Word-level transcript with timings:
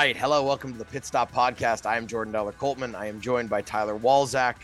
right. 0.00 0.16
Hello. 0.16 0.42
Welcome 0.42 0.72
to 0.72 0.78
the 0.78 0.84
Pit 0.86 1.04
Stop 1.04 1.30
Podcast. 1.30 1.84
I 1.84 1.98
am 1.98 2.06
Jordan 2.06 2.32
Deller 2.32 2.54
Coltman. 2.54 2.94
I 2.94 3.04
am 3.04 3.20
joined 3.20 3.50
by 3.50 3.60
Tyler 3.60 3.98
Walzak. 3.98 4.54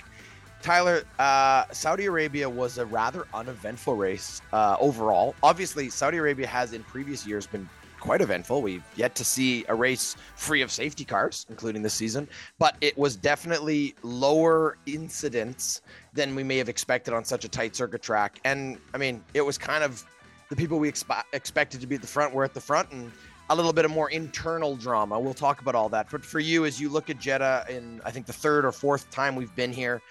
Tyler, 0.62 1.02
uh, 1.18 1.64
Saudi 1.72 2.06
Arabia 2.06 2.48
was 2.48 2.78
a 2.78 2.86
rather 2.86 3.26
uneventful 3.34 3.96
race 3.96 4.40
uh, 4.54 4.78
overall. 4.80 5.34
Obviously, 5.42 5.90
Saudi 5.90 6.16
Arabia 6.16 6.46
has 6.46 6.72
in 6.72 6.82
previous 6.84 7.26
years 7.26 7.46
been 7.46 7.68
quite 8.00 8.22
eventful. 8.22 8.62
We've 8.62 8.82
yet 8.96 9.14
to 9.16 9.26
see 9.26 9.66
a 9.68 9.74
race 9.74 10.16
free 10.36 10.62
of 10.62 10.72
safety 10.72 11.04
cars, 11.04 11.44
including 11.50 11.82
this 11.82 11.92
season, 11.92 12.26
but 12.58 12.78
it 12.80 12.96
was 12.96 13.14
definitely 13.14 13.94
lower 14.02 14.78
incidents 14.86 15.82
than 16.14 16.34
we 16.34 16.44
may 16.44 16.56
have 16.56 16.70
expected 16.70 17.12
on 17.12 17.26
such 17.26 17.44
a 17.44 17.48
tight 17.50 17.76
circuit 17.76 18.00
track. 18.00 18.40
And 18.46 18.78
I 18.94 18.96
mean, 18.96 19.22
it 19.34 19.42
was 19.42 19.58
kind 19.58 19.84
of 19.84 20.02
the 20.48 20.56
people 20.56 20.78
we 20.78 20.90
expe- 20.90 21.24
expected 21.34 21.82
to 21.82 21.86
be 21.86 21.96
at 21.96 22.00
the 22.00 22.06
front 22.06 22.32
were 22.32 22.44
at 22.44 22.54
the 22.54 22.60
front 22.60 22.90
and 22.92 23.12
a 23.48 23.54
little 23.54 23.72
bit 23.72 23.84
of 23.84 23.90
more 23.90 24.10
internal 24.10 24.76
drama. 24.76 25.18
We'll 25.18 25.34
talk 25.34 25.60
about 25.60 25.74
all 25.74 25.88
that. 25.90 26.08
But 26.10 26.24
for 26.24 26.40
you, 26.40 26.64
as 26.64 26.80
you 26.80 26.88
look 26.88 27.10
at 27.10 27.18
Jeddah 27.18 27.66
in, 27.68 28.00
I 28.04 28.10
think, 28.10 28.26
the 28.26 28.32
third 28.32 28.64
or 28.64 28.72
fourth 28.72 29.10
time 29.10 29.36
we've 29.36 29.54
been 29.54 29.72
here, 29.72 30.02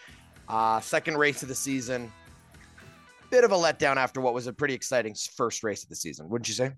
uh, 0.47 0.79
second 0.79 1.17
race 1.17 1.41
of 1.41 1.49
the 1.49 1.55
season. 1.55 2.11
Bit 3.29 3.43
of 3.43 3.51
a 3.51 3.55
letdown 3.55 3.97
after 3.97 4.21
what 4.21 4.33
was 4.33 4.47
a 4.47 4.53
pretty 4.53 4.73
exciting 4.73 5.15
first 5.35 5.63
race 5.63 5.83
of 5.83 5.89
the 5.89 5.95
season, 5.95 6.29
wouldn't 6.29 6.47
you 6.47 6.53
say? 6.53 6.71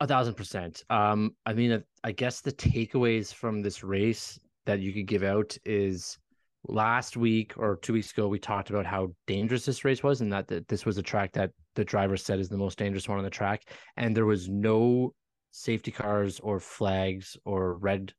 A 0.00 0.06
thousand 0.06 0.34
percent. 0.34 0.82
Um, 0.90 1.34
I 1.44 1.52
mean, 1.52 1.82
I 2.02 2.12
guess 2.12 2.40
the 2.40 2.52
takeaways 2.52 3.32
from 3.32 3.62
this 3.62 3.84
race 3.84 4.38
that 4.66 4.80
you 4.80 4.92
could 4.92 5.06
give 5.06 5.22
out 5.22 5.56
is 5.64 6.18
last 6.66 7.16
week 7.16 7.54
or 7.56 7.76
two 7.76 7.92
weeks 7.92 8.10
ago 8.12 8.28
we 8.28 8.38
talked 8.38 8.70
about 8.70 8.84
how 8.84 9.08
dangerous 9.26 9.64
this 9.64 9.84
race 9.84 10.02
was 10.02 10.20
and 10.20 10.32
that, 10.32 10.46
that 10.48 10.66
this 10.68 10.84
was 10.84 10.98
a 10.98 11.02
track 11.02 11.32
that 11.32 11.50
the 11.76 11.84
driver 11.84 12.16
said 12.16 12.40
is 12.40 12.48
the 12.48 12.56
most 12.56 12.78
dangerous 12.78 13.08
one 13.08 13.16
on 13.16 13.24
the 13.24 13.30
track 13.30 13.62
and 13.96 14.16
there 14.16 14.26
was 14.26 14.48
no 14.48 15.14
safety 15.50 15.90
cars 15.90 16.40
or 16.40 16.60
flags 16.60 17.36
or 17.44 17.74
red 17.74 18.12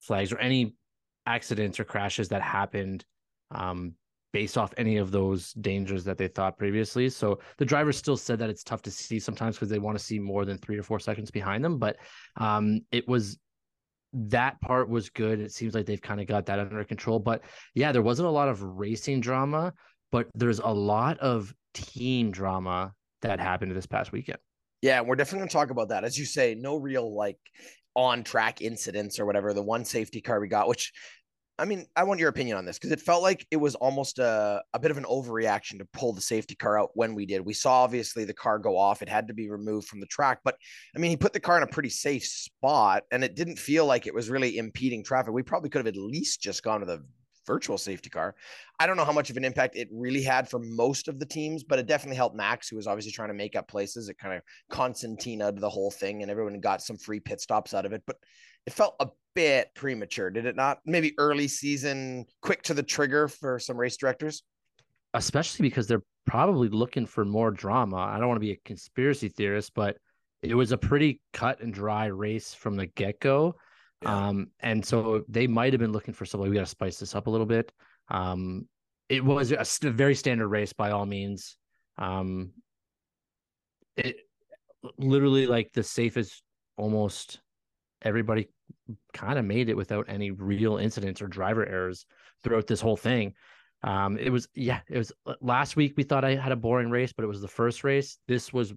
flags 0.00 0.32
or 0.32 0.38
any 0.38 0.74
accidents 1.26 1.80
or 1.80 1.84
crashes 1.84 2.28
that 2.28 2.42
happened 2.42 3.04
um, 3.50 3.94
based 4.32 4.58
off 4.58 4.74
any 4.76 4.96
of 4.96 5.10
those 5.10 5.52
dangers 5.52 6.04
that 6.04 6.18
they 6.18 6.28
thought 6.28 6.58
previously. 6.58 7.08
So 7.08 7.38
the 7.56 7.64
drivers 7.64 7.96
still 7.96 8.16
said 8.16 8.38
that 8.40 8.50
it's 8.50 8.64
tough 8.64 8.82
to 8.82 8.90
see 8.90 9.20
sometimes 9.20 9.56
because 9.56 9.68
they 9.68 9.78
want 9.78 9.96
to 9.96 10.04
see 10.04 10.18
more 10.18 10.44
than 10.44 10.58
three 10.58 10.76
or 10.76 10.82
four 10.82 10.98
seconds 10.98 11.30
behind 11.30 11.64
them. 11.64 11.78
But 11.78 11.96
um, 12.36 12.80
it 12.90 13.06
was 13.06 13.38
that 14.12 14.60
part 14.60 14.88
was 14.88 15.08
good. 15.10 15.40
It 15.40 15.52
seems 15.52 15.74
like 15.74 15.86
they've 15.86 16.00
kind 16.00 16.20
of 16.20 16.26
got 16.26 16.46
that 16.46 16.58
under 16.58 16.84
control. 16.84 17.18
But 17.18 17.42
yeah, 17.74 17.92
there 17.92 18.02
wasn't 18.02 18.28
a 18.28 18.32
lot 18.32 18.48
of 18.48 18.62
racing 18.62 19.20
drama, 19.20 19.72
but 20.10 20.28
there's 20.34 20.60
a 20.60 20.68
lot 20.68 21.18
of 21.18 21.54
team 21.72 22.30
drama 22.30 22.92
that 23.22 23.40
happened 23.40 23.72
this 23.72 23.86
past 23.86 24.12
weekend. 24.12 24.38
Yeah, 24.84 25.00
we're 25.00 25.16
definitely 25.16 25.38
going 25.38 25.48
to 25.48 25.52
talk 25.54 25.70
about 25.70 25.88
that. 25.88 26.04
As 26.04 26.18
you 26.18 26.26
say, 26.26 26.54
no 26.54 26.76
real 26.76 27.16
like 27.16 27.38
on 27.96 28.22
track 28.22 28.60
incidents 28.60 29.18
or 29.18 29.24
whatever. 29.24 29.54
The 29.54 29.62
one 29.62 29.82
safety 29.86 30.20
car 30.20 30.38
we 30.38 30.46
got, 30.46 30.68
which 30.68 30.92
I 31.58 31.64
mean, 31.64 31.86
I 31.96 32.02
want 32.04 32.20
your 32.20 32.28
opinion 32.28 32.58
on 32.58 32.66
this 32.66 32.78
because 32.78 32.92
it 32.92 33.00
felt 33.00 33.22
like 33.22 33.46
it 33.50 33.56
was 33.56 33.76
almost 33.76 34.18
a, 34.18 34.62
a 34.74 34.78
bit 34.78 34.90
of 34.90 34.98
an 34.98 35.04
overreaction 35.04 35.78
to 35.78 35.86
pull 35.94 36.12
the 36.12 36.20
safety 36.20 36.54
car 36.54 36.78
out 36.78 36.90
when 36.92 37.14
we 37.14 37.24
did. 37.24 37.40
We 37.40 37.54
saw 37.54 37.82
obviously 37.82 38.26
the 38.26 38.34
car 38.34 38.58
go 38.58 38.76
off. 38.76 39.00
It 39.00 39.08
had 39.08 39.26
to 39.28 39.32
be 39.32 39.48
removed 39.48 39.88
from 39.88 40.00
the 40.00 40.06
track, 40.06 40.40
but 40.44 40.56
I 40.94 40.98
mean, 40.98 41.10
he 41.10 41.16
put 41.16 41.32
the 41.32 41.40
car 41.40 41.56
in 41.56 41.62
a 41.62 41.68
pretty 41.72 41.88
safe 41.88 42.26
spot 42.26 43.04
and 43.10 43.24
it 43.24 43.36
didn't 43.36 43.58
feel 43.58 43.86
like 43.86 44.06
it 44.06 44.14
was 44.14 44.28
really 44.28 44.58
impeding 44.58 45.02
traffic. 45.02 45.32
We 45.32 45.42
probably 45.42 45.70
could 45.70 45.86
have 45.86 45.94
at 45.94 45.98
least 45.98 46.42
just 46.42 46.62
gone 46.62 46.80
to 46.80 46.86
the 46.86 47.02
virtual 47.46 47.78
safety 47.78 48.10
car. 48.10 48.34
I 48.78 48.86
don't 48.86 48.96
know 48.96 49.04
how 49.04 49.12
much 49.12 49.30
of 49.30 49.36
an 49.36 49.44
impact 49.44 49.76
it 49.76 49.88
really 49.92 50.22
had 50.22 50.48
for 50.48 50.58
most 50.58 51.08
of 51.08 51.18
the 51.18 51.26
teams, 51.26 51.64
but 51.64 51.78
it 51.78 51.86
definitely 51.86 52.16
helped 52.16 52.36
Max, 52.36 52.68
who 52.68 52.76
was 52.76 52.86
obviously 52.86 53.12
trying 53.12 53.28
to 53.28 53.34
make 53.34 53.56
up 53.56 53.68
places. 53.68 54.08
It 54.08 54.18
kind 54.18 54.34
of 54.34 54.42
Constantina 54.70 55.52
the 55.52 55.70
whole 55.70 55.90
thing 55.90 56.22
and 56.22 56.30
everyone 56.30 56.58
got 56.60 56.82
some 56.82 56.96
free 56.96 57.20
pit 57.20 57.40
stops 57.40 57.74
out 57.74 57.86
of 57.86 57.92
it. 57.92 58.02
But 58.06 58.16
it 58.66 58.72
felt 58.72 58.96
a 59.00 59.08
bit 59.34 59.70
premature, 59.74 60.30
did 60.30 60.46
it 60.46 60.56
not? 60.56 60.78
Maybe 60.86 61.12
early 61.18 61.48
season, 61.48 62.24
quick 62.42 62.62
to 62.62 62.74
the 62.74 62.82
trigger 62.82 63.28
for 63.28 63.58
some 63.58 63.76
race 63.76 63.96
directors. 63.96 64.42
Especially 65.12 65.62
because 65.62 65.86
they're 65.86 66.02
probably 66.26 66.68
looking 66.68 67.06
for 67.06 67.24
more 67.24 67.50
drama. 67.50 67.96
I 67.96 68.18
don't 68.18 68.28
want 68.28 68.36
to 68.36 68.46
be 68.46 68.52
a 68.52 68.60
conspiracy 68.64 69.28
theorist, 69.28 69.72
but 69.74 69.96
it 70.42 70.54
was 70.54 70.72
a 70.72 70.78
pretty 70.78 71.20
cut 71.32 71.60
and 71.60 71.72
dry 71.72 72.06
race 72.06 72.54
from 72.54 72.76
the 72.76 72.86
get 72.86 73.20
go. 73.20 73.54
Yeah. 74.02 74.28
Um, 74.28 74.48
and 74.60 74.84
so 74.84 75.24
they 75.28 75.46
might 75.46 75.72
have 75.72 75.80
been 75.80 75.92
looking 75.92 76.14
for 76.14 76.24
something. 76.24 76.48
We 76.48 76.54
got 76.54 76.62
to 76.62 76.66
spice 76.66 76.98
this 76.98 77.14
up 77.14 77.26
a 77.26 77.30
little 77.30 77.46
bit. 77.46 77.72
Um, 78.08 78.68
it 79.08 79.24
was 79.24 79.52
a, 79.52 79.64
a 79.86 79.90
very 79.90 80.14
standard 80.14 80.48
race 80.48 80.72
by 80.72 80.90
all 80.90 81.06
means. 81.06 81.56
Um, 81.98 82.52
it 83.96 84.16
literally 84.98 85.46
like 85.46 85.72
the 85.72 85.82
safest 85.82 86.42
almost 86.76 87.40
everybody 88.02 88.48
kind 89.12 89.38
of 89.38 89.44
made 89.44 89.68
it 89.68 89.76
without 89.76 90.06
any 90.08 90.30
real 90.30 90.76
incidents 90.76 91.22
or 91.22 91.28
driver 91.28 91.66
errors 91.66 92.04
throughout 92.42 92.66
this 92.66 92.80
whole 92.80 92.96
thing. 92.96 93.34
Um, 93.82 94.18
it 94.18 94.30
was 94.30 94.48
yeah, 94.54 94.80
it 94.88 94.98
was 94.98 95.12
last 95.40 95.76
week 95.76 95.94
we 95.96 96.02
thought 96.02 96.24
I 96.24 96.36
had 96.36 96.52
a 96.52 96.56
boring 96.56 96.90
race, 96.90 97.12
but 97.12 97.22
it 97.24 97.28
was 97.28 97.42
the 97.42 97.48
first 97.48 97.84
race. 97.84 98.18
This 98.26 98.52
was 98.52 98.72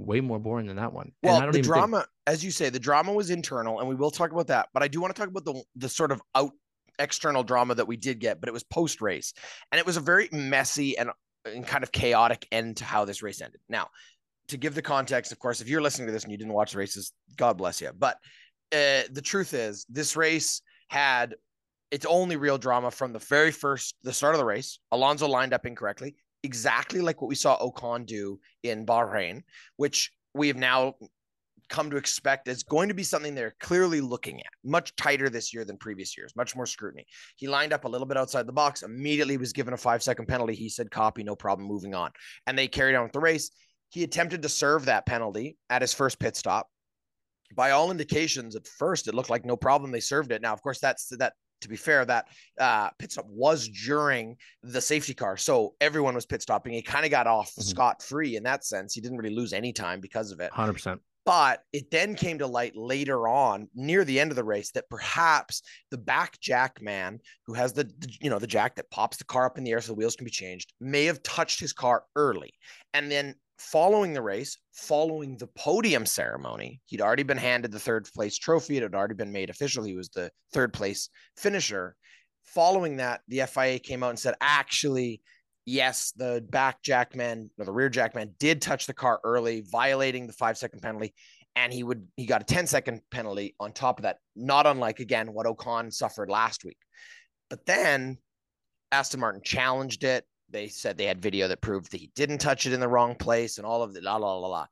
way 0.00 0.20
more 0.20 0.38
boring 0.38 0.66
than 0.66 0.76
that 0.76 0.92
one. 0.92 1.12
Well, 1.22 1.50
the 1.52 1.62
drama, 1.62 1.98
think... 1.98 2.08
as 2.26 2.44
you 2.44 2.50
say, 2.50 2.70
the 2.70 2.80
drama 2.80 3.12
was 3.12 3.30
internal, 3.30 3.80
and 3.80 3.88
we 3.88 3.94
will 3.94 4.10
talk 4.10 4.32
about 4.32 4.48
that. 4.48 4.68
But 4.72 4.82
I 4.82 4.88
do 4.88 5.00
want 5.00 5.14
to 5.14 5.20
talk 5.20 5.28
about 5.28 5.44
the 5.44 5.62
the 5.76 5.88
sort 5.88 6.12
of 6.12 6.20
out 6.34 6.52
external 6.98 7.42
drama 7.42 7.74
that 7.74 7.86
we 7.86 7.96
did 7.96 8.18
get, 8.18 8.40
but 8.40 8.48
it 8.48 8.52
was 8.52 8.64
post 8.64 9.00
race, 9.00 9.32
and 9.70 9.78
it 9.78 9.86
was 9.86 9.96
a 9.96 10.00
very 10.00 10.28
messy 10.32 10.98
and, 10.98 11.10
and 11.44 11.66
kind 11.66 11.82
of 11.82 11.92
chaotic 11.92 12.46
end 12.52 12.78
to 12.78 12.84
how 12.84 13.04
this 13.04 13.22
race 13.22 13.40
ended. 13.40 13.60
Now, 13.68 13.88
to 14.48 14.56
give 14.56 14.74
the 14.74 14.82
context, 14.82 15.32
of 15.32 15.38
course, 15.38 15.60
if 15.60 15.68
you're 15.68 15.80
listening 15.80 16.06
to 16.06 16.12
this 16.12 16.24
and 16.24 16.32
you 16.32 16.38
didn't 16.38 16.52
watch 16.52 16.72
the 16.72 16.78
races, 16.78 17.12
God 17.36 17.56
bless 17.56 17.80
you. 17.80 17.90
But 17.96 18.16
uh, 18.72 19.02
the 19.10 19.22
truth 19.22 19.54
is, 19.54 19.86
this 19.88 20.16
race 20.16 20.62
had 20.88 21.34
its 21.90 22.06
only 22.06 22.36
real 22.36 22.58
drama 22.58 22.90
from 22.90 23.12
the 23.12 23.18
very 23.18 23.50
first, 23.50 23.96
the 24.02 24.12
start 24.12 24.34
of 24.34 24.38
the 24.38 24.44
race. 24.44 24.78
Alonso 24.92 25.26
lined 25.26 25.54
up 25.54 25.66
incorrectly, 25.66 26.16
exactly 26.42 27.00
like 27.00 27.20
what 27.20 27.28
we 27.28 27.34
saw 27.34 27.58
Ocon 27.58 28.06
do 28.06 28.40
in 28.62 28.86
Bahrain, 28.86 29.42
which 29.76 30.12
we 30.34 30.48
have 30.48 30.56
now 30.56 30.94
come 31.68 31.88
to 31.90 31.96
expect 31.96 32.48
is 32.48 32.64
going 32.64 32.88
to 32.88 32.94
be 32.94 33.02
something 33.02 33.34
they're 33.34 33.54
clearly 33.60 34.00
looking 34.00 34.40
at 34.40 34.52
much 34.64 34.94
tighter 34.96 35.30
this 35.30 35.54
year 35.54 35.64
than 35.64 35.76
previous 35.76 36.18
years, 36.18 36.34
much 36.34 36.56
more 36.56 36.66
scrutiny. 36.66 37.06
He 37.36 37.46
lined 37.46 37.72
up 37.72 37.84
a 37.84 37.88
little 37.88 38.06
bit 38.06 38.16
outside 38.16 38.46
the 38.46 38.52
box, 38.52 38.82
immediately 38.82 39.36
was 39.36 39.52
given 39.52 39.72
a 39.72 39.76
five 39.76 40.02
second 40.02 40.26
penalty. 40.26 40.54
He 40.54 40.68
said, 40.68 40.90
copy, 40.90 41.22
no 41.22 41.36
problem, 41.36 41.68
moving 41.68 41.94
on. 41.94 42.10
And 42.46 42.58
they 42.58 42.66
carried 42.66 42.96
on 42.96 43.04
with 43.04 43.12
the 43.12 43.20
race. 43.20 43.50
He 43.90 44.02
attempted 44.02 44.42
to 44.42 44.48
serve 44.48 44.86
that 44.86 45.06
penalty 45.06 45.56
at 45.68 45.82
his 45.82 45.94
first 45.94 46.18
pit 46.18 46.36
stop 46.36 46.68
by 47.54 47.72
all 47.72 47.90
indications, 47.90 48.56
at 48.56 48.66
first 48.66 49.08
it 49.08 49.14
looked 49.14 49.30
like 49.30 49.44
no 49.44 49.56
problem. 49.56 49.90
They 49.90 50.00
served 50.00 50.32
it. 50.32 50.42
Now, 50.42 50.52
of 50.52 50.62
course, 50.62 50.80
that's 50.80 51.08
that. 51.18 51.34
To 51.60 51.68
be 51.68 51.76
fair, 51.76 52.04
that 52.04 52.26
uh, 52.58 52.90
pit 52.98 53.12
stop 53.12 53.26
was 53.28 53.68
during 53.68 54.36
the 54.62 54.80
safety 54.80 55.14
car, 55.14 55.36
so 55.36 55.74
everyone 55.80 56.14
was 56.14 56.26
pit 56.26 56.42
stopping. 56.42 56.72
He 56.72 56.82
kind 56.82 57.04
of 57.04 57.10
got 57.10 57.26
off 57.26 57.50
mm-hmm. 57.50 57.62
scot 57.62 58.02
free 58.02 58.36
in 58.36 58.42
that 58.44 58.64
sense. 58.64 58.94
He 58.94 59.00
didn't 59.00 59.18
really 59.18 59.34
lose 59.34 59.52
any 59.52 59.72
time 59.72 60.00
because 60.00 60.30
of 60.30 60.40
it. 60.40 60.52
Hundred 60.52 60.74
percent. 60.74 61.00
But 61.26 61.62
it 61.72 61.90
then 61.90 62.14
came 62.14 62.38
to 62.38 62.46
light 62.46 62.74
later 62.74 63.28
on, 63.28 63.68
near 63.74 64.04
the 64.04 64.18
end 64.18 64.30
of 64.32 64.36
the 64.36 64.44
race, 64.44 64.70
that 64.72 64.88
perhaps 64.88 65.62
the 65.90 65.98
back 65.98 66.40
jack 66.40 66.80
man, 66.80 67.20
who 67.46 67.52
has 67.52 67.74
the, 67.74 67.84
the, 67.84 68.08
you 68.20 68.30
know 68.30 68.38
the 68.38 68.46
jack 68.46 68.74
that 68.76 68.90
pops 68.90 69.18
the 69.18 69.24
car 69.24 69.44
up 69.44 69.58
in 69.58 69.64
the 69.64 69.70
air 69.70 69.80
so 69.80 69.92
the 69.92 69.98
wheels 69.98 70.16
can 70.16 70.24
be 70.24 70.30
changed, 70.30 70.72
may 70.80 71.04
have 71.04 71.22
touched 71.22 71.60
his 71.60 71.72
car 71.72 72.04
early, 72.16 72.54
and 72.94 73.10
then 73.10 73.34
following 73.60 74.14
the 74.14 74.22
race, 74.22 74.56
following 74.72 75.36
the 75.36 75.46
podium 75.48 76.06
ceremony, 76.06 76.80
he'd 76.86 77.02
already 77.02 77.22
been 77.22 77.36
handed 77.36 77.70
the 77.70 77.78
third 77.78 78.08
place 78.14 78.38
trophy. 78.38 78.78
It 78.78 78.82
had 78.82 78.94
already 78.94 79.14
been 79.14 79.32
made 79.32 79.50
official. 79.50 79.84
He 79.84 79.94
was 79.94 80.08
the 80.08 80.30
third 80.52 80.72
place 80.72 81.10
finisher. 81.36 81.94
Following 82.44 82.96
that, 82.96 83.20
the 83.28 83.42
FIA 83.46 83.78
came 83.78 84.02
out 84.02 84.10
and 84.10 84.18
said, 84.18 84.34
actually, 84.40 85.20
yes, 85.66 86.12
the 86.16 86.44
back 86.48 86.82
jackman 86.82 87.50
or 87.58 87.66
the 87.66 87.72
rear 87.72 87.90
jackman 87.90 88.34
did 88.38 88.62
touch 88.62 88.86
the 88.86 88.94
car 88.94 89.20
early, 89.24 89.62
violating 89.70 90.26
the 90.26 90.32
five 90.32 90.56
second 90.56 90.80
penalty. 90.80 91.14
And 91.54 91.72
he 91.72 91.82
would 91.82 92.06
he 92.16 92.26
got 92.26 92.40
a 92.40 92.44
10 92.44 92.66
second 92.66 93.02
penalty 93.10 93.54
on 93.60 93.72
top 93.72 93.98
of 93.98 94.04
that, 94.04 94.18
not 94.34 94.66
unlike 94.66 95.00
again 95.00 95.34
what 95.34 95.46
Ocon 95.46 95.92
suffered 95.92 96.30
last 96.30 96.64
week. 96.64 96.78
But 97.50 97.66
then 97.66 98.16
Aston 98.90 99.20
Martin 99.20 99.42
challenged 99.44 100.02
it 100.04 100.24
they 100.50 100.68
said 100.68 100.96
they 100.96 101.06
had 101.06 101.20
video 101.20 101.48
that 101.48 101.60
proved 101.60 101.92
that 101.92 102.00
he 102.00 102.10
didn't 102.14 102.38
touch 102.38 102.66
it 102.66 102.72
in 102.72 102.80
the 102.80 102.88
wrong 102.88 103.14
place 103.14 103.58
and 103.58 103.66
all 103.66 103.82
of 103.82 103.94
the 103.94 104.00
la 104.00 104.16
la 104.16 104.36
la 104.36 104.48
la. 104.48 104.66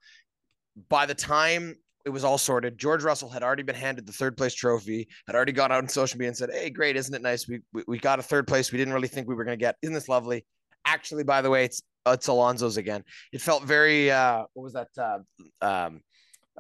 By 0.89 1.07
the 1.07 1.15
time 1.15 1.75
it 2.05 2.11
was 2.11 2.25
all 2.25 2.39
sorted, 2.39 2.79
George 2.79 3.03
Russell 3.03 3.29
had 3.29 3.43
already 3.43 3.63
been 3.63 3.75
handed 3.75 4.07
the 4.07 4.13
third 4.13 4.37
place 4.37 4.55
trophy, 4.55 5.09
had 5.27 5.37
already 5.37 5.53
gone 5.53 5.73
out 5.73 5.79
on 5.79 5.89
social 5.89 6.19
media 6.19 6.29
and 6.29 6.37
said, 6.37 6.51
Hey, 6.53 6.71
great, 6.71 6.97
isn't 6.97 7.15
it 7.15 7.23
nice? 7.23 7.49
We 7.49 7.61
we, 7.73 7.85
we 7.87 7.99
got 7.99 8.19
a 8.19 8.23
third 8.23 8.47
place 8.47 8.73
we 8.73 8.79
didn't 8.79 8.95
really 8.95 9.09
think 9.09 9.29
we 9.29 9.35
were 9.35 9.45
gonna 9.45 9.57
get. 9.57 9.77
Isn't 9.83 9.95
this 9.95 10.09
lovely? 10.09 10.45
Actually, 10.85 11.25
by 11.25 11.43
the 11.43 11.51
way, 11.51 11.65
it's 11.65 11.83
it's 12.07 12.29
Alonso's 12.29 12.77
again. 12.77 13.05
It 13.33 13.41
felt 13.41 13.65
very 13.65 14.11
uh 14.11 14.45
what 14.55 14.63
was 14.63 14.73
that 14.75 14.89
uh 14.99 15.19
um 15.65 16.01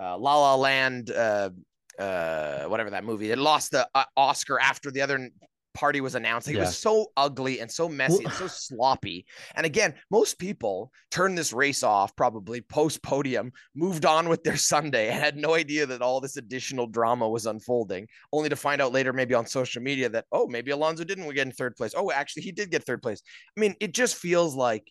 uh 0.00 0.16
La 0.18 0.38
La 0.38 0.54
Land 0.54 1.10
uh 1.10 1.50
uh 1.98 2.64
whatever 2.64 2.90
that 2.90 3.04
movie. 3.04 3.30
It 3.30 3.38
lost 3.38 3.70
the 3.72 3.88
uh, 3.94 4.04
Oscar 4.16 4.60
after 4.60 4.90
the 4.90 5.00
other 5.00 5.30
party 5.78 6.00
was 6.00 6.16
announced. 6.16 6.48
Like, 6.48 6.56
Yeah. 6.56 6.62
It 6.62 6.66
was 6.66 6.78
so 6.78 7.06
ugly 7.16 7.60
and 7.60 7.70
so 7.70 7.88
messy 7.88 8.24
Well- 8.24 8.26
and 8.26 8.32
so 8.34 8.48
sloppy. 8.48 9.26
And 9.54 9.64
again, 9.64 9.94
most 10.10 10.38
people 10.40 10.92
turned 11.12 11.38
this 11.38 11.52
race 11.52 11.84
off 11.84 12.16
probably 12.16 12.60
post 12.62 13.00
podium, 13.02 13.52
moved 13.76 14.04
on 14.04 14.28
with 14.28 14.42
their 14.42 14.56
Sunday, 14.56 15.08
and 15.08 15.18
had 15.24 15.36
no 15.36 15.54
idea 15.54 15.86
that 15.86 16.02
all 16.02 16.20
this 16.20 16.36
additional 16.36 16.88
drama 16.88 17.28
was 17.28 17.46
unfolding, 17.46 18.08
only 18.32 18.48
to 18.48 18.56
find 18.56 18.82
out 18.82 18.92
later, 18.92 19.12
maybe 19.12 19.34
on 19.34 19.46
social 19.46 19.80
media, 19.80 20.08
that, 20.08 20.24
oh, 20.32 20.48
maybe 20.48 20.72
Alonso 20.72 21.04
didn't 21.04 21.28
get 21.32 21.46
in 21.46 21.52
third 21.52 21.76
place. 21.76 21.94
Oh, 21.96 22.10
actually, 22.10 22.42
he 22.42 22.52
did 22.52 22.70
get 22.72 22.84
third 22.84 23.00
place. 23.02 23.22
I 23.56 23.60
mean, 23.60 23.76
it 23.80 23.94
just 23.94 24.16
feels 24.16 24.56
like 24.56 24.90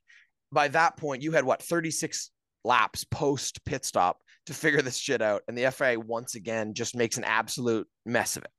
by 0.54 0.70
that 0.70 0.96
point, 0.96 1.22
you 1.22 1.34
had 1.34 1.44
what, 1.44 1.62
36 1.62 2.32
laps 2.64 3.04
post 3.04 3.64
pit 3.66 3.84
stop 3.84 4.22
to 4.46 4.54
figure 4.54 4.82
this 4.82 4.98
shit 4.98 5.22
out. 5.22 5.42
And 5.48 5.58
the 5.58 5.70
FIA 5.72 6.00
once 6.00 6.36
again 6.36 6.74
just 6.74 6.96
makes 6.96 7.18
an 7.18 7.26
absolute 7.26 7.88
mess 8.06 8.38
of 8.38 8.44
it. 8.46 8.52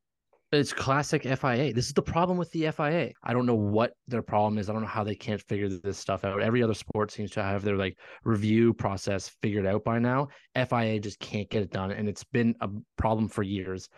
It's 0.51 0.73
classic 0.73 1.25
FIA. 1.25 1.75
This 1.75 1.89
is 1.89 1.93
the 1.93 2.01
problem 2.01 2.39
with 2.39 2.51
the 2.53 2.71
FIA. 2.71 3.13
I 3.23 3.33
don't 3.35 3.45
know 3.45 3.55
what 3.55 3.93
their 4.07 4.23
problem 4.23 4.57
is. 4.57 4.71
I 4.71 4.73
don't 4.73 4.81
know 4.81 4.89
how 4.89 5.05
they 5.05 5.15
can't 5.15 5.43
figure 5.43 5.69
this 5.69 5.99
stuff 5.99 6.25
out. 6.25 6.41
Every 6.41 6.63
other 6.63 6.73
sport 6.73 7.11
seems 7.11 7.31
to 7.33 7.43
have 7.43 7.63
their 7.63 7.77
like 7.77 7.99
review 8.25 8.73
process 8.73 9.31
figured 9.43 9.67
out 9.67 9.85
by 9.85 9.99
now. 9.99 10.29
FIA 10.55 11.01
just 11.01 11.19
can't 11.19 11.51
get 11.51 11.63
it 11.63 11.71
done, 11.71 11.91
and 11.91 12.09
it's 12.09 12.25
been 12.25 12.55
a 12.63 12.71
problem 12.97 13.29
for 13.29 13.43
years. 13.43 13.91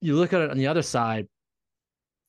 You 0.00 0.14
look 0.14 0.32
at 0.32 0.42
it 0.42 0.50
on 0.50 0.58
the 0.58 0.68
other 0.68 0.82
side. 0.82 1.26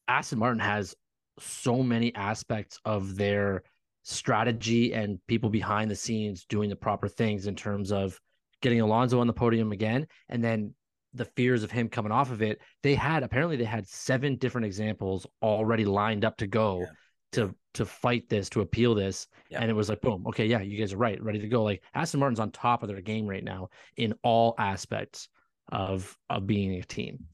Aston 0.08 0.40
Martin 0.40 0.60
has 0.60 0.96
so 1.40 1.84
many 1.84 2.16
aspects 2.16 2.80
of 2.84 3.16
their 3.16 3.62
strategy 4.02 4.94
and 4.96 5.20
people 5.28 5.52
behind 5.52 5.92
the 5.92 5.96
scenes 5.96 6.46
doing 6.50 6.68
the 6.68 6.76
proper 6.76 7.08
things 7.08 7.46
in 7.46 7.56
terms 7.56 7.92
of 7.92 8.20
getting 8.64 8.82
Alonso 8.82 9.20
on 9.20 9.28
the 9.28 9.34
podium 9.34 9.72
again, 9.72 10.08
and 10.30 10.44
then 10.44 10.74
the 11.14 11.26
fears 11.26 11.64
of 11.64 11.72
him 11.72 11.90
coming 11.90 12.12
off 12.12 12.32
of 12.32 12.42
it. 12.42 12.60
They 12.84 12.96
had 12.96 13.24
apparently 13.24 13.58
they 13.58 13.64
had 13.64 13.88
seven 13.88 14.36
different 14.36 14.66
examples 14.66 15.26
already 15.42 15.86
lined 15.86 16.24
up 16.26 16.38
to 16.38 16.48
go 16.48 16.82
Yeah. 16.82 16.88
to 17.34 17.56
to 17.76 17.86
fight 17.86 18.28
this, 18.30 18.50
to 18.50 18.62
appeal 18.62 18.96
this. 18.96 19.28
Yeah. 19.50 19.62
And 19.62 19.70
it 19.70 19.74
was 19.76 19.90
like, 19.90 20.02
boom, 20.02 20.26
okay, 20.28 20.48
yeah, 20.48 20.62
you 20.62 20.78
guys 20.80 20.94
are 20.94 20.98
right, 20.98 21.22
ready 21.22 21.40
to 21.40 21.48
go. 21.48 21.64
Like 21.64 21.84
Aston 21.94 22.20
Martin's 22.20 22.40
on 22.40 22.52
top 22.52 22.82
of 22.84 22.90
their 22.90 23.02
game 23.02 23.28
right 23.28 23.44
now 23.44 23.70
in 23.98 24.14
all 24.24 24.56
aspects 24.58 25.30
of 25.72 26.18
of 26.30 26.48
being 26.48 26.74
a 26.76 26.84
team. 26.84 27.26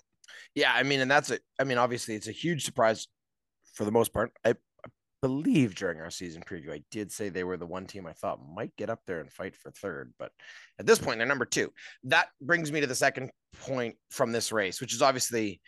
Yeah, 0.53 0.73
I 0.73 0.83
mean, 0.83 0.99
and 1.01 1.09
that's 1.11 1.31
it. 1.31 1.41
I 1.59 1.63
mean, 1.63 1.77
obviously, 1.77 2.15
it's 2.15 2.27
a 2.27 2.33
huge 2.33 2.63
surprise 2.65 3.07
for 3.73 3.83
the 3.85 3.91
most 3.91 4.13
part. 4.13 4.31
I, 4.43 4.55
believe 5.25 5.73
during 5.73 5.99
our 6.01 6.11
season 6.11 6.43
preview, 6.43 6.71
I 6.71 6.83
did 6.91 7.11
say 7.11 7.29
they 7.29 7.43
were 7.43 7.57
the 7.57 7.65
one 7.65 7.87
team 7.87 8.05
I 8.05 8.13
thought 8.13 8.39
might 8.55 8.75
get 8.75 8.91
up 8.91 8.99
there 9.07 9.21
and 9.21 9.31
fight 9.31 9.55
for 9.55 9.71
third, 9.71 10.13
but 10.19 10.31
at 10.77 10.85
this 10.85 10.99
point, 10.99 11.17
they're 11.17 11.25
number 11.25 11.45
two. 11.45 11.73
That 12.03 12.27
brings 12.39 12.71
me 12.71 12.79
to 12.81 12.85
the 12.85 12.93
second 12.93 13.31
point 13.63 13.95
from 14.11 14.31
this 14.31 14.51
race, 14.51 14.79
which 14.79 14.93
is 14.93 15.01
obviously, 15.01 15.61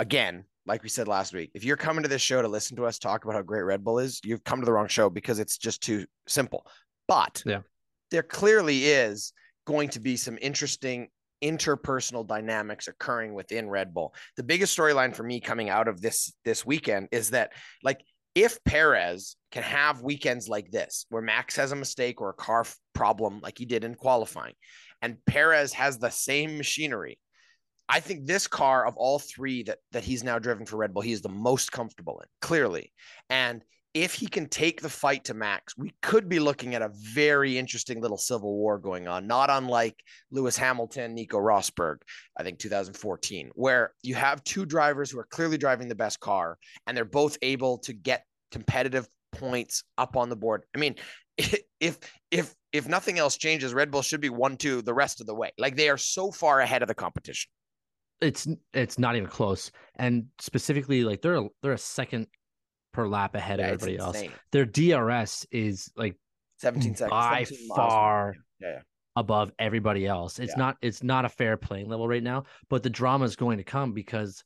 again, 0.00 0.44
like 0.66 0.82
we 0.82 0.88
said 0.88 1.06
last 1.06 1.32
week, 1.32 1.52
if 1.54 1.62
you're 1.62 1.76
coming 1.76 2.02
to 2.02 2.08
this 2.08 2.20
show 2.20 2.42
to 2.42 2.48
listen 2.48 2.76
to 2.78 2.84
us 2.84 2.98
talk 2.98 3.24
about 3.24 3.36
how 3.36 3.42
great 3.42 3.62
Red 3.62 3.84
Bull 3.84 4.00
is, 4.00 4.20
you've 4.24 4.42
come 4.42 4.58
to 4.58 4.66
the 4.66 4.72
wrong 4.72 4.88
show 4.88 5.08
because 5.08 5.38
it's 5.38 5.56
just 5.56 5.80
too 5.80 6.04
simple. 6.26 6.66
But 7.06 7.44
Yeah. 7.46 7.60
there 8.10 8.24
clearly 8.24 8.86
is 8.86 9.32
going 9.68 9.90
to 9.90 10.00
be 10.00 10.16
some 10.16 10.36
interesting 10.42 11.10
interpersonal 11.44 12.26
dynamics 12.26 12.88
occurring 12.88 13.34
within 13.34 13.68
Red 13.68 13.94
Bull. 13.94 14.14
The 14.36 14.42
biggest 14.42 14.76
storyline 14.76 15.14
for 15.14 15.22
me 15.22 15.38
coming 15.38 15.68
out 15.68 15.86
of 15.86 16.00
this 16.00 16.32
this 16.44 16.66
weekend 16.66 17.08
is 17.12 17.30
that 17.30 17.52
like 17.84 18.00
if 18.36 18.62
Perez 18.64 19.34
can 19.50 19.64
have 19.64 20.02
weekends 20.02 20.48
like 20.48 20.70
this 20.70 21.06
where 21.08 21.22
Max 21.22 21.56
has 21.56 21.72
a 21.72 21.76
mistake 21.76 22.20
or 22.20 22.30
a 22.30 22.34
car 22.34 22.60
f- 22.60 22.76
problem 22.94 23.40
like 23.42 23.58
he 23.58 23.64
did 23.64 23.82
in 23.82 23.94
qualifying 23.94 24.54
and 25.02 25.16
Perez 25.26 25.72
has 25.72 25.98
the 25.98 26.10
same 26.10 26.56
machinery 26.56 27.18
I 27.88 28.00
think 28.00 28.26
this 28.26 28.46
car 28.46 28.84
of 28.84 28.96
all 28.96 29.18
three 29.18 29.62
that 29.64 29.78
that 29.92 30.04
he's 30.04 30.24
now 30.24 30.38
driven 30.38 30.66
for 30.66 30.76
Red 30.76 30.92
Bull, 30.92 31.02
he 31.02 31.12
is 31.12 31.22
the 31.22 31.28
most 31.28 31.70
comfortable 31.70 32.20
in, 32.20 32.26
clearly. 32.40 32.92
And 33.30 33.62
if 33.96 34.12
he 34.12 34.26
can 34.26 34.46
take 34.46 34.82
the 34.82 34.90
fight 34.90 35.24
to 35.24 35.32
Max, 35.32 35.74
we 35.74 35.90
could 36.02 36.28
be 36.28 36.38
looking 36.38 36.74
at 36.74 36.82
a 36.82 36.90
very 36.92 37.56
interesting 37.56 38.02
little 38.02 38.18
civil 38.18 38.54
war 38.54 38.78
going 38.78 39.08
on, 39.08 39.26
not 39.26 39.48
unlike 39.48 39.98
Lewis 40.30 40.54
Hamilton, 40.54 41.14
Nico 41.14 41.38
Rosberg, 41.38 41.96
I 42.36 42.42
think 42.42 42.58
2014, 42.58 43.52
where 43.54 43.94
you 44.02 44.14
have 44.14 44.44
two 44.44 44.66
drivers 44.66 45.10
who 45.10 45.18
are 45.18 45.24
clearly 45.24 45.56
driving 45.56 45.88
the 45.88 45.94
best 45.94 46.20
car 46.20 46.58
and 46.86 46.94
they're 46.94 47.06
both 47.06 47.38
able 47.40 47.78
to 47.78 47.94
get 47.94 48.24
competitive 48.50 49.08
points 49.32 49.82
up 49.96 50.14
on 50.14 50.28
the 50.28 50.36
board. 50.36 50.64
I 50.74 50.78
mean, 50.78 50.96
if 51.80 51.98
if 52.30 52.54
if 52.72 52.86
nothing 52.86 53.18
else 53.18 53.38
changes, 53.38 53.72
Red 53.72 53.90
Bull 53.90 54.02
should 54.02 54.20
be 54.20 54.28
one 54.28 54.58
two 54.58 54.82
the 54.82 54.92
rest 54.92 55.22
of 55.22 55.26
the 55.26 55.34
way. 55.34 55.52
Like 55.56 55.74
they 55.74 55.88
are 55.88 55.96
so 55.96 56.30
far 56.30 56.60
ahead 56.60 56.82
of 56.82 56.88
the 56.88 56.94
competition. 56.94 57.48
It's 58.20 58.46
it's 58.74 58.98
not 58.98 59.16
even 59.16 59.30
close. 59.30 59.70
And 59.94 60.26
specifically, 60.38 61.02
like 61.02 61.22
they're 61.22 61.36
a, 61.36 61.48
they're 61.62 61.72
a 61.72 61.78
second 61.78 62.26
per 62.96 63.06
lap 63.06 63.34
ahead 63.34 63.58
Yeah, 63.58 63.66
of 63.66 63.72
everybody 63.74 63.98
else. 63.98 64.22
Their 64.52 64.64
DRS 64.64 65.46
is 65.50 65.92
like 65.96 66.16
17 66.58 66.94
seconds. 66.96 67.10
by 67.10 67.44
17 67.44 67.68
far 67.76 68.34
Yeah, 68.60 68.68
yeah. 68.68 68.78
above 69.14 69.52
everybody 69.58 70.06
else. 70.06 70.38
It's 70.38 70.56
not 70.56 70.76
it's 70.80 71.02
not 71.02 71.24
a 71.24 71.28
fair 71.28 71.56
playing 71.56 71.88
level 71.88 72.08
right 72.08 72.22
now, 72.22 72.44
but 72.70 72.82
the 72.82 72.90
drama 72.90 73.24
is 73.26 73.36
going 73.36 73.58
to 73.58 73.64
come 73.64 73.92
because 73.92 74.42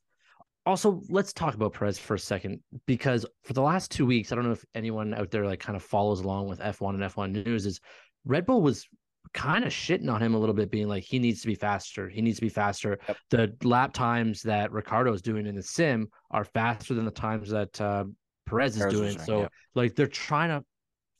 also 0.67 1.00
let's 1.08 1.32
talk 1.32 1.55
about 1.55 1.73
Perez 1.73 1.99
for 1.99 2.14
a 2.14 2.19
second 2.19 2.61
because 2.87 3.25
for 3.44 3.52
the 3.55 3.62
last 3.62 3.91
2 3.93 4.05
weeks, 4.05 4.31
I 4.31 4.35
don't 4.35 4.44
know 4.44 4.52
if 4.52 4.64
anyone 4.75 5.14
out 5.14 5.31
there 5.31 5.47
like 5.47 5.61
kind 5.61 5.76
of 5.76 5.82
follows 5.82 6.20
along 6.20 6.49
with 6.49 6.58
F1 6.61 6.94
and 6.94 7.02
F1 7.02 7.44
news 7.47 7.64
is 7.67 7.81
Red 8.25 8.44
Bull 8.47 8.61
was 8.61 8.87
kind 9.32 9.64
of 9.64 9.70
shitting 9.73 10.12
on 10.12 10.20
him 10.20 10.35
a 10.35 10.38
little 10.38 10.55
bit 10.55 10.70
being 10.73 10.88
like 10.88 11.05
he 11.05 11.19
needs 11.19 11.41
to 11.41 11.47
be 11.47 11.55
faster. 11.55 12.08
He 12.08 12.20
needs 12.20 12.37
to 12.38 12.43
be 12.44 12.49
faster. 12.49 12.99
Yep. 13.06 13.17
The 13.31 13.56
lap 13.62 13.93
times 13.93 14.43
that 14.43 14.73
Ricciardo 14.73 15.12
is 15.12 15.23
doing 15.23 15.47
in 15.47 15.55
the 15.55 15.62
sim 15.62 16.08
are 16.32 16.44
faster 16.44 16.94
than 16.94 17.05
the 17.05 17.11
times 17.12 17.49
that 17.50 17.81
uh, 17.81 18.05
Perez 18.50 18.75
is 18.75 18.79
Perez 18.82 18.94
doing. 18.94 19.12
doing, 19.14 19.25
So 19.26 19.41
yeah. 19.43 19.49
like 19.75 19.94
they're 19.94 20.06
trying 20.06 20.49
to 20.50 20.64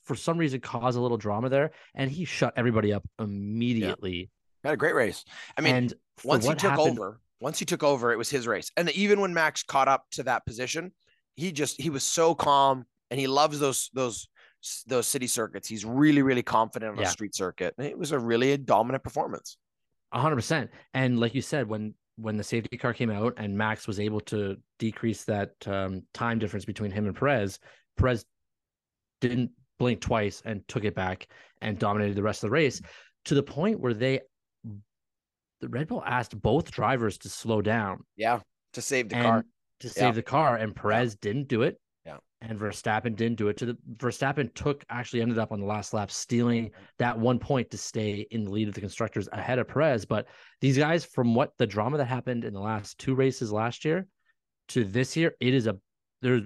for 0.05 0.15
some 0.17 0.37
reason 0.38 0.61
cause 0.61 0.97
a 0.97 1.00
little 1.00 1.17
drama 1.17 1.49
there 1.49 1.71
and 1.94 2.11
he 2.11 2.25
shut 2.25 2.53
everybody 2.56 2.93
up 2.93 3.05
immediately 3.19 4.31
Had 4.65 4.75
a 4.75 4.77
great 4.77 4.94
race. 4.94 5.25
I 5.56 5.61
mean, 5.61 5.75
and 5.75 5.94
once 6.25 6.44
he 6.44 6.50
took 6.55 6.61
happened- 6.73 6.99
over, 6.99 7.21
once 7.41 7.59
he 7.59 7.65
took 7.65 7.82
over, 7.82 8.12
it 8.12 8.19
was 8.19 8.29
his 8.29 8.47
race. 8.47 8.71
And 8.77 8.91
even 8.91 9.21
when 9.21 9.32
Max 9.32 9.62
caught 9.62 9.88
up 9.88 10.05
to 10.12 10.23
that 10.25 10.44
position, 10.44 10.93
he 11.37 11.53
just 11.53 11.81
he 11.81 11.88
was 11.91 12.03
so 12.05 12.35
calm 12.35 12.85
and 13.11 13.19
he 13.19 13.27
loves 13.27 13.59
those 13.59 13.88
those 13.94 14.29
those 14.87 15.06
city 15.06 15.27
circuits. 15.27 15.67
He's 15.69 15.84
really 15.87 16.20
really 16.22 16.43
confident 16.43 16.93
on 16.93 16.99
Yeah. 17.03 17.08
a 17.08 17.10
street 17.10 17.34
circuit. 17.34 17.75
And 17.79 17.87
it 17.87 17.96
was 17.99 18.13
a 18.13 18.19
really 18.19 18.56
dominant 18.58 19.03
performance. 19.03 19.56
Hundred 20.13 20.37
percent. 20.37 20.70
And 20.93 21.19
like 21.20 21.34
you 21.34 21.41
said, 21.43 21.69
when 21.69 21.94
when 22.20 22.36
the 22.36 22.44
safety 22.44 22.77
car 22.77 22.93
came 22.93 23.10
out 23.10 23.34
and 23.36 23.56
Max 23.56 23.86
was 23.86 23.98
able 24.00 24.20
to 24.20 24.56
decrease 24.79 25.24
that 25.24 25.50
um, 25.67 26.03
time 26.15 26.39
difference 26.39 26.65
between 26.65 26.91
him 26.91 27.06
and 27.06 27.17
Perez, 27.17 27.58
Perez 27.96 28.24
didn't 29.20 29.50
blink 29.79 30.00
twice 30.00 30.43
and 30.44 30.67
took 30.69 30.84
it 30.84 30.94
back 30.94 31.27
and 31.62 31.79
dominated 31.79 32.15
the 32.15 32.22
rest 32.22 32.43
of 32.44 32.48
the 32.48 32.53
race 32.53 32.81
to 33.24 33.34
the 33.34 33.43
point 33.43 33.81
where 33.81 33.94
they 33.94 34.20
the 35.60 35.69
Red 35.69 35.89
Bull 35.89 36.03
asked 36.06 36.41
both 36.41 36.70
drivers 36.70 37.19
to 37.19 37.29
slow 37.29 37.60
down 37.60 38.03
Yeah, 38.17 38.41
to 38.72 38.81
save 38.81 39.10
the 39.10 39.17
car. 39.17 39.44
to 39.81 39.89
Yeah. 39.89 39.93
save 39.93 40.15
the 40.15 40.22
car, 40.22 40.56
and 40.56 40.74
Perez 40.74 41.17
didn't 41.17 41.48
do 41.48 41.62
it. 41.62 41.79
Yeah. 42.43 42.49
And 42.49 42.59
Verstappen 42.59 43.17
didn't 43.17 43.37
do 43.37 43.49
it. 43.49 43.56
To 43.59 43.67
the 43.67 43.79
Verstappen 43.97 44.55
took 44.55 44.85
actually 44.89 45.23
ended 45.23 45.39
up 45.39 45.53
on 45.53 45.61
the 45.61 45.67
last 45.67 45.93
lap 45.93 46.11
stealing 46.11 46.70
that 46.99 47.19
one 47.19 47.39
point 47.39 47.70
to 47.70 47.79
stay 47.79 48.27
in 48.31 48.44
the 48.44 48.51
lead 48.51 48.69
of 48.69 48.75
the 48.75 48.81
constructors 48.81 49.29
ahead 49.32 49.59
of 49.59 49.69
Perez. 49.69 50.05
But 50.05 50.27
these 50.61 50.79
guys, 50.79 51.05
from 51.05 51.35
what 51.35 51.53
the 51.59 51.67
drama 51.67 51.99
that 51.99 52.06
happened 52.06 52.44
in 52.44 52.55
the 52.55 52.61
last 52.61 52.99
two 52.99 53.15
races 53.15 53.53
last 53.53 53.85
year 53.85 54.06
to 54.69 54.85
this 54.85 55.17
year, 55.17 55.35
it 55.41 55.55
is 55.55 55.67
a 55.67 55.79
there's 56.23 56.43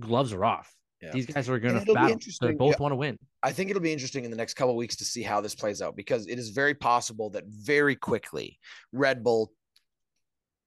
gloves 0.00 0.32
are 0.32 0.44
off. 0.44 0.74
Yeah. 1.00 1.12
These 1.12 1.26
guys 1.26 1.48
are 1.48 1.58
going 1.58 1.74
to 1.74 1.82
it'll 1.82 1.94
battle. 1.94 2.18
They 2.40 2.52
both 2.52 2.72
yeah. 2.72 2.82
want 2.82 2.92
to 2.92 2.96
win. 2.96 3.18
I 3.42 3.52
think 3.52 3.70
it'll 3.70 3.82
be 3.82 3.92
interesting 3.92 4.24
in 4.24 4.30
the 4.30 4.36
next 4.36 4.54
couple 4.54 4.70
of 4.70 4.76
weeks 4.76 4.96
to 4.96 5.04
see 5.04 5.22
how 5.22 5.40
this 5.40 5.54
plays 5.54 5.82
out 5.82 5.96
because 5.96 6.26
it 6.26 6.38
is 6.38 6.50
very 6.50 6.74
possible 6.74 7.30
that 7.30 7.44
very 7.46 7.94
quickly 7.94 8.58
Red 8.92 9.22
Bull 9.22 9.52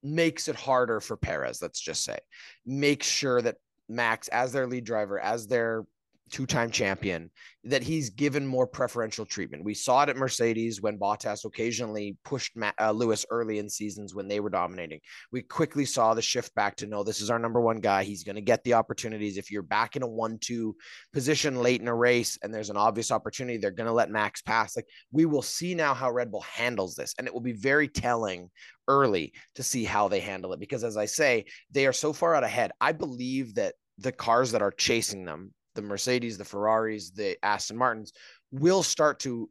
makes 0.03 0.47
it 0.47 0.55
harder 0.55 0.99
for 0.99 1.17
Perez, 1.17 1.61
let's 1.61 1.79
just 1.79 2.03
say. 2.03 2.17
make 2.65 3.01
sure 3.01 3.41
that 3.41 3.55
Max, 3.89 4.27
as 4.29 4.51
their 4.51 4.67
lead 4.67 4.83
driver, 4.85 5.19
as 5.19 5.47
their 5.47 5.85
two-time 6.31 6.71
champion, 6.71 7.29
that 7.63 7.83
he's 7.83 8.09
given 8.09 8.47
more 8.47 8.65
preferential 8.65 9.25
treatment. 9.25 9.63
We 9.63 9.73
saw 9.73 10.03
it 10.03 10.09
at 10.09 10.15
Mercedes 10.15 10.81
when 10.81 10.97
Bottas 10.97 11.43
occasionally 11.43 12.17
pushed 12.23 12.55
Ma- 12.55 12.71
uh, 12.79 12.91
Lewis 12.91 13.25
early 13.29 13.59
in 13.59 13.69
seasons 13.69 14.15
when 14.15 14.27
they 14.27 14.39
were 14.39 14.49
dominating. 14.49 14.99
We 15.31 15.41
quickly 15.41 15.83
saw 15.85 16.13
the 16.13 16.21
shift 16.21 16.55
back 16.55 16.75
to 16.77 16.87
no, 16.87 17.03
this 17.03 17.21
is 17.21 17.29
our 17.29 17.39
number 17.39 17.59
one 17.59 17.79
guy. 17.79 18.03
He's 18.03 18.23
going 18.23 18.35
to 18.35 18.41
get 18.41 18.63
the 18.63 18.75
opportunities. 18.75 19.37
If 19.37 19.51
you're 19.51 19.63
back 19.63 19.95
in 19.95 20.03
a 20.03 20.07
one-two 20.07 20.75
position 21.11 21.61
late 21.61 21.81
in 21.81 21.87
a 21.87 21.95
race 21.95 22.37
and 22.41 22.53
there's 22.53 22.69
an 22.69 22.77
obvious 22.77 23.11
opportunity, 23.11 23.57
they're 23.57 23.71
going 23.71 23.87
to 23.87 23.93
let 23.93 24.11
Max 24.11 24.41
pass. 24.41 24.75
Like 24.75 24.87
we 25.11 25.25
will 25.25 25.41
see 25.41 25.75
now 25.75 25.93
how 25.93 26.11
Red 26.11 26.31
Bull 26.31 26.41
handles 26.41 26.95
this, 26.95 27.13
and 27.17 27.27
it 27.27 27.33
will 27.33 27.41
be 27.41 27.53
very 27.53 27.87
telling 27.87 28.49
early 28.87 29.33
to 29.55 29.63
see 29.63 29.83
how 29.83 30.07
they 30.07 30.21
handle 30.21 30.53
it 30.53 30.59
because, 30.59 30.83
as 30.83 30.95
I 30.95 31.05
say, 31.05 31.45
they 31.71 31.85
are 31.85 31.93
so 31.93 32.13
far 32.13 32.35
out 32.35 32.43
ahead. 32.43 32.71
I 32.79 32.93
believe 32.93 33.55
that 33.55 33.75
the 33.97 34.11
cars 34.11 34.51
that 34.51 34.61
are 34.61 34.71
chasing 34.71 35.25
them, 35.25 35.53
the 35.77 35.81
Mercedes, 35.81 36.37
the 36.37 36.43
Ferraris, 36.43 37.11
the 37.11 37.37
Aston 37.43 37.77
Martins, 37.77 38.11
will 38.51 38.83
start 38.83 39.19
to 39.19 39.49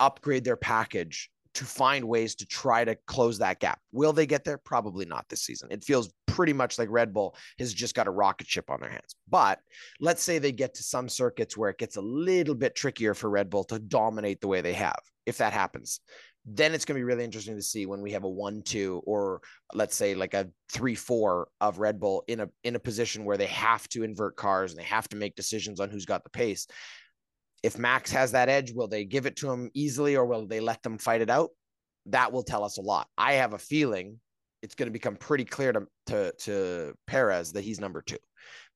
upgrade 0.00 0.42
their 0.42 0.56
package 0.56 1.30
to 1.54 1.64
find 1.64 2.04
ways 2.04 2.34
to 2.36 2.46
try 2.46 2.84
to 2.84 2.96
close 3.06 3.38
that 3.38 3.60
gap. 3.60 3.80
Will 3.92 4.12
they 4.12 4.26
get 4.26 4.44
there? 4.44 4.58
Probably 4.58 5.04
not 5.04 5.28
this 5.28 5.42
season. 5.42 5.68
It 5.70 5.84
feels 5.84 6.12
pretty 6.26 6.52
much 6.52 6.78
like 6.78 6.88
Red 6.90 7.12
Bull 7.12 7.36
has 7.58 7.74
just 7.74 7.94
got 7.94 8.06
a 8.06 8.12
rocket 8.12 8.46
ship 8.46 8.70
on 8.70 8.80
their 8.80 8.90
hands. 8.90 9.16
But 9.28 9.58
let's 10.00 10.22
say 10.22 10.38
they 10.38 10.52
get 10.52 10.74
to 10.74 10.82
some 10.82 11.08
circuits 11.08 11.56
where 11.56 11.70
it 11.70 11.78
gets 11.78 11.96
a 11.96 12.00
little 12.02 12.54
bit 12.54 12.74
trickier 12.74 13.14
for 13.14 13.28
Red 13.28 13.50
Bull 13.50 13.64
to 13.64 13.78
dominate 13.78 14.40
the 14.40 14.48
way 14.48 14.60
they 14.60 14.74
have. 14.74 15.00
If 15.26 15.38
that 15.38 15.52
happens, 15.52 16.00
then 16.46 16.72
it's 16.72 16.84
going 16.84 16.96
to 16.96 17.00
be 17.00 17.04
really 17.04 17.24
interesting 17.24 17.56
to 17.56 17.62
see 17.62 17.86
when 17.86 18.00
we 18.00 18.12
have 18.12 18.24
a 18.24 18.28
one 18.28 18.62
two 18.62 19.02
or 19.04 19.40
let's 19.74 19.94
say 19.94 20.14
like 20.14 20.34
a 20.34 20.48
three 20.70 20.94
four 20.94 21.48
of 21.60 21.78
Red 21.78 22.00
Bull 22.00 22.24
in 22.28 22.40
a 22.40 22.48
in 22.64 22.76
a 22.76 22.80
position 22.80 23.24
where 23.24 23.36
they 23.36 23.46
have 23.46 23.88
to 23.90 24.02
invert 24.02 24.36
cars 24.36 24.72
and 24.72 24.80
they 24.80 24.84
have 24.84 25.08
to 25.10 25.16
make 25.16 25.34
decisions 25.36 25.80
on 25.80 25.90
who's 25.90 26.06
got 26.06 26.24
the 26.24 26.30
pace 26.30 26.66
if 27.62 27.78
Max 27.78 28.10
has 28.12 28.32
that 28.32 28.48
edge, 28.48 28.72
will 28.72 28.88
they 28.88 29.04
give 29.04 29.26
it 29.26 29.36
to 29.36 29.50
him 29.50 29.70
easily 29.74 30.16
or 30.16 30.24
will 30.24 30.46
they 30.46 30.60
let 30.60 30.82
them 30.82 30.98
fight 30.98 31.20
it 31.20 31.30
out? 31.30 31.50
That 32.06 32.32
will 32.32 32.42
tell 32.42 32.64
us 32.64 32.78
a 32.78 32.82
lot. 32.82 33.08
I 33.18 33.34
have 33.34 33.52
a 33.52 33.58
feeling 33.58 34.18
it's 34.62 34.74
going 34.74 34.88
to 34.88 34.92
become 34.92 35.16
pretty 35.16 35.44
clear 35.44 35.72
to, 35.72 35.86
to, 36.06 36.32
to 36.32 36.94
Perez 37.06 37.52
that 37.52 37.64
he's 37.64 37.80
number 37.80 38.02
two 38.02 38.18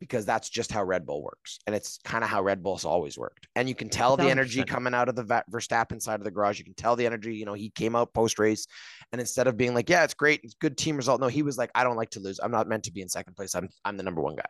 because 0.00 0.26
that's 0.26 0.48
just 0.48 0.70
how 0.70 0.82
Red 0.84 1.06
Bull 1.06 1.22
works. 1.22 1.58
And 1.66 1.74
it's 1.74 1.98
kind 2.04 2.24
of 2.24 2.30
how 2.30 2.42
Red 2.42 2.62
Bull's 2.62 2.84
always 2.84 3.16
worked. 3.16 3.48
And 3.56 3.68
you 3.68 3.74
can 3.74 3.88
tell 3.88 4.16
the 4.16 4.28
energy 4.28 4.62
coming 4.64 4.92
out 4.94 5.08
of 5.08 5.16
the 5.16 5.24
Verstappen 5.50 6.02
side 6.02 6.20
of 6.20 6.24
the 6.24 6.30
garage. 6.30 6.58
You 6.58 6.64
can 6.64 6.74
tell 6.74 6.96
the 6.96 7.06
energy, 7.06 7.34
you 7.34 7.44
know, 7.44 7.54
he 7.54 7.70
came 7.70 7.96
out 7.96 8.12
post 8.12 8.38
race 8.38 8.66
and 9.12 9.20
instead 9.20 9.46
of 9.46 9.56
being 9.56 9.74
like, 9.74 9.88
yeah, 9.88 10.04
it's 10.04 10.14
great, 10.14 10.40
it's 10.42 10.54
good 10.54 10.76
team 10.76 10.96
result. 10.96 11.20
No, 11.20 11.28
he 11.28 11.42
was 11.42 11.56
like, 11.56 11.70
I 11.74 11.84
don't 11.84 11.96
like 11.96 12.10
to 12.10 12.20
lose. 12.20 12.40
I'm 12.42 12.50
not 12.50 12.68
meant 12.68 12.84
to 12.84 12.92
be 12.92 13.00
in 13.00 13.08
second 13.08 13.34
place. 13.34 13.54
I'm, 13.54 13.68
I'm 13.84 13.96
the 13.96 14.02
number 14.02 14.20
one 14.20 14.36
guy. 14.36 14.42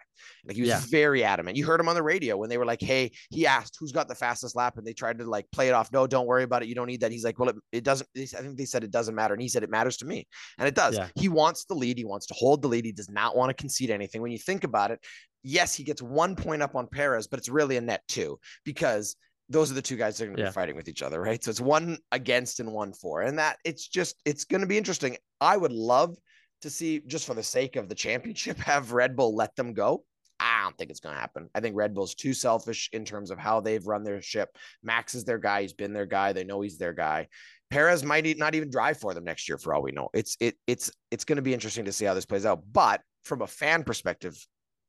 Like 0.47 0.57
he 0.57 0.63
was 0.63 0.71
yeah. 0.71 0.81
very 0.89 1.23
adamant. 1.23 1.57
You 1.57 1.67
heard 1.67 1.81
him 1.81 1.89
on 1.89 1.95
the 1.95 2.03
radio 2.03 2.37
when 2.37 2.49
they 2.49 2.59
were 2.59 2.65
like, 2.65 2.81
Hey, 2.81 3.13
he 3.31 3.47
asked 3.47 3.77
who's 3.79 3.93
got 3.93 4.09
the 4.09 4.15
fastest 4.15 4.57
lap 4.57 4.79
and 4.79 4.87
they 4.87 4.93
tried 4.93 5.19
to 5.19 5.25
like 5.25 5.47
play 5.53 5.69
it 5.69 5.73
off. 5.73 5.93
No, 5.93 6.07
don't 6.07 6.27
worry 6.27 6.43
about 6.43 6.63
it. 6.63 6.69
You 6.69 6.75
don't 6.75 6.87
need 6.87 7.01
that. 7.01 7.13
He's 7.13 7.25
like, 7.25 7.39
well, 7.39 7.51
it, 7.51 7.57
it 7.73 7.85
doesn't, 7.85 8.09
I 8.17 8.25
think 8.25 8.57
they 8.57 8.65
said 8.65 8.83
it 8.83 8.91
doesn't 8.91 9.15
matter. 9.15 9.35
And 9.35 9.43
he 9.43 9.49
said, 9.49 9.63
it 9.63 9.71
matters 9.71 9.99
to 9.99 10.07
me. 10.07 10.27
And 10.59 10.67
it 10.67 10.75
does. 10.75 10.97
Yeah. 10.97 11.09
He 11.15 11.29
wants 11.29 11.65
the 11.67 11.75
lead. 11.75 11.99
He 11.99 12.05
wants 12.05 12.27
to 12.27 12.35
hold 12.35 12.63
the 12.63 12.69
lead. 12.69 12.85
He 12.85 12.93
does 12.93 13.11
not 13.11 13.37
want 13.37 13.51
to 13.51 13.55
concede 13.55 13.91
anything. 13.91 14.23
When 14.23 14.33
you 14.33 14.39
think 14.39 14.65
about 14.65 14.91
it, 14.91 15.04
yes, 15.43 15.75
he 15.75 15.85
gets 15.85 16.03
one 16.03 16.37
point 16.37 16.63
up 16.63 16.75
on 16.75 16.87
Perez, 16.87 17.27
but 17.27 17.39
it's 17.39 17.49
really 17.49 17.77
a 17.77 17.81
net 17.81 18.03
two 18.09 18.39
because 18.65 19.17
those 19.49 19.71
are 19.71 19.75
the 19.75 19.83
two 19.83 19.97
guys 19.97 20.17
that 20.17 20.25
are 20.25 20.29
going 20.29 20.37
to 20.37 20.43
yeah. 20.43 20.49
be 20.49 20.55
fighting 20.55 20.77
with 20.77 20.89
each 20.89 21.03
other, 21.03 21.21
right? 21.21 21.43
So 21.45 21.51
it's 21.51 21.61
one 21.61 21.99
against 22.13 22.61
and 22.61 22.73
one 22.73 22.93
for, 22.93 23.23
and 23.23 23.39
that 23.39 23.59
it's 23.65 23.87
just 23.87 24.17
it's 24.25 24.45
going 24.45 24.63
to 24.63 24.67
be 24.67 24.79
interesting. 24.79 25.17
I 25.41 25.57
would 25.57 25.73
love 25.73 26.17
to 26.63 26.71
see, 26.71 27.03
just 27.07 27.27
for 27.27 27.35
the 27.35 27.43
sake 27.43 27.77
of 27.77 27.89
the 27.89 27.95
championship, 27.95 28.57
have 28.59 28.93
Red 28.93 29.17
Bull 29.17 29.35
let 29.37 29.55
them 29.55 29.75
go. 29.75 30.05
I 30.41 30.63
don't 30.65 30.77
think 30.77 30.91
it's 30.91 31.01
going 31.01 31.15
to 31.15 31.21
happen. 31.21 31.49
I 31.55 31.61
think 31.61 31.77
Red 31.77 31.95
Bull's 31.95 32.15
too 32.15 32.35
selfish 32.35 32.91
in 32.93 33.05
terms 33.05 33.31
of 33.31 33.39
how 33.39 33.61
they've 33.61 33.87
run 33.87 34.03
their 34.03 34.21
ship. 34.21 34.49
Max 34.83 35.15
is 35.15 35.25
their 35.25 35.39
guy. 35.39 35.63
He's 35.63 35.73
been 35.73 35.93
their 35.93 36.07
guy. 36.07 36.33
They 36.33 36.43
know 36.43 36.61
he's 36.61 36.77
their 36.77 36.93
guy. 36.93 37.29
Perez 37.71 38.03
might 38.03 38.37
not 38.37 38.55
even 38.55 38.71
drive 38.71 38.99
for 38.99 39.15
them 39.15 39.25
next 39.25 39.49
year, 39.49 39.59
for 39.59 39.75
all 39.75 39.83
we 39.83 39.93
know. 39.93 40.09
It's 40.13 40.37
it 40.41 40.57
it's 40.67 40.91
it's 41.11 41.25
going 41.25 41.37
to 41.37 41.43
be 41.43 41.55
interesting 41.55 41.85
to 41.85 41.93
see 41.93 42.05
how 42.05 42.15
this 42.15 42.27
plays 42.27 42.47
out. 42.47 42.63
But 42.73 43.01
from 43.25 43.43
a 43.43 43.47
fan 43.47 43.85
perspective, 43.85 44.37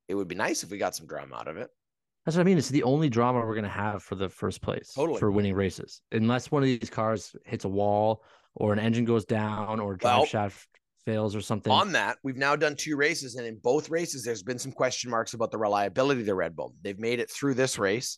it 0.07 0.15
would 0.15 0.27
be 0.27 0.35
nice 0.35 0.63
if 0.63 0.71
we 0.71 0.77
got 0.77 0.95
some 0.95 1.07
drama 1.07 1.35
out 1.35 1.47
of 1.47 1.57
it. 1.57 1.69
That's 2.25 2.38
what 2.38 2.41
I 2.41 2.45
mean. 2.45 2.57
It's 2.57 2.69
the 2.69 2.83
only 2.83 3.09
drama 3.09 3.39
we're 3.39 3.53
going 3.53 3.63
to 3.63 3.69
have 3.69 4.01
for 4.01 4.15
the 4.15 4.29
first 4.29 4.62
place 4.62 4.93
totally. 4.95 5.19
for 5.19 5.31
winning 5.31 5.53
races. 5.53 6.01
Unless 6.12 6.50
one 6.50 6.63
of 6.63 6.67
these 6.67 6.89
cars 6.89 7.35
hits 7.45 7.65
a 7.65 7.69
wall 7.69 8.24
or 8.55 8.74
an 8.74 8.79
engine 8.79 9.05
goes 9.05 9.25
down 9.25 9.79
or 9.79 9.95
drive 9.95 10.17
well, 10.17 10.25
shaft 10.25 10.67
fails 11.05 11.35
or 11.35 11.41
something. 11.41 11.71
On 11.71 11.91
that, 11.91 12.17
we've 12.24 12.38
now 12.38 12.55
done 12.55 12.75
two 12.75 12.95
races, 12.95 13.35
and 13.35 13.45
in 13.45 13.57
both 13.57 13.89
races, 13.89 14.24
there's 14.24 14.41
been 14.41 14.57
some 14.57 14.71
question 14.71 15.12
marks 15.12 15.33
about 15.33 15.51
the 15.51 15.57
reliability 15.57 16.21
of 16.21 16.25
the 16.25 16.33
Red 16.35 16.55
Bull. 16.55 16.74
They've 16.81 16.97
made 16.97 17.19
it 17.19 17.29
through 17.29 17.53
this 17.53 17.77
race. 17.77 18.17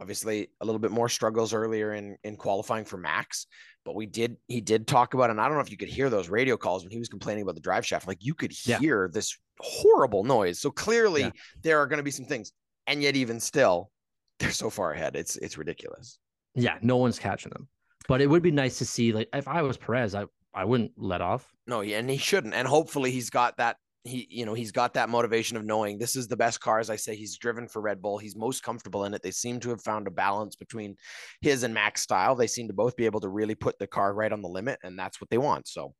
Obviously, 0.00 0.48
a 0.60 0.64
little 0.64 0.78
bit 0.78 0.92
more 0.92 1.08
struggles 1.08 1.52
earlier 1.52 1.92
in 1.92 2.16
in 2.24 2.36
qualifying 2.36 2.84
for 2.84 2.96
Max, 2.96 3.46
but 3.84 3.94
we 3.94 4.06
did 4.06 4.36
he 4.46 4.60
did 4.60 4.86
talk 4.86 5.14
about, 5.14 5.30
and 5.30 5.40
I 5.40 5.46
don't 5.46 5.54
know 5.54 5.62
if 5.62 5.70
you 5.70 5.76
could 5.76 5.88
hear 5.88 6.10
those 6.10 6.28
radio 6.28 6.56
calls 6.56 6.82
when 6.82 6.92
he 6.92 6.98
was 6.98 7.08
complaining 7.08 7.42
about 7.42 7.54
the 7.54 7.60
drive 7.60 7.86
shaft. 7.86 8.06
Like 8.06 8.24
you 8.24 8.34
could 8.34 8.52
hear 8.52 9.04
yeah. 9.04 9.10
this 9.12 9.36
horrible 9.58 10.24
noise. 10.24 10.58
So 10.58 10.70
clearly, 10.70 11.22
yeah. 11.22 11.30
there 11.62 11.78
are 11.78 11.86
going 11.86 11.98
to 11.98 12.04
be 12.04 12.10
some 12.10 12.26
things 12.26 12.52
and 12.90 13.02
yet 13.02 13.16
even 13.16 13.40
still, 13.40 13.90
they're 14.38 14.50
so 14.50 14.68
far 14.68 14.92
ahead. 14.92 15.16
It's 15.16 15.36
it's 15.36 15.56
ridiculous. 15.56 16.18
Yeah, 16.54 16.76
no 16.82 16.96
one's 16.96 17.18
catching 17.18 17.50
them. 17.50 17.68
But 18.08 18.20
it 18.20 18.26
would 18.26 18.42
be 18.42 18.50
nice 18.50 18.78
to 18.78 18.84
see, 18.84 19.12
like, 19.12 19.28
if 19.32 19.46
I 19.46 19.62
was 19.62 19.76
Perez, 19.76 20.14
I 20.14 20.24
I 20.52 20.64
wouldn't 20.64 20.92
let 20.96 21.20
off. 21.20 21.46
No, 21.66 21.80
yeah, 21.80 21.98
and 21.98 22.10
he 22.10 22.16
shouldn't. 22.16 22.54
And 22.54 22.66
hopefully, 22.66 23.12
he's 23.12 23.30
got 23.30 23.56
that. 23.58 23.76
He, 24.04 24.26
you 24.30 24.46
know, 24.46 24.54
he's 24.54 24.72
got 24.72 24.94
that 24.94 25.10
motivation 25.10 25.56
of 25.56 25.64
knowing 25.64 25.98
this 25.98 26.16
is 26.16 26.26
the 26.26 26.36
best 26.36 26.60
car. 26.60 26.78
As 26.78 26.88
I 26.88 26.96
say, 26.96 27.14
he's 27.14 27.36
driven 27.36 27.68
for 27.68 27.82
Red 27.82 28.00
Bull. 28.00 28.16
He's 28.16 28.34
most 28.34 28.62
comfortable 28.62 29.04
in 29.04 29.12
it. 29.12 29.22
They 29.22 29.30
seem 29.30 29.60
to 29.60 29.68
have 29.70 29.82
found 29.82 30.06
a 30.06 30.10
balance 30.10 30.56
between 30.56 30.96
his 31.42 31.64
and 31.64 31.74
Max 31.74 32.00
style. 32.00 32.34
They 32.34 32.46
seem 32.46 32.68
to 32.68 32.74
both 32.74 32.96
be 32.96 33.04
able 33.04 33.20
to 33.20 33.28
really 33.28 33.54
put 33.54 33.78
the 33.78 33.86
car 33.86 34.14
right 34.14 34.32
on 34.32 34.40
the 34.40 34.48
limit, 34.48 34.78
and 34.82 34.98
that's 34.98 35.20
what 35.20 35.28
they 35.28 35.38
want. 35.38 35.68
So 35.68 35.94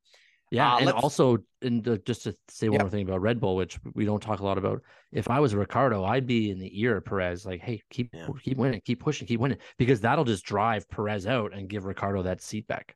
yeah, 0.51 0.75
uh, 0.75 0.79
and 0.79 0.89
also, 0.89 1.37
and 1.61 2.01
just 2.05 2.23
to 2.23 2.35
say 2.49 2.67
one 2.67 2.75
yeah. 2.75 2.83
more 2.83 2.89
thing 2.89 3.07
about 3.07 3.21
Red 3.21 3.39
Bull, 3.39 3.55
which 3.55 3.79
we 3.95 4.03
don't 4.03 4.21
talk 4.21 4.41
a 4.41 4.43
lot 4.43 4.57
about. 4.57 4.81
If 5.13 5.29
I 5.29 5.39
was 5.39 5.55
Ricciardo 5.55 6.03
I'd 6.03 6.27
be 6.27 6.51
in 6.51 6.59
the 6.59 6.81
ear 6.81 6.97
of 6.97 7.05
Perez, 7.05 7.45
like, 7.45 7.61
"Hey, 7.61 7.81
keep 7.89 8.09
yeah. 8.13 8.27
keep 8.43 8.57
winning, 8.57 8.81
keep 8.83 8.99
pushing, 8.99 9.27
keep 9.27 9.39
winning," 9.39 9.59
because 9.77 10.01
that'll 10.01 10.25
just 10.25 10.43
drive 10.43 10.89
Perez 10.89 11.25
out 11.25 11.53
and 11.53 11.69
give 11.69 11.85
Ricciardo 11.85 12.23
that 12.23 12.41
seat 12.41 12.67
back. 12.67 12.95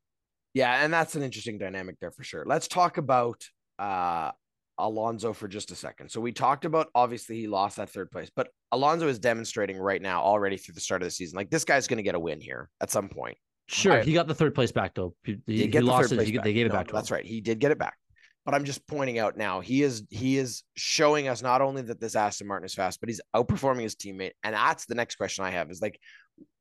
Yeah, 0.54 0.84
and 0.84 0.94
that's 0.94 1.16
an 1.16 1.24
interesting 1.24 1.58
dynamic 1.58 1.98
there 2.02 2.12
for 2.12 2.24
sure. 2.24 2.44
Let's 2.46 2.68
talk 2.68 2.98
about 2.98 3.42
uh 3.80 4.32
Alonso 4.78 5.34
for 5.34 5.48
just 5.48 5.72
a 5.72 5.76
second. 5.76 6.10
So 6.10 6.20
we 6.22 6.32
talked 6.32 6.66
about 6.66 6.90
obviously 6.96 7.40
he 7.40 7.48
lost 7.48 7.78
that 7.78 7.90
third 7.90 8.12
place, 8.12 8.30
but 8.36 8.50
Alonso 8.72 9.08
is 9.08 9.20
demonstrating 9.20 9.78
right 9.78 10.02
now 10.02 10.22
already 10.22 10.58
through 10.58 10.76
the 10.76 10.82
start 10.82 11.02
of 11.02 11.08
the 11.08 11.12
season, 11.12 11.38
like 11.38 11.50
this 11.50 11.64
guy's 11.66 11.88
going 11.88 11.98
to 11.98 12.04
get 12.04 12.16
a 12.16 12.20
win 12.20 12.42
here 12.42 12.70
at 12.82 12.92
some 12.92 13.10
point. 13.10 13.38
Sure, 13.68 14.02
he 14.02 14.14
got 14.14 14.28
the 14.28 14.36
third 14.36 14.54
place 14.54 14.72
back 14.72 14.94
though. 14.94 15.16
He, 15.24 15.40
he, 15.48 15.68
he 15.68 15.80
lost 15.80 16.12
it. 16.12 16.22
He, 16.22 16.38
they 16.38 16.54
gave 16.54 16.68
it 16.68 16.70
no, 16.70 16.76
back 16.76 16.88
to 16.88 16.92
him. 16.92 16.96
That's 16.96 17.12
right. 17.12 17.26
He 17.26 17.42
did 17.42 17.60
get 17.60 17.72
it 17.72 17.80
back. 17.80 17.98
But 18.46 18.54
I'm 18.54 18.64
just 18.64 18.86
pointing 18.86 19.18
out 19.18 19.38
now 19.38 19.60
he 19.60 19.82
is 19.82 20.04
he 20.12 20.38
is 20.38 20.62
showing 20.76 21.28
us 21.28 21.42
not 21.42 21.64
only 21.64 21.82
that 21.82 22.00
this 22.00 22.16
Aston 22.16 22.46
Martin 22.46 22.68
is 22.68 22.76
fast, 22.76 23.00
but 23.00 23.10
he's 23.10 23.22
outperforming 23.36 23.82
his 23.82 23.96
teammate. 23.96 24.34
And 24.44 24.54
that's 24.54 24.86
the 24.86 24.94
next 24.94 25.16
question 25.16 25.44
I 25.44 25.50
have 25.50 25.72
is 25.72 25.82
like, 25.82 26.00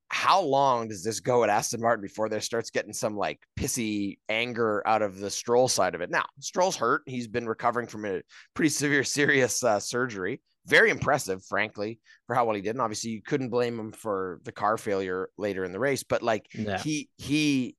how 0.08 0.40
long 0.40 0.88
does 0.88 1.02
this 1.02 1.20
go 1.20 1.44
at 1.44 1.50
Aston 1.50 1.80
Martin 1.80 2.02
before 2.02 2.28
there 2.28 2.40
starts 2.40 2.70
getting 2.70 2.92
some 2.92 3.16
like 3.16 3.40
pissy 3.58 4.18
anger 4.28 4.82
out 4.86 5.02
of 5.02 5.18
the 5.18 5.30
Stroll 5.30 5.68
side 5.68 5.94
of 5.94 6.00
it? 6.00 6.10
Now 6.10 6.24
Stroll's 6.40 6.76
hurt. 6.76 7.02
He's 7.06 7.28
been 7.28 7.48
recovering 7.48 7.86
from 7.86 8.04
a 8.04 8.22
pretty 8.54 8.70
severe, 8.70 9.04
serious 9.04 9.62
uh, 9.64 9.80
surgery 9.80 10.40
very 10.66 10.90
impressive, 10.90 11.44
frankly, 11.44 12.00
for 12.26 12.34
how 12.34 12.44
well 12.44 12.54
he 12.54 12.62
did. 12.62 12.70
And 12.70 12.80
obviously, 12.80 13.10
you 13.10 13.22
couldn't 13.22 13.50
blame 13.50 13.78
him 13.78 13.92
for 13.92 14.40
the 14.44 14.52
car 14.52 14.76
failure 14.76 15.28
later 15.36 15.64
in 15.64 15.72
the 15.72 15.78
race. 15.78 16.02
But 16.02 16.22
like 16.22 16.46
yeah. 16.54 16.78
he 16.78 17.08
he, 17.18 17.76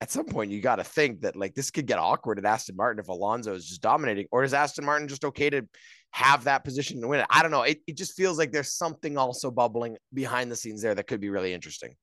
at 0.00 0.10
some 0.10 0.26
point, 0.26 0.50
you 0.50 0.60
got 0.60 0.76
to 0.76 0.84
think 0.84 1.22
that 1.22 1.36
like 1.36 1.54
this 1.54 1.70
could 1.70 1.86
get 1.86 1.98
awkward 1.98 2.38
at 2.38 2.44
Aston 2.44 2.76
Martin 2.76 3.00
if 3.00 3.08
Alonso 3.08 3.54
is 3.54 3.66
just 3.66 3.82
dominating, 3.82 4.26
or 4.30 4.44
is 4.44 4.54
Aston 4.54 4.84
Martin 4.84 5.08
just 5.08 5.24
okay 5.24 5.50
to 5.50 5.66
have 6.14 6.44
that 6.44 6.62
position 6.62 7.00
to 7.00 7.08
win 7.08 7.18
it? 7.18 7.26
I 7.28 7.42
don't 7.42 7.50
know. 7.50 7.62
It 7.62 7.80
it 7.88 7.96
just 7.96 8.14
feels 8.14 8.38
like 8.38 8.52
there's 8.52 8.72
something 8.72 9.18
also 9.18 9.50
bubbling 9.50 9.96
behind 10.12 10.50
the 10.50 10.54
scenes 10.54 10.80
there 10.80 10.94
that 10.94 11.08
could 11.08 11.20
be 11.20 11.28
really 11.28 11.52
interesting. 11.52 11.96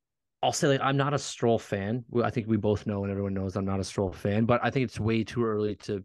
I'll 0.43 0.51
say 0.51 0.67
like 0.67 0.81
I'm 0.81 0.97
not 0.97 1.13
a 1.13 1.19
Stroll 1.19 1.57
fan. 1.57 2.03
I 2.21 2.29
think 2.29 2.47
we 2.47 2.57
both 2.57 2.85
know 2.85 3.03
and 3.03 3.11
everyone 3.11 3.33
knows 3.33 3.55
I'm 3.55 3.63
not 3.63 3.79
a 3.79 3.85
Stroll 3.85 4.11
fan, 4.11 4.43
but 4.43 4.59
I 4.63 4.69
think 4.69 4.83
it's 4.83 4.99
way 4.99 5.23
too 5.23 5.45
early 5.45 5.75
to 5.75 6.03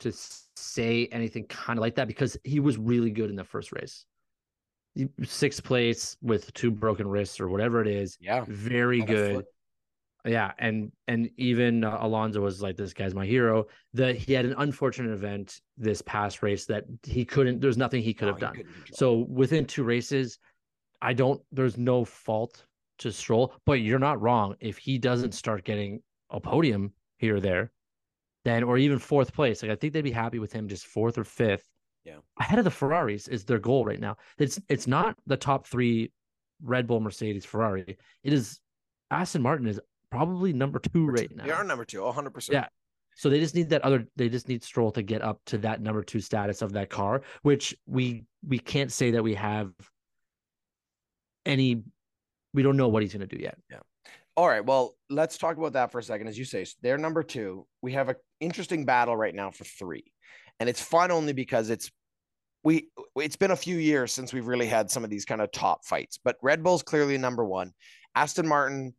to 0.00 0.12
say 0.56 1.06
anything 1.12 1.44
kind 1.44 1.78
of 1.78 1.82
like 1.82 1.96
that 1.96 2.08
because 2.08 2.38
he 2.44 2.60
was 2.60 2.78
really 2.78 3.10
good 3.10 3.28
in 3.28 3.36
the 3.36 3.44
first 3.44 3.72
race. 3.72 4.06
Sixth 5.24 5.62
place 5.62 6.16
with 6.22 6.50
two 6.54 6.70
broken 6.70 7.06
wrists 7.06 7.40
or 7.40 7.48
whatever 7.48 7.82
it 7.82 7.88
is. 7.88 8.16
Yeah. 8.20 8.44
Very 8.48 9.02
good. 9.02 9.44
Yeah, 10.26 10.52
and 10.58 10.90
and 11.06 11.28
even 11.36 11.84
uh, 11.84 11.98
Alonso 12.00 12.40
was 12.40 12.62
like, 12.62 12.76
"This 12.76 12.94
guy's 12.94 13.14
my 13.14 13.26
hero." 13.26 13.66
The 13.92 14.14
he 14.14 14.32
had 14.32 14.46
an 14.46 14.54
unfortunate 14.56 15.12
event 15.12 15.60
this 15.76 16.00
past 16.00 16.42
race 16.42 16.64
that 16.66 16.84
he 17.02 17.26
couldn't. 17.26 17.60
There's 17.60 17.76
nothing 17.76 18.02
he 18.02 18.14
could 18.14 18.26
no, 18.26 18.32
have 18.32 18.40
done. 18.40 18.62
So 18.92 19.26
within 19.28 19.66
two 19.66 19.84
races, 19.84 20.38
I 21.02 21.12
don't. 21.12 21.42
There's 21.52 21.76
no 21.76 22.06
fault 22.06 22.64
to 22.98 23.12
Stroll, 23.12 23.54
but 23.66 23.74
you're 23.74 23.98
not 23.98 24.20
wrong. 24.22 24.54
If 24.60 24.78
he 24.78 24.96
doesn't 24.98 25.32
start 25.32 25.64
getting 25.64 26.00
a 26.30 26.40
podium 26.40 26.92
here 27.18 27.36
or 27.36 27.40
there, 27.40 27.70
then 28.44 28.62
or 28.62 28.78
even 28.78 28.98
fourth 28.98 29.34
place. 29.34 29.62
Like 29.62 29.72
I 29.72 29.76
think 29.76 29.92
they'd 29.92 30.02
be 30.02 30.10
happy 30.10 30.38
with 30.38 30.52
him 30.52 30.68
just 30.68 30.86
fourth 30.86 31.18
or 31.18 31.24
fifth. 31.24 31.68
Yeah. 32.04 32.16
Ahead 32.38 32.58
of 32.58 32.64
the 32.64 32.70
Ferraris 32.70 33.28
is 33.28 33.44
their 33.44 33.58
goal 33.58 33.84
right 33.84 34.00
now. 34.00 34.16
It's 34.38 34.58
it's 34.70 34.86
not 34.86 35.18
the 35.26 35.36
top 35.36 35.66
three 35.66 36.12
Red 36.62 36.86
Bull, 36.86 37.00
Mercedes, 37.00 37.44
Ferrari. 37.44 37.98
It 38.22 38.32
is 38.32 38.60
Aston 39.10 39.42
Martin 39.42 39.66
is 39.66 39.80
probably 40.14 40.52
number 40.52 40.78
two 40.78 41.06
right 41.06 41.28
two. 41.28 41.36
now. 41.36 41.44
They 41.44 41.50
are 41.50 41.64
number 41.64 41.84
two, 41.84 41.98
100%. 41.98 42.50
Yeah. 42.50 42.66
So 43.16 43.30
they 43.30 43.40
just 43.40 43.54
need 43.54 43.70
that 43.70 43.82
other 43.82 44.06
they 44.16 44.28
just 44.28 44.48
need 44.48 44.62
Stroll 44.62 44.90
to 44.92 45.02
get 45.02 45.22
up 45.22 45.40
to 45.46 45.58
that 45.58 45.80
number 45.80 46.02
2 46.02 46.20
status 46.20 46.62
of 46.62 46.72
that 46.72 46.90
car, 46.90 47.22
which 47.42 47.76
we 47.86 48.24
we 48.46 48.58
can't 48.58 48.90
say 48.90 49.12
that 49.12 49.22
we 49.22 49.34
have 49.34 49.70
any 51.46 51.82
we 52.52 52.62
don't 52.62 52.76
know 52.76 52.88
what 52.88 53.02
he's 53.02 53.12
going 53.12 53.28
to 53.28 53.36
do 53.36 53.40
yet. 53.40 53.56
Yeah. 53.70 53.80
All 54.36 54.48
right. 54.48 54.64
Well, 54.64 54.96
let's 55.10 55.38
talk 55.38 55.56
about 55.56 55.74
that 55.74 55.92
for 55.92 56.00
a 56.00 56.02
second. 56.02 56.26
As 56.26 56.36
you 56.36 56.44
say, 56.44 56.66
they're 56.82 56.98
number 56.98 57.22
two. 57.22 57.66
We 57.82 57.92
have 57.92 58.08
an 58.08 58.16
interesting 58.40 58.84
battle 58.84 59.16
right 59.16 59.34
now 59.34 59.52
for 59.52 59.64
three, 59.64 60.04
and 60.58 60.68
it's 60.68 60.80
fun 60.80 61.12
only 61.12 61.32
because 61.32 61.70
it's 61.70 61.92
we. 62.64 62.88
It's 63.16 63.36
been 63.36 63.52
a 63.52 63.56
few 63.56 63.76
years 63.76 64.12
since 64.12 64.32
we've 64.32 64.48
really 64.48 64.66
had 64.66 64.90
some 64.90 65.04
of 65.04 65.10
these 65.10 65.24
kind 65.24 65.40
of 65.40 65.52
top 65.52 65.84
fights. 65.84 66.18
But 66.24 66.36
Red 66.42 66.64
Bull's 66.64 66.82
clearly 66.82 67.16
number 67.16 67.44
one. 67.44 67.72
Aston 68.16 68.48
Martin, 68.48 68.94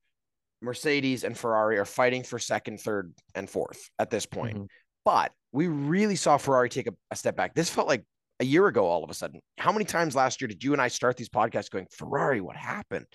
Mercedes 0.66 1.24
and 1.24 1.38
Ferrari 1.38 1.78
are 1.78 1.86
fighting 1.86 2.24
for 2.24 2.40
second, 2.40 2.80
third, 2.80 3.14
and 3.36 3.50
fourth 3.50 3.90
at 4.00 4.10
this 4.10 4.26
point. 4.26 4.58
Mhm. 4.58 4.68
But 5.06 5.32
we 5.52 5.68
really 5.68 6.16
saw 6.16 6.38
Ferrari 6.38 6.70
take 6.70 6.88
a, 6.88 6.94
a 7.12 7.16
step 7.16 7.38
back. 7.38 7.54
This 7.54 7.70
felt 7.70 7.88
like 7.88 8.04
a 8.42 8.46
year 8.46 8.68
ago 8.68 8.86
all 8.86 9.04
of 9.04 9.10
a 9.10 9.14
sudden. 9.14 9.40
How 9.58 9.72
many 9.72 9.86
times 9.86 10.16
last 10.16 10.42
year 10.42 10.48
did 10.48 10.64
you 10.64 10.74
and 10.74 10.82
I 10.82 10.90
start 10.90 11.16
these 11.16 11.30
podcasts 11.30 11.70
going, 11.70 11.88
Ferrari, 11.92 12.42
what 12.42 12.58
happened? 12.58 13.06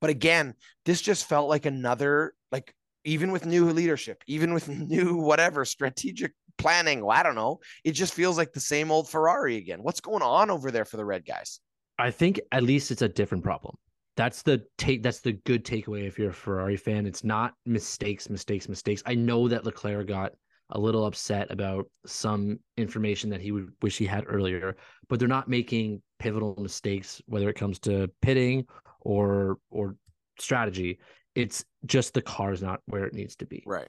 But 0.00 0.10
again, 0.10 0.54
this 0.84 1.02
just 1.02 1.28
felt 1.28 1.48
like 1.48 1.66
another, 1.66 2.34
like, 2.52 2.72
even 3.04 3.32
with 3.32 3.46
new 3.46 3.70
leadership, 3.70 4.22
even 4.26 4.54
with 4.54 4.68
new 4.68 5.16
whatever 5.16 5.64
strategic 5.64 6.32
planning, 6.58 7.04
well, 7.04 7.16
I 7.16 7.22
don't 7.22 7.34
know. 7.34 7.60
It 7.84 7.92
just 7.92 8.14
feels 8.14 8.36
like 8.36 8.52
the 8.52 8.60
same 8.60 8.90
old 8.90 9.08
Ferrari 9.08 9.56
again. 9.56 9.82
What's 9.82 10.00
going 10.00 10.22
on 10.22 10.50
over 10.50 10.70
there 10.70 10.84
for 10.84 10.96
the 10.96 11.04
red 11.04 11.24
guys? 11.24 11.60
I 11.98 12.10
think 12.10 12.40
at 12.52 12.62
least 12.62 12.90
it's 12.90 13.02
a 13.02 13.08
different 13.08 13.42
problem. 13.42 13.76
That's 14.18 14.42
the 14.42 14.64
take. 14.78 15.04
That's 15.04 15.20
the 15.20 15.34
good 15.34 15.64
takeaway 15.64 16.04
if 16.08 16.18
you're 16.18 16.30
a 16.30 16.34
Ferrari 16.34 16.76
fan. 16.76 17.06
It's 17.06 17.22
not 17.22 17.54
mistakes, 17.64 18.28
mistakes, 18.28 18.68
mistakes. 18.68 19.00
I 19.06 19.14
know 19.14 19.46
that 19.46 19.64
Leclerc 19.64 20.08
got 20.08 20.32
a 20.70 20.80
little 20.80 21.06
upset 21.06 21.46
about 21.52 21.88
some 22.04 22.58
information 22.76 23.30
that 23.30 23.40
he 23.40 23.52
would 23.52 23.70
wish 23.80 23.96
he 23.96 24.06
had 24.06 24.24
earlier, 24.26 24.76
but 25.08 25.20
they're 25.20 25.28
not 25.28 25.48
making 25.48 26.02
pivotal 26.18 26.56
mistakes, 26.60 27.22
whether 27.26 27.48
it 27.48 27.54
comes 27.54 27.78
to 27.78 28.10
pitting 28.20 28.66
or 29.02 29.58
or 29.70 29.94
strategy. 30.40 30.98
It's 31.36 31.64
just 31.86 32.12
the 32.12 32.20
car's 32.20 32.60
not 32.60 32.80
where 32.86 33.06
it 33.06 33.14
needs 33.14 33.36
to 33.36 33.46
be. 33.46 33.62
Right. 33.64 33.88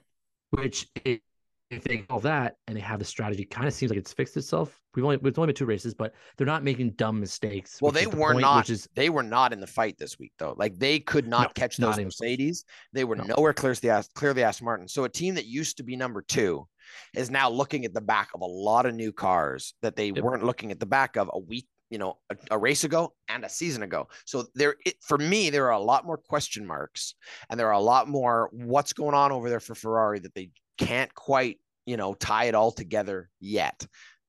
Which 0.51 0.88
it, 1.05 1.24
if 1.69 1.83
they 1.83 2.03
all 2.09 2.19
that 2.21 2.55
and 2.67 2.75
they 2.75 2.81
have 2.81 2.97
the 2.99 3.05
strategy, 3.05 3.45
kind 3.45 3.67
of 3.67 3.73
seems 3.73 3.91
like 3.91 3.99
it's 3.99 4.11
fixed 4.11 4.35
itself. 4.38 4.79
We've 4.95 5.05
only 5.05 5.19
it's 5.23 5.38
only 5.38 5.47
been 5.47 5.55
two 5.55 5.65
races, 5.65 5.93
but 5.93 6.13
they're 6.35 6.47
not 6.47 6.63
making 6.63 6.91
dumb 6.91 7.19
mistakes. 7.19 7.79
Well, 7.81 7.91
they 7.91 8.05
the 8.05 8.09
were 8.17 8.31
point, 8.33 8.41
not. 8.41 8.57
Which 8.57 8.71
is 8.71 8.89
They 8.95 9.09
were 9.09 9.21
not 9.23 9.53
in 9.53 9.59
the 9.59 9.67
fight 9.67 9.97
this 9.99 10.17
week, 10.17 10.33
though. 10.39 10.55
Like 10.57 10.79
they 10.79 10.99
could 10.99 11.27
not 11.27 11.49
No, 11.49 11.51
catch 11.53 11.77
those 11.77 11.95
close. 11.95 12.05
Mercedes. 12.05 12.65
They 12.91 13.03
were 13.03 13.15
No. 13.15 13.25
nowhere 13.25 13.53
clear 13.53 13.75
to 13.75 13.81
the 13.81 13.89
Ast- 13.89 14.13
clear 14.15 14.33
the 14.33 14.43
Aston 14.43 14.65
Martin. 14.65 14.88
So 14.88 15.03
a 15.03 15.09
team 15.09 15.35
that 15.35 15.45
used 15.45 15.77
to 15.77 15.83
be 15.83 15.95
number 15.95 16.23
two 16.23 16.67
is 17.13 17.29
now 17.29 17.49
looking 17.49 17.85
at 17.85 17.93
the 17.93 18.01
back 18.01 18.29
of 18.33 18.41
a 18.41 18.45
lot 18.45 18.88
of 18.88 18.95
new 18.95 19.11
cars 19.11 19.75
that 19.83 19.95
they 19.95 20.07
Yep. 20.07 20.23
weren't 20.23 20.43
looking 20.43 20.71
at 20.71 20.79
the 20.79 20.88
back 20.88 21.17
of 21.17 21.29
a 21.33 21.39
week, 21.39 21.67
you 21.89 21.98
know, 21.98 22.17
a, 22.29 22.36
a 22.51 22.58
race 22.58 22.84
ago 22.84 23.13
and 23.27 23.43
a 23.43 23.50
season 23.50 23.84
ago. 23.84 24.08
So 24.25 24.46
there, 24.55 24.75
it, 24.86 24.96
for 25.01 25.17
me, 25.17 25.50
there 25.50 25.65
are 25.65 25.74
a 25.74 25.79
lot 25.79 26.05
more 26.05 26.17
question 26.17 26.65
marks, 26.65 27.15
and 27.50 27.60
there 27.60 27.67
are 27.67 27.74
a 27.74 27.79
lot 27.79 28.08
more 28.08 28.50
what's 28.51 28.93
going 28.93 29.15
on 29.15 29.31
over 29.31 29.50
there 29.50 29.60
for 29.60 29.75
Ferrari 29.75 30.19
that 30.19 30.34
they 30.34 30.51
can't 30.77 31.13
quite, 31.13 31.58
you 31.86 31.98
know, 31.98 32.13
tie 32.13 32.46
it 32.46 32.55
all 32.55 32.72
together 32.72 33.29
yet. 33.39 33.86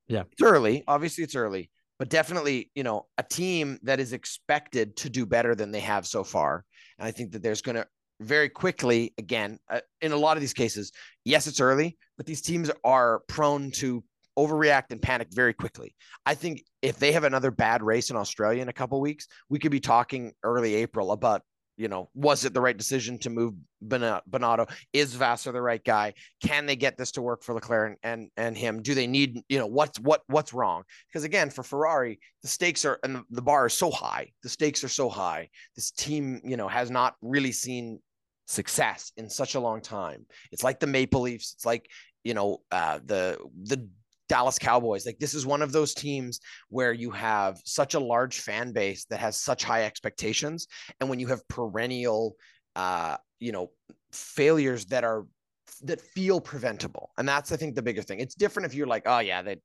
Yeah. 0.09 0.25
it's 0.33 0.43
early. 0.43 0.83
Obviously, 0.89 1.25
it's 1.25 1.37
early 1.37 1.71
but 2.01 2.09
definitely, 2.09 2.71
you 2.75 2.83
know, 2.83 3.07
a 3.19 3.23
team 3.23 3.79
that 3.83 4.01
is 4.01 4.15
expected 4.15 4.97
to 4.97 5.11
do 5.11 5.27
better 5.27 5.55
than 5.55 5.71
they 5.71 5.81
have 5.81 6.07
so 6.07 6.25
far. 6.25 6.65
And 6.99 7.07
I 7.07 7.11
think 7.11 7.33
that 7.33 7.43
there's 7.43 7.61
going 7.61 7.77
to 7.77 7.87
very 8.21 8.49
quickly, 8.49 9.13
again, 9.19 9.59
uh, 9.69 9.81
in 10.01 10.13
a 10.13 10.17
lot 10.17 10.39
of 10.39 10.41
these 10.41 10.55
cases, 10.55 10.93
yes, 11.27 11.47
it's 11.47 11.61
early, 11.61 11.99
but 12.17 12.25
these 12.25 12.41
teams 12.41 12.71
are 12.85 13.21
prone 13.29 13.71
to 13.73 14.03
overreact 14.41 14.91
and 14.91 15.03
panic 15.03 15.29
very 15.33 15.53
quickly. 15.53 15.95
I 16.25 16.35
think 16.35 16.65
if 16.83 16.99
they 16.99 17.13
have 17.13 17.25
another 17.25 17.51
bad 17.51 17.83
race 17.83 18.11
in 18.11 18.17
Australia 18.17 18.63
in 18.63 18.69
a 18.69 18.73
couple 18.73 19.01
weeks, 19.01 19.27
we 19.49 19.59
could 19.59 19.71
be 19.71 19.81
talking 19.81 20.33
early 20.43 20.75
April 20.77 21.13
about, 21.13 21.43
you 21.77 21.89
know, 21.89 22.11
was 22.15 22.45
it 22.45 22.55
the 22.55 22.61
right 22.61 22.77
decision 22.77 23.19
to 23.19 23.31
move 23.31 23.55
Binotto? 23.87 24.71
Is 24.93 25.15
Vasseur 25.15 25.53
the 25.53 25.63
right 25.63 25.83
guy? 25.83 26.15
Can 26.45 26.67
they 26.67 26.77
get 26.77 26.99
this 26.99 27.13
to 27.13 27.23
work 27.23 27.43
for 27.43 27.55
Leclerc 27.55 27.99
and, 28.03 28.13
and 28.21 28.31
and 28.37 28.57
him? 28.57 28.83
Do 28.83 28.95
they 28.95 29.07
need, 29.07 29.41
you 29.49 29.59
know, 29.59 29.67
what's 29.67 29.99
what 30.01 30.23
what's 30.27 30.53
wrong? 30.53 30.83
Because 31.09 31.25
again, 31.25 31.51
for 31.51 31.63
Ferrari, 31.63 32.21
the 32.43 32.49
stakes 32.49 32.85
are 32.85 32.99
and 33.03 33.23
the 33.31 33.43
bar 33.43 33.67
is 33.67 33.75
so 33.75 33.91
high. 33.91 34.31
The 34.43 34.49
stakes 34.49 34.85
are 34.85 34.89
so 34.89 35.09
high. 35.09 35.49
This 35.75 35.91
team, 35.91 36.41
you 36.45 36.57
know, 36.57 36.69
has 36.69 36.91
not 36.91 37.15
really 37.23 37.53
seen 37.53 38.01
success 38.47 39.13
in 39.17 39.31
such 39.31 39.55
a 39.55 39.61
long 39.61 39.81
time. 39.81 40.27
It's 40.53 40.65
like 40.65 40.81
the 40.81 40.87
Maple 40.87 41.23
Leafs. 41.23 41.55
It's 41.55 41.65
like 41.65 41.89
you 42.25 42.35
know 42.35 42.59
uh, 42.71 43.01
the 43.05 43.39
the 43.63 43.89
Dallas 44.31 44.61
Cowboys. 44.61 45.05
Like 45.05 45.19
this 45.19 45.35
is 45.35 45.45
one 45.45 45.61
of 45.61 45.73
those 45.73 45.93
teams 45.93 46.39
where 46.69 46.93
you 46.93 47.11
have 47.11 47.61
such 47.65 47.95
a 47.95 48.01
large 48.01 48.39
fan 48.39 48.71
base 48.71 49.05
that 49.07 49.19
has 49.19 49.37
such 49.37 49.65
high 49.65 49.85
expectations, 49.85 50.69
and 51.01 51.11
when 51.11 51.19
you 51.19 51.27
have 51.27 51.47
perennial, 51.49 52.37
uh, 52.77 53.17
you 53.41 53.51
know, 53.51 53.73
failures 54.13 54.85
that 54.87 55.03
are 55.03 55.27
that 55.83 56.01
feel 56.01 56.41
preventable, 56.41 57.11
and 57.19 57.29
that's 57.29 57.51
I 57.51 57.57
think 57.57 57.75
the 57.75 57.83
bigger 57.83 58.03
thing. 58.03 58.21
It's 58.21 58.37
different 58.37 58.67
if 58.67 58.75
you're 58.75 58.87
like, 58.87 59.03
oh 59.07 59.19
yeah, 59.19 59.43
that 59.43 59.59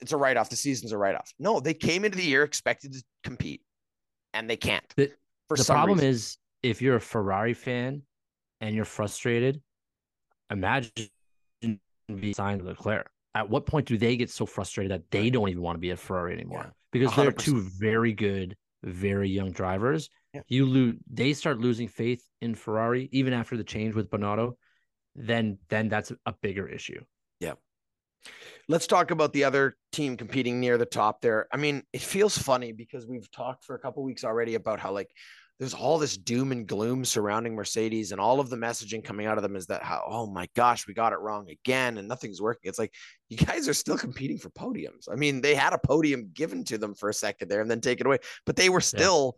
it's 0.00 0.12
a 0.12 0.16
write 0.16 0.36
off. 0.36 0.50
The 0.50 0.56
season's 0.56 0.92
a 0.92 0.98
write 0.98 1.16
off. 1.16 1.32
No, 1.40 1.58
they 1.58 1.74
came 1.74 2.04
into 2.04 2.16
the 2.16 2.24
year 2.24 2.44
expected 2.44 2.92
to 2.92 3.02
compete, 3.24 3.62
and 4.34 4.48
they 4.48 4.56
can't. 4.56 4.84
The- 4.96 5.10
for 5.48 5.56
the 5.56 5.64
problem 5.64 5.98
reason. 5.98 6.08
is 6.08 6.38
if 6.62 6.80
you're 6.80 6.96
a 6.96 7.00
Ferrari 7.00 7.52
fan 7.52 8.02
and 8.62 8.74
you're 8.74 8.86
frustrated, 8.86 9.60
imagine 10.50 11.10
being 12.08 12.32
signed 12.32 12.60
to 12.60 12.66
Leclerc. 12.66 13.10
At 13.34 13.50
what 13.50 13.66
point 13.66 13.86
do 13.86 13.98
they 13.98 14.16
get 14.16 14.30
so 14.30 14.46
frustrated 14.46 14.92
that 14.92 15.10
they 15.10 15.30
don't 15.30 15.48
even 15.48 15.62
want 15.62 15.76
to 15.76 15.80
be 15.80 15.90
at 15.90 15.98
Ferrari 15.98 16.34
anymore? 16.34 16.66
Yeah. 16.66 16.70
Because 16.92 17.16
they're 17.16 17.32
two 17.32 17.60
very 17.60 18.12
good, 18.12 18.56
very 18.84 19.28
young 19.28 19.50
drivers. 19.50 20.08
Yeah. 20.32 20.42
You 20.48 20.66
lose 20.66 20.96
they 21.10 21.32
start 21.32 21.58
losing 21.58 21.88
faith 21.88 22.22
in 22.40 22.54
Ferrari 22.54 23.08
even 23.12 23.32
after 23.32 23.56
the 23.56 23.64
change 23.64 23.94
with 23.94 24.10
Binotto, 24.10 24.52
then 25.14 25.58
then 25.68 25.88
that's 25.88 26.12
a 26.26 26.32
bigger 26.40 26.68
issue. 26.68 27.02
Let's 28.68 28.86
talk 28.86 29.10
about 29.10 29.32
the 29.32 29.44
other 29.44 29.76
team 29.92 30.16
competing 30.16 30.60
near 30.60 30.78
the 30.78 30.86
top 30.86 31.20
there. 31.20 31.46
I 31.52 31.56
mean, 31.56 31.82
it 31.92 32.00
feels 32.00 32.36
funny 32.36 32.72
because 32.72 33.06
we've 33.06 33.30
talked 33.30 33.64
for 33.64 33.74
a 33.74 33.78
couple 33.78 34.02
weeks 34.02 34.24
already 34.24 34.54
about 34.54 34.80
how 34.80 34.92
like 34.92 35.10
there's 35.58 35.74
all 35.74 35.98
this 35.98 36.16
doom 36.16 36.50
and 36.50 36.66
gloom 36.66 37.04
surrounding 37.04 37.54
Mercedes 37.54 38.10
and 38.10 38.20
all 38.20 38.40
of 38.40 38.50
the 38.50 38.56
messaging 38.56 39.04
coming 39.04 39.26
out 39.26 39.38
of 39.38 39.42
them 39.42 39.54
is 39.54 39.66
that 39.66 39.82
how 39.82 40.02
oh 40.06 40.26
my 40.26 40.48
gosh, 40.56 40.86
we 40.86 40.94
got 40.94 41.12
it 41.12 41.20
wrong 41.20 41.48
again 41.48 41.98
and 41.98 42.08
nothing's 42.08 42.40
working. 42.40 42.68
It's 42.68 42.78
like 42.78 42.92
you 43.28 43.36
guys 43.36 43.68
are 43.68 43.74
still 43.74 43.98
competing 43.98 44.38
for 44.38 44.50
podiums. 44.50 45.08
I 45.10 45.14
mean, 45.14 45.40
they 45.40 45.54
had 45.54 45.72
a 45.72 45.78
podium 45.78 46.30
given 46.34 46.64
to 46.64 46.78
them 46.78 46.94
for 46.94 47.08
a 47.08 47.14
second 47.14 47.48
there 47.48 47.60
and 47.60 47.70
then 47.70 47.80
taken 47.80 48.06
away, 48.06 48.18
but 48.46 48.56
they 48.56 48.68
were 48.68 48.80
still, 48.80 49.36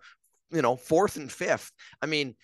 you 0.50 0.62
know, 0.62 0.76
fourth 0.76 1.16
and 1.16 1.30
fifth. 1.30 1.70
I 2.00 2.06
mean, 2.06 2.34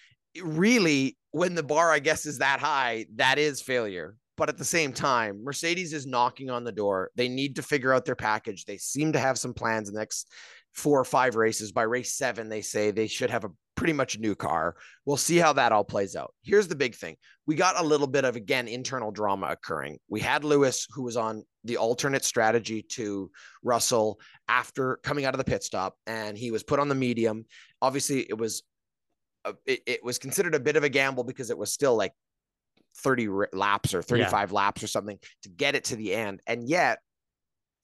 really 0.42 1.16
when 1.30 1.54
the 1.54 1.62
bar 1.62 1.90
I 1.90 1.98
guess 1.98 2.26
is 2.26 2.38
that 2.38 2.60
high, 2.60 3.06
that 3.16 3.38
is 3.38 3.62
failure. 3.62 4.16
But 4.36 4.48
at 4.48 4.56
the 4.56 4.64
same 4.64 4.92
time, 4.92 5.44
Mercedes 5.44 5.92
is 5.92 6.06
knocking 6.06 6.50
on 6.50 6.64
the 6.64 6.72
door. 6.72 7.10
They 7.16 7.28
need 7.28 7.56
to 7.56 7.62
figure 7.62 7.92
out 7.92 8.04
their 8.04 8.16
package. 8.16 8.64
They 8.64 8.78
seem 8.78 9.12
to 9.12 9.18
have 9.18 9.38
some 9.38 9.54
plans 9.54 9.88
in 9.88 9.94
the 9.94 10.00
next 10.00 10.30
four 10.72 10.98
or 10.98 11.04
five 11.04 11.36
races. 11.36 11.70
By 11.72 11.82
race 11.82 12.14
seven, 12.14 12.48
they 12.48 12.62
say 12.62 12.90
they 12.90 13.06
should 13.06 13.30
have 13.30 13.44
a 13.44 13.50
pretty 13.74 13.92
much 13.92 14.18
new 14.18 14.34
car. 14.34 14.76
We'll 15.04 15.16
see 15.16 15.36
how 15.36 15.52
that 15.54 15.72
all 15.72 15.84
plays 15.84 16.16
out. 16.16 16.32
Here's 16.42 16.68
the 16.68 16.76
big 16.76 16.94
thing 16.94 17.16
we 17.46 17.56
got 17.56 17.78
a 17.78 17.84
little 17.84 18.06
bit 18.06 18.24
of, 18.24 18.36
again, 18.36 18.68
internal 18.68 19.10
drama 19.10 19.48
occurring. 19.48 19.98
We 20.08 20.20
had 20.20 20.44
Lewis, 20.44 20.86
who 20.94 21.02
was 21.02 21.16
on 21.16 21.44
the 21.64 21.76
alternate 21.76 22.24
strategy 22.24 22.82
to 22.92 23.30
Russell 23.62 24.18
after 24.48 24.98
coming 25.02 25.24
out 25.24 25.34
of 25.34 25.38
the 25.38 25.44
pit 25.44 25.62
stop, 25.62 25.96
and 26.06 26.38
he 26.38 26.50
was 26.50 26.62
put 26.62 26.78
on 26.78 26.88
the 26.88 26.94
medium. 26.94 27.44
Obviously, 27.82 28.20
it 28.20 28.38
was. 28.38 28.62
It, 29.66 29.82
it 29.86 30.04
was 30.04 30.18
considered 30.18 30.54
a 30.54 30.60
bit 30.60 30.76
of 30.76 30.84
a 30.84 30.88
gamble 30.88 31.24
because 31.24 31.50
it 31.50 31.58
was 31.58 31.72
still 31.72 31.96
like 31.96 32.12
30 32.98 33.28
laps 33.52 33.94
or 33.94 34.02
35 34.02 34.52
laps 34.52 34.82
or 34.82 34.86
something 34.86 35.18
to 35.42 35.48
get 35.48 35.74
it 35.74 35.84
to 35.84 35.96
the 35.96 36.14
end. 36.14 36.40
And 36.46 36.68
yet 36.68 36.98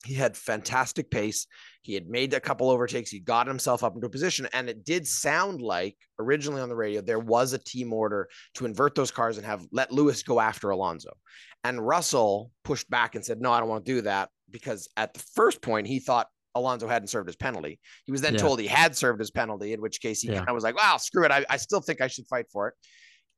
he 0.04 0.14
had 0.14 0.36
fantastic 0.36 1.10
pace. 1.10 1.46
He 1.82 1.94
had 1.94 2.08
made 2.08 2.32
a 2.34 2.40
couple 2.40 2.70
overtakes. 2.70 3.10
He 3.10 3.18
got 3.18 3.46
himself 3.46 3.82
up 3.82 3.94
into 3.94 4.06
a 4.06 4.10
position. 4.10 4.46
And 4.52 4.68
it 4.68 4.84
did 4.84 5.06
sound 5.06 5.60
like 5.60 5.96
originally 6.18 6.60
on 6.60 6.68
the 6.68 6.76
radio, 6.76 7.00
there 7.00 7.18
was 7.18 7.52
a 7.52 7.58
team 7.58 7.92
order 7.92 8.28
to 8.54 8.64
invert 8.66 8.94
those 8.94 9.10
cars 9.10 9.38
and 9.38 9.46
have 9.46 9.66
let 9.72 9.90
Lewis 9.90 10.22
go 10.22 10.38
after 10.38 10.70
Alonso. 10.70 11.16
And 11.64 11.84
Russell 11.84 12.52
pushed 12.62 12.88
back 12.88 13.14
and 13.16 13.24
said, 13.24 13.40
No, 13.40 13.50
I 13.52 13.58
don't 13.60 13.68
want 13.68 13.84
to 13.86 13.92
do 13.92 14.00
that 14.02 14.28
because 14.50 14.88
at 14.96 15.14
the 15.14 15.20
first 15.34 15.60
point, 15.62 15.86
he 15.88 15.98
thought 15.98 16.28
Alonso 16.54 16.86
hadn't 16.86 17.08
served 17.08 17.28
his 17.28 17.36
penalty. 17.36 17.80
He 18.04 18.12
was 18.12 18.20
then 18.20 18.34
Yeah. 18.34 18.40
told 18.40 18.60
he 18.60 18.66
had 18.68 18.96
served 18.96 19.18
his 19.18 19.30
penalty, 19.30 19.72
in 19.72 19.80
which 19.80 20.00
case 20.00 20.20
he 20.20 20.28
Yeah. 20.28 20.36
kind 20.38 20.50
of 20.50 20.54
was 20.54 20.64
like, 20.64 20.76
Wow, 20.76 20.98
screw 20.98 21.24
it. 21.24 21.32
I, 21.32 21.44
I 21.50 21.56
still 21.56 21.80
think 21.80 22.00
I 22.00 22.06
should 22.06 22.26
fight 22.28 22.46
for 22.52 22.68
it. 22.68 22.74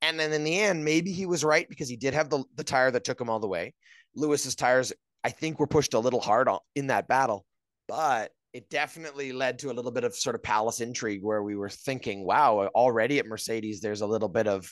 And 0.02 0.18
then 0.18 0.32
in 0.32 0.44
the 0.44 0.58
end, 0.58 0.84
maybe 0.84 1.12
he 1.12 1.26
was 1.26 1.44
right 1.44 1.68
because 1.68 1.88
he 1.88 1.96
did 1.96 2.14
have 2.14 2.30
the, 2.30 2.44
the 2.56 2.64
tire 2.64 2.90
that 2.90 3.04
took 3.04 3.20
him 3.20 3.28
all 3.28 3.40
the 3.40 3.48
way. 3.48 3.74
Lewis's 4.14 4.54
tires, 4.54 4.92
I 5.22 5.30
think, 5.30 5.58
were 5.58 5.66
pushed 5.66 5.94
a 5.94 5.98
little 5.98 6.20
hard 6.20 6.48
in 6.74 6.88
that 6.88 7.06
battle, 7.06 7.44
but 7.86 8.32
it 8.52 8.68
definitely 8.70 9.32
led 9.32 9.58
to 9.60 9.70
a 9.70 9.74
little 9.74 9.92
bit 9.92 10.04
of 10.04 10.14
sort 10.14 10.34
of 10.34 10.42
palace 10.42 10.80
intrigue 10.80 11.22
where 11.22 11.42
we 11.42 11.54
were 11.54 11.68
thinking, 11.68 12.24
wow, 12.24 12.68
already 12.74 13.18
at 13.18 13.26
Mercedes, 13.26 13.80
there's 13.80 14.00
a 14.00 14.06
little 14.06 14.28
bit 14.28 14.48
of, 14.48 14.68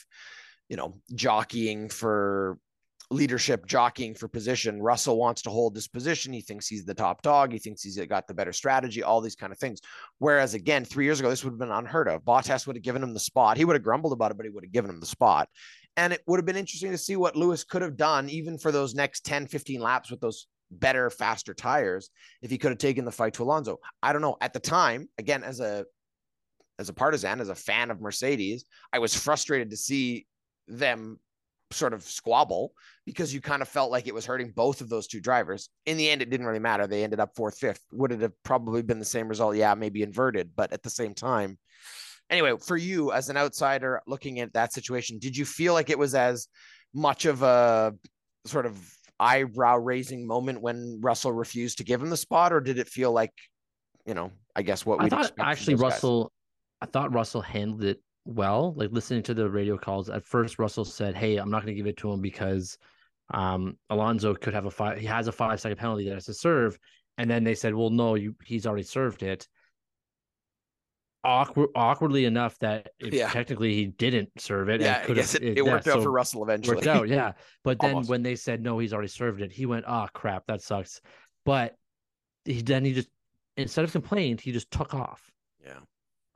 you 0.67 0.75
know, 0.75 0.99
jockeying 1.15 1.89
for 1.89 2.57
leadership, 3.11 3.65
jockeying 3.65 4.13
for 4.13 4.27
position. 4.27 4.81
Russell 4.81 5.17
wants 5.17 5.41
to 5.43 5.49
hold 5.49 5.73
this 5.73 5.87
position. 5.87 6.31
He 6.31 6.41
thinks 6.41 6.67
he's 6.67 6.85
the 6.85 6.93
top 6.93 7.21
dog. 7.21 7.51
He 7.51 7.59
thinks 7.59 7.81
he's 7.81 7.97
got 8.05 8.27
the 8.27 8.33
better 8.33 8.53
strategy, 8.53 9.01
all 9.01 9.19
these 9.19 9.35
kind 9.35 9.51
of 9.51 9.57
things. 9.57 9.81
Whereas 10.19 10.53
again, 10.53 10.85
three 10.85 11.05
years 11.05 11.19
ago, 11.19 11.29
this 11.29 11.43
would 11.43 11.51
have 11.51 11.59
been 11.59 11.71
unheard 11.71 12.07
of. 12.07 12.23
Bottas 12.23 12.67
would 12.67 12.75
have 12.75 12.83
given 12.83 13.01
him 13.01 13.13
the 13.13 13.19
spot. 13.19 13.57
He 13.57 13.65
would 13.65 13.75
have 13.75 13.83
grumbled 13.83 14.13
about 14.13 14.31
it, 14.31 14.37
but 14.37 14.45
he 14.45 14.51
would 14.51 14.63
have 14.63 14.71
given 14.71 14.91
him 14.91 14.99
the 14.99 15.05
spot. 15.05 15.49
And 15.97 16.13
it 16.13 16.21
would 16.27 16.37
have 16.37 16.45
been 16.45 16.55
interesting 16.55 16.91
to 16.91 16.97
see 16.97 17.15
what 17.15 17.35
Lewis 17.35 17.63
could 17.63 17.81
have 17.81 17.97
done, 17.97 18.29
even 18.29 18.57
for 18.57 18.71
those 18.71 18.93
next 18.93 19.25
10, 19.25 19.47
15 19.47 19.81
laps 19.81 20.11
with 20.11 20.21
those 20.21 20.47
better, 20.71 21.09
faster 21.09 21.53
tires, 21.53 22.11
if 22.41 22.51
he 22.51 22.57
could 22.57 22.71
have 22.71 22.77
taken 22.77 23.05
the 23.05 23.11
fight 23.11 23.33
to 23.33 23.43
Alonso. 23.43 23.79
I 24.03 24.13
don't 24.13 24.21
know. 24.21 24.37
At 24.39 24.53
the 24.53 24.59
time, 24.59 25.09
again, 25.17 25.43
as 25.43 25.59
a 25.59 25.85
as 26.77 26.87
a 26.87 26.93
partisan, 26.93 27.41
as 27.41 27.49
a 27.49 27.55
fan 27.55 27.91
of 27.91 27.99
Mercedes, 27.99 28.63
I 28.93 28.99
was 28.99 29.13
frustrated 29.13 29.71
to 29.71 29.77
see 29.77 30.25
them 30.69 31.19
sort 31.71 31.93
of 31.93 32.03
squabble 32.03 32.73
because 33.05 33.33
you 33.33 33.41
kind 33.41 33.61
of 33.61 33.67
felt 33.67 33.91
like 33.91 34.07
it 34.07 34.13
was 34.13 34.25
hurting 34.25 34.51
both 34.55 34.81
of 34.81 34.89
those 34.89 35.07
two 35.07 35.21
drivers. 35.21 35.69
In 35.85 35.97
the 35.97 36.09
end, 36.09 36.21
it 36.21 36.29
didn't 36.29 36.45
really 36.45 36.59
matter. 36.59 36.87
They 36.87 37.03
ended 37.03 37.19
up 37.19 37.35
fourth, 37.35 37.57
fifth. 37.57 37.83
Would 37.91 38.11
it 38.11 38.21
have 38.21 38.33
probably 38.43 38.81
been 38.81 38.99
the 38.99 39.05
same 39.05 39.27
result? 39.27 39.55
Yeah, 39.55 39.73
maybe 39.75 40.01
inverted, 40.01 40.51
but 40.55 40.73
at 40.73 40.83
the 40.83 40.89
same 40.89 41.13
time. 41.13 41.57
Anyway, 42.29 42.53
for 42.59 42.77
you 42.77 43.11
as 43.11 43.29
an 43.29 43.37
outsider 43.37 44.01
looking 44.05 44.39
at 44.39 44.53
that 44.53 44.73
situation, 44.73 45.17
did 45.19 45.35
you 45.35 45.45
feel 45.45 45.73
like 45.73 45.89
it 45.89 45.97
was 45.97 46.13
as 46.13 46.47
much 46.93 47.25
of 47.25 47.41
a 47.41 47.93
sort 48.45 48.65
of 48.65 48.77
eyebrow 49.19 49.77
raising 49.77 50.25
moment 50.25 50.61
when 50.61 50.99
Russell 51.01 51.31
refused 51.31 51.79
to 51.79 51.83
give 51.83 52.01
him 52.01 52.09
the 52.09 52.17
spot, 52.17 52.53
or 52.53 52.61
did 52.61 52.79
it 52.79 52.87
feel 52.87 53.11
like, 53.11 53.33
you 54.05 54.13
know, 54.13 54.31
I 54.55 54.61
guess 54.61 54.85
what 54.85 55.03
we 55.03 55.09
actually 55.39 55.75
Russell, 55.75 56.23
guys? 56.23 56.29
I 56.81 56.85
thought 56.91 57.13
Russell 57.13 57.41
handled 57.41 57.83
it 57.83 58.01
well. 58.25 58.73
Like 58.75 58.91
listening 58.91 59.23
to 59.23 59.33
the 59.33 59.49
radio 59.49 59.77
calls, 59.77 60.09
at 60.09 60.25
first 60.25 60.59
Russell 60.59 60.85
said, 60.85 61.15
"Hey, 61.15 61.37
I'm 61.37 61.49
not 61.49 61.63
going 61.63 61.73
to 61.73 61.77
give 61.77 61.87
it 61.87 61.97
to 61.97 62.11
him 62.11 62.21
because 62.21 62.77
um, 63.33 63.77
Alonso 63.89 64.33
could 64.35 64.53
have 64.53 64.65
a 64.65 64.71
five. 64.71 64.97
He 64.97 65.05
has 65.05 65.27
a 65.27 65.31
five 65.31 65.59
second 65.59 65.77
penalty 65.77 66.05
that 66.05 66.15
has 66.15 66.25
to 66.25 66.33
serve." 66.33 66.77
And 67.17 67.29
then 67.29 67.43
they 67.43 67.55
said, 67.55 67.73
"Well, 67.73 67.89
no, 67.89 68.15
you 68.15 68.35
he's 68.43 68.65
already 68.65 68.83
served 68.83 69.23
it." 69.23 69.47
Awkward, 71.21 71.69
awkwardly 71.75 72.23
enough 72.23 72.57
that 72.59 72.91
yeah. 73.01 73.29
technically 73.29 73.73
he 73.73 73.87
didn't 73.87 74.29
serve 74.37 74.69
it. 74.69 74.79
Yeah, 74.79 75.03
I 75.07 75.13
guess 75.13 75.35
it, 75.35 75.43
it, 75.43 75.57
it 75.57 75.65
worked 75.65 75.87
out 75.87 75.95
so 75.95 76.03
for 76.03 76.11
Russell 76.11 76.43
eventually. 76.43 76.77
Worked 76.77 76.87
out, 76.87 77.09
yeah. 77.09 77.33
But 77.65 77.77
then 77.81 78.03
when 78.03 78.23
they 78.23 78.37
said 78.37 78.63
no, 78.63 78.79
he's 78.79 78.93
already 78.93 79.09
served 79.09 79.41
it, 79.41 79.51
he 79.51 79.65
went, 79.65 79.83
"Oh 79.87 80.07
crap, 80.13 80.45
that 80.47 80.61
sucks." 80.61 81.01
But 81.45 81.75
he 82.45 82.61
then 82.61 82.85
he 82.85 82.93
just 82.93 83.09
instead 83.57 83.83
of 83.83 83.91
complained, 83.91 84.41
he 84.41 84.51
just 84.51 84.71
took 84.71 84.93
off. 84.93 85.29
Yeah. 85.63 85.79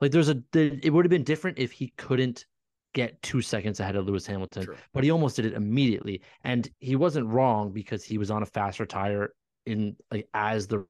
Like 0.00 0.10
there's 0.10 0.28
a 0.28 0.42
it 0.54 0.92
would 0.92 1.04
have 1.04 1.10
been 1.10 1.24
different 1.24 1.58
if 1.58 1.72
he 1.72 1.92
couldn't 1.96 2.46
get 2.94 3.20
two 3.22 3.42
seconds 3.42 3.80
ahead 3.80 3.96
of 3.96 4.06
Lewis 4.06 4.26
Hamilton, 4.26 4.64
True. 4.64 4.76
but 4.92 5.04
he 5.04 5.10
almost 5.10 5.36
did 5.36 5.46
it 5.46 5.54
immediately, 5.54 6.22
and 6.42 6.68
he 6.78 6.96
wasn't 6.96 7.26
wrong 7.26 7.72
because 7.72 8.04
he 8.04 8.18
was 8.18 8.30
on 8.30 8.42
a 8.42 8.46
faster 8.46 8.86
tire 8.86 9.34
in 9.66 9.96
like 10.10 10.28
as 10.34 10.66
the 10.66 10.86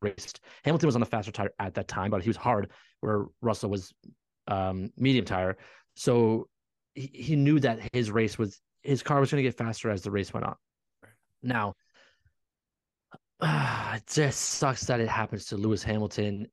race. 0.00 0.32
Hamilton 0.64 0.86
was 0.86 0.96
on 0.96 1.02
a 1.02 1.06
faster 1.06 1.32
tire 1.32 1.50
at 1.58 1.74
that 1.74 1.88
time, 1.88 2.10
but 2.10 2.22
he 2.22 2.28
was 2.28 2.36
hard 2.36 2.70
where 3.00 3.26
Russell 3.42 3.70
was 3.70 3.92
um, 4.48 4.90
medium 4.96 5.24
tire, 5.24 5.56
so 5.94 6.48
he, 6.94 7.10
he 7.12 7.36
knew 7.36 7.60
that 7.60 7.80
his 7.92 8.10
race 8.10 8.38
was 8.38 8.60
his 8.82 9.02
car 9.02 9.20
was 9.20 9.30
going 9.30 9.42
to 9.42 9.48
get 9.48 9.56
faster 9.56 9.90
as 9.90 10.02
the 10.02 10.10
race 10.10 10.32
went 10.32 10.46
on. 10.46 10.56
Now, 11.42 11.74
uh, 13.40 13.92
it 13.96 14.06
just 14.06 14.40
sucks 14.40 14.86
that 14.86 15.00
it 15.00 15.08
happens 15.08 15.46
to 15.46 15.56
Lewis 15.56 15.82
Hamilton 15.82 16.46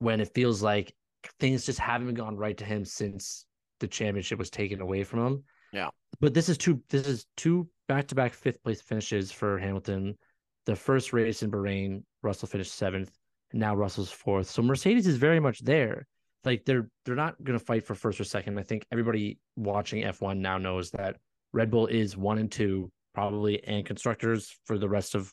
when 0.00 0.20
it 0.20 0.34
feels 0.34 0.62
like 0.62 0.92
things 1.38 1.64
just 1.64 1.78
haven't 1.78 2.14
gone 2.14 2.36
right 2.36 2.56
to 2.56 2.64
him 2.64 2.84
since 2.84 3.46
the 3.78 3.86
championship 3.86 4.38
was 4.38 4.50
taken 4.50 4.80
away 4.80 5.04
from 5.04 5.26
him. 5.26 5.44
Yeah. 5.72 5.88
But 6.20 6.34
this 6.34 6.48
is 6.48 6.58
two 6.58 6.82
this 6.90 7.06
is 7.06 7.26
two 7.36 7.68
back-to-back 7.86 8.34
fifth 8.34 8.62
place 8.62 8.80
finishes 8.80 9.30
for 9.30 9.58
Hamilton. 9.58 10.18
The 10.66 10.76
first 10.76 11.12
race 11.12 11.42
in 11.42 11.50
Bahrain, 11.50 12.02
Russell 12.22 12.48
finished 12.48 12.74
seventh, 12.74 13.10
and 13.52 13.60
now 13.60 13.74
Russell's 13.74 14.10
fourth. 14.10 14.48
So 14.48 14.62
Mercedes 14.62 15.06
is 15.06 15.16
very 15.16 15.40
much 15.40 15.60
there. 15.60 16.06
Like 16.44 16.64
they're 16.64 16.88
they're 17.04 17.14
not 17.14 17.42
gonna 17.42 17.58
fight 17.58 17.86
for 17.86 17.94
first 17.94 18.20
or 18.20 18.24
second. 18.24 18.58
I 18.58 18.62
think 18.62 18.86
everybody 18.90 19.38
watching 19.56 20.02
F1 20.02 20.38
now 20.38 20.58
knows 20.58 20.90
that 20.92 21.16
Red 21.52 21.70
Bull 21.70 21.86
is 21.86 22.16
one 22.16 22.38
and 22.38 22.50
two, 22.50 22.90
probably, 23.14 23.62
and 23.64 23.84
constructors 23.84 24.54
for 24.64 24.78
the 24.78 24.88
rest 24.88 25.14
of 25.14 25.32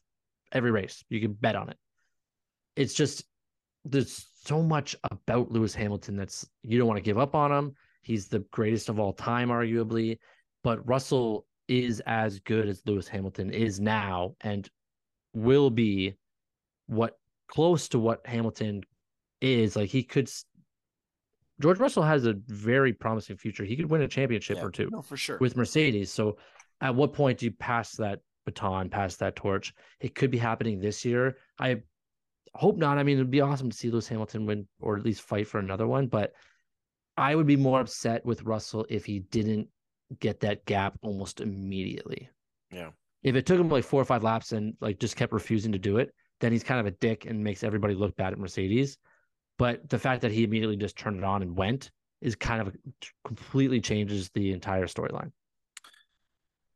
every 0.51 0.71
race. 0.71 1.03
You 1.09 1.21
can 1.21 1.33
bet 1.33 1.55
on 1.55 1.69
it. 1.69 1.77
It's 2.75 2.93
just 2.93 3.23
there's 3.89 4.27
so 4.43 4.61
much 4.61 4.95
about 5.11 5.51
Lewis 5.51 5.75
Hamilton 5.75 6.15
that's 6.15 6.47
you 6.63 6.77
don't 6.77 6.87
want 6.87 6.97
to 6.97 7.03
give 7.03 7.17
up 7.17 7.35
on 7.35 7.51
him. 7.51 7.73
He's 8.01 8.27
the 8.27 8.39
greatest 8.51 8.89
of 8.89 8.99
all 8.99 9.13
time, 9.13 9.49
arguably, 9.49 10.17
but 10.63 10.87
Russell 10.87 11.45
is 11.67 12.01
as 12.05 12.39
good 12.39 12.69
as 12.69 12.81
Lewis 12.85 13.07
Hamilton 13.07 13.51
is 13.51 13.79
now 13.79 14.35
and 14.41 14.69
will 15.33 15.69
be 15.69 16.15
what 16.85 17.17
close 17.47 17.89
to 17.89 17.99
what 17.99 18.25
Hamilton 18.25 18.83
is. 19.41 19.75
Like 19.75 19.89
he 19.89 20.03
could 20.03 20.29
George 21.59 21.79
Russell 21.79 22.03
has 22.03 22.25
a 22.25 22.35
very 22.47 22.93
promising 22.93 23.35
future. 23.35 23.63
He 23.63 23.75
could 23.75 23.89
win 23.89 24.01
a 24.01 24.07
championship 24.07 24.57
yeah, 24.57 24.63
or 24.63 24.71
two 24.71 24.89
no, 24.91 25.01
for 25.01 25.17
sure. 25.17 25.37
with 25.39 25.57
Mercedes. 25.57 26.11
So 26.11 26.37
at 26.81 26.93
what 26.95 27.13
point 27.13 27.39
do 27.39 27.47
you 27.47 27.51
pass 27.51 27.93
that 27.93 28.19
baton, 28.45 28.89
pass 28.89 29.15
that 29.17 29.35
torch? 29.35 29.73
It 29.99 30.15
could 30.15 30.31
be 30.31 30.37
happening 30.37 30.79
this 30.79 31.03
year. 31.03 31.37
I 31.59 31.77
hope 32.53 32.77
not. 32.77 32.97
I 32.97 33.03
mean, 33.03 33.17
it'd 33.17 33.31
be 33.31 33.41
awesome 33.41 33.69
to 33.69 33.77
see 33.77 33.89
Lewis 33.89 34.07
Hamilton 34.07 34.45
win 34.45 34.67
or 34.79 34.97
at 34.97 35.03
least 35.03 35.21
fight 35.21 35.47
for 35.47 35.59
another 35.59 35.87
one. 35.87 36.07
But 36.07 36.33
I 37.15 37.35
would 37.35 37.47
be 37.47 37.55
more 37.55 37.79
upset 37.79 38.25
with 38.25 38.43
Russell 38.43 38.85
if 38.89 39.05
he 39.05 39.19
didn't 39.19 39.67
get 40.19 40.39
that 40.41 40.65
gap 40.65 40.97
almost 41.01 41.41
immediately. 41.41 42.29
Yeah. 42.71 42.91
If 43.23 43.35
it 43.35 43.45
took 43.45 43.59
him 43.59 43.69
like 43.69 43.83
four 43.83 44.01
or 44.01 44.05
five 44.05 44.23
laps 44.23 44.51
and 44.51 44.75
like 44.79 44.99
just 44.99 45.15
kept 45.15 45.33
refusing 45.33 45.71
to 45.71 45.79
do 45.79 45.97
it, 45.97 46.13
then 46.39 46.51
he's 46.51 46.63
kind 46.63 46.79
of 46.79 46.85
a 46.85 46.91
dick 46.91 47.25
and 47.25 47.43
makes 47.43 47.63
everybody 47.63 47.95
look 47.95 48.15
bad 48.15 48.33
at 48.33 48.39
Mercedes. 48.39 48.97
But 49.57 49.89
the 49.89 49.97
fact 49.97 50.21
that 50.21 50.31
he 50.31 50.43
immediately 50.43 50.77
just 50.77 50.97
turned 50.97 51.17
it 51.17 51.23
on 51.23 51.41
and 51.41 51.57
went 51.57 51.89
is 52.21 52.35
kind 52.35 52.61
of 52.61 52.75
completely 53.25 53.81
changes 53.81 54.29
the 54.33 54.51
entire 54.51 54.85
storyline. 54.85 55.31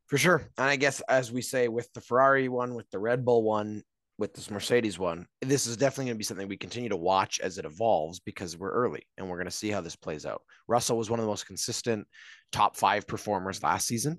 For 0.06 0.18
sure. 0.18 0.46
And 0.58 0.68
I 0.68 0.76
guess 0.76 1.00
as 1.08 1.32
we 1.32 1.40
say 1.40 1.68
with 1.68 1.92
the 1.94 2.00
Ferrari 2.00 2.48
one, 2.48 2.74
with 2.74 2.90
the 2.90 2.98
Red 2.98 3.24
Bull 3.24 3.42
one, 3.42 3.82
with 4.22 4.34
this 4.34 4.52
Mercedes 4.52 5.00
one, 5.00 5.26
this 5.40 5.66
is 5.66 5.76
definitely 5.76 6.04
going 6.04 6.14
to 6.14 6.18
be 6.18 6.24
something 6.24 6.46
we 6.46 6.56
continue 6.56 6.88
to 6.88 6.96
watch 6.96 7.40
as 7.40 7.58
it 7.58 7.64
evolves 7.64 8.20
because 8.20 8.56
we're 8.56 8.70
early 8.70 9.02
and 9.18 9.28
we're 9.28 9.36
going 9.36 9.46
to 9.46 9.50
see 9.50 9.68
how 9.68 9.80
this 9.80 9.96
plays 9.96 10.24
out. 10.24 10.42
Russell 10.68 10.96
was 10.96 11.10
one 11.10 11.18
of 11.18 11.24
the 11.24 11.30
most 11.30 11.48
consistent 11.48 12.06
top 12.52 12.76
five 12.76 13.04
performers 13.04 13.64
last 13.64 13.88
season. 13.88 14.16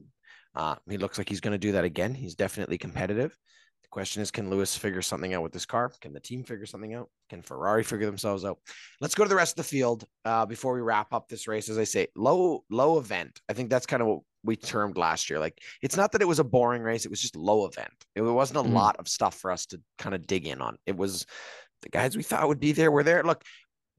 Uh, 0.55 0.75
he 0.89 0.97
looks 0.97 1.17
like 1.17 1.29
he's 1.29 1.39
going 1.39 1.53
to 1.53 1.57
do 1.57 1.71
that 1.71 1.85
again. 1.85 2.13
He's 2.13 2.35
definitely 2.35 2.77
competitive. 2.77 3.31
The 3.83 3.89
question 3.91 4.21
is, 4.21 4.29
can 4.29 4.49
Lewis 4.49 4.75
figure 4.77 5.01
something 5.01 5.33
out 5.33 5.41
with 5.41 5.53
this 5.53 5.65
car? 5.65 5.89
Can 6.01 6.11
the 6.11 6.19
team 6.19 6.43
figure 6.43 6.65
something 6.65 6.93
out? 6.93 7.09
Can 7.29 7.41
Ferrari 7.41 7.85
figure 7.85 8.05
themselves 8.05 8.43
out? 8.43 8.57
Let's 8.99 9.15
go 9.15 9.23
to 9.23 9.29
the 9.29 9.37
rest 9.37 9.53
of 9.53 9.63
the 9.63 9.69
field 9.69 10.03
uh, 10.25 10.45
before 10.45 10.73
we 10.73 10.81
wrap 10.81 11.13
up 11.13 11.29
this 11.29 11.47
race. 11.47 11.69
As 11.69 11.77
I 11.77 11.85
say, 11.85 12.07
low 12.13 12.65
low 12.69 12.99
event. 12.99 13.39
I 13.47 13.53
think 13.53 13.69
that's 13.69 13.85
kind 13.85 14.03
of 14.03 14.19
we 14.43 14.56
termed 14.56 14.97
last 14.97 15.29
year. 15.29 15.39
Like 15.39 15.60
it's 15.82 15.97
not 15.97 16.12
that 16.12 16.21
it 16.21 16.27
was 16.27 16.39
a 16.39 16.43
boring 16.43 16.82
race; 16.82 17.06
it 17.06 17.12
was 17.12 17.21
just 17.21 17.36
low 17.36 17.65
event. 17.65 17.93
It 18.15 18.21
wasn't 18.21 18.65
a 18.65 18.69
mm. 18.69 18.73
lot 18.73 18.97
of 18.97 19.08
stuff 19.08 19.36
for 19.36 19.51
us 19.51 19.65
to 19.67 19.82
kind 19.97 20.15
of 20.15 20.27
dig 20.27 20.47
in 20.47 20.62
on. 20.62 20.77
It 20.86 20.97
was 20.97 21.25
the 21.82 21.89
guys 21.89 22.15
we 22.15 22.23
thought 22.23 22.47
would 22.47 22.60
be 22.60 22.71
there 22.71 22.91
were 22.91 23.03
there. 23.03 23.23
Look, 23.23 23.43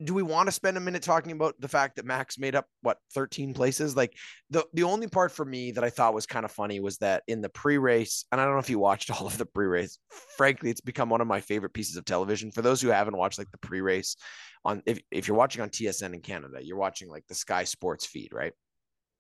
do 0.03 0.13
we 0.13 0.23
want 0.23 0.49
to 0.49 0.53
spend 0.53 0.77
a 0.77 0.81
minute 0.81 1.03
talking 1.03 1.33
about 1.33 1.55
the 1.61 1.69
fact 1.69 1.97
that 1.97 2.05
Max 2.05 2.39
made 2.39 2.57
up 2.57 2.67
what 2.83 2.99
13 3.15 3.55
places? 3.55 3.97
Like 3.97 4.13
the 4.51 4.67
the 4.75 4.83
only 4.83 5.07
part 5.07 5.31
for 5.31 5.45
me 5.45 5.71
that 5.73 5.85
I 5.85 5.91
thought 5.91 6.15
was 6.15 6.27
kind 6.27 6.45
of 6.45 6.51
funny 6.51 6.81
was 6.81 6.99
that 6.99 7.23
in 7.29 7.41
the 7.41 7.49
pre-race, 7.49 8.25
and 8.33 8.41
I 8.41 8.45
don't 8.45 8.55
know 8.55 8.61
if 8.61 8.71
you 8.71 8.79
watched 8.79 9.11
all 9.21 9.27
of 9.27 9.39
the 9.39 9.47
pre-race. 9.47 9.99
Frankly, 10.37 10.71
it's 10.71 10.81
become 10.81 11.11
one 11.11 11.21
of 11.21 11.29
my 11.29 11.41
favorite 11.41 11.75
pieces 11.75 11.97
of 11.97 12.05
television. 12.05 12.51
For 12.51 12.63
those 12.63 12.81
who 12.81 12.89
haven't 12.89 13.17
watched 13.17 13.39
like 13.39 13.51
the 13.51 13.59
pre-race 13.59 14.17
on 14.65 14.83
if, 14.87 15.01
if 15.11 15.29
you're 15.29 15.37
watching 15.37 15.63
on 15.63 15.71
TSN 15.71 16.15
in 16.15 16.21
Canada, 16.21 16.59
you're 16.63 16.77
watching 16.77 17.09
like 17.09 17.27
the 17.29 17.35
Sky 17.35 17.65
Sports 17.65 18.07
feed, 18.07 18.31
right? 18.33 18.53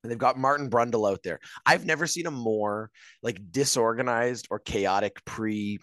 And 0.05 0.11
they've 0.11 0.19
got 0.19 0.39
Martin 0.39 0.71
Brundle 0.71 1.11
out 1.11 1.23
there. 1.25 1.41
I've 1.65 1.87
never 1.87 2.07
seen 2.07 2.27
a 2.27 2.31
more 2.31 2.91
like 3.23 3.41
disorganized 3.51 4.47
or 4.51 4.59
chaotic 4.61 5.25
pre 5.25 5.81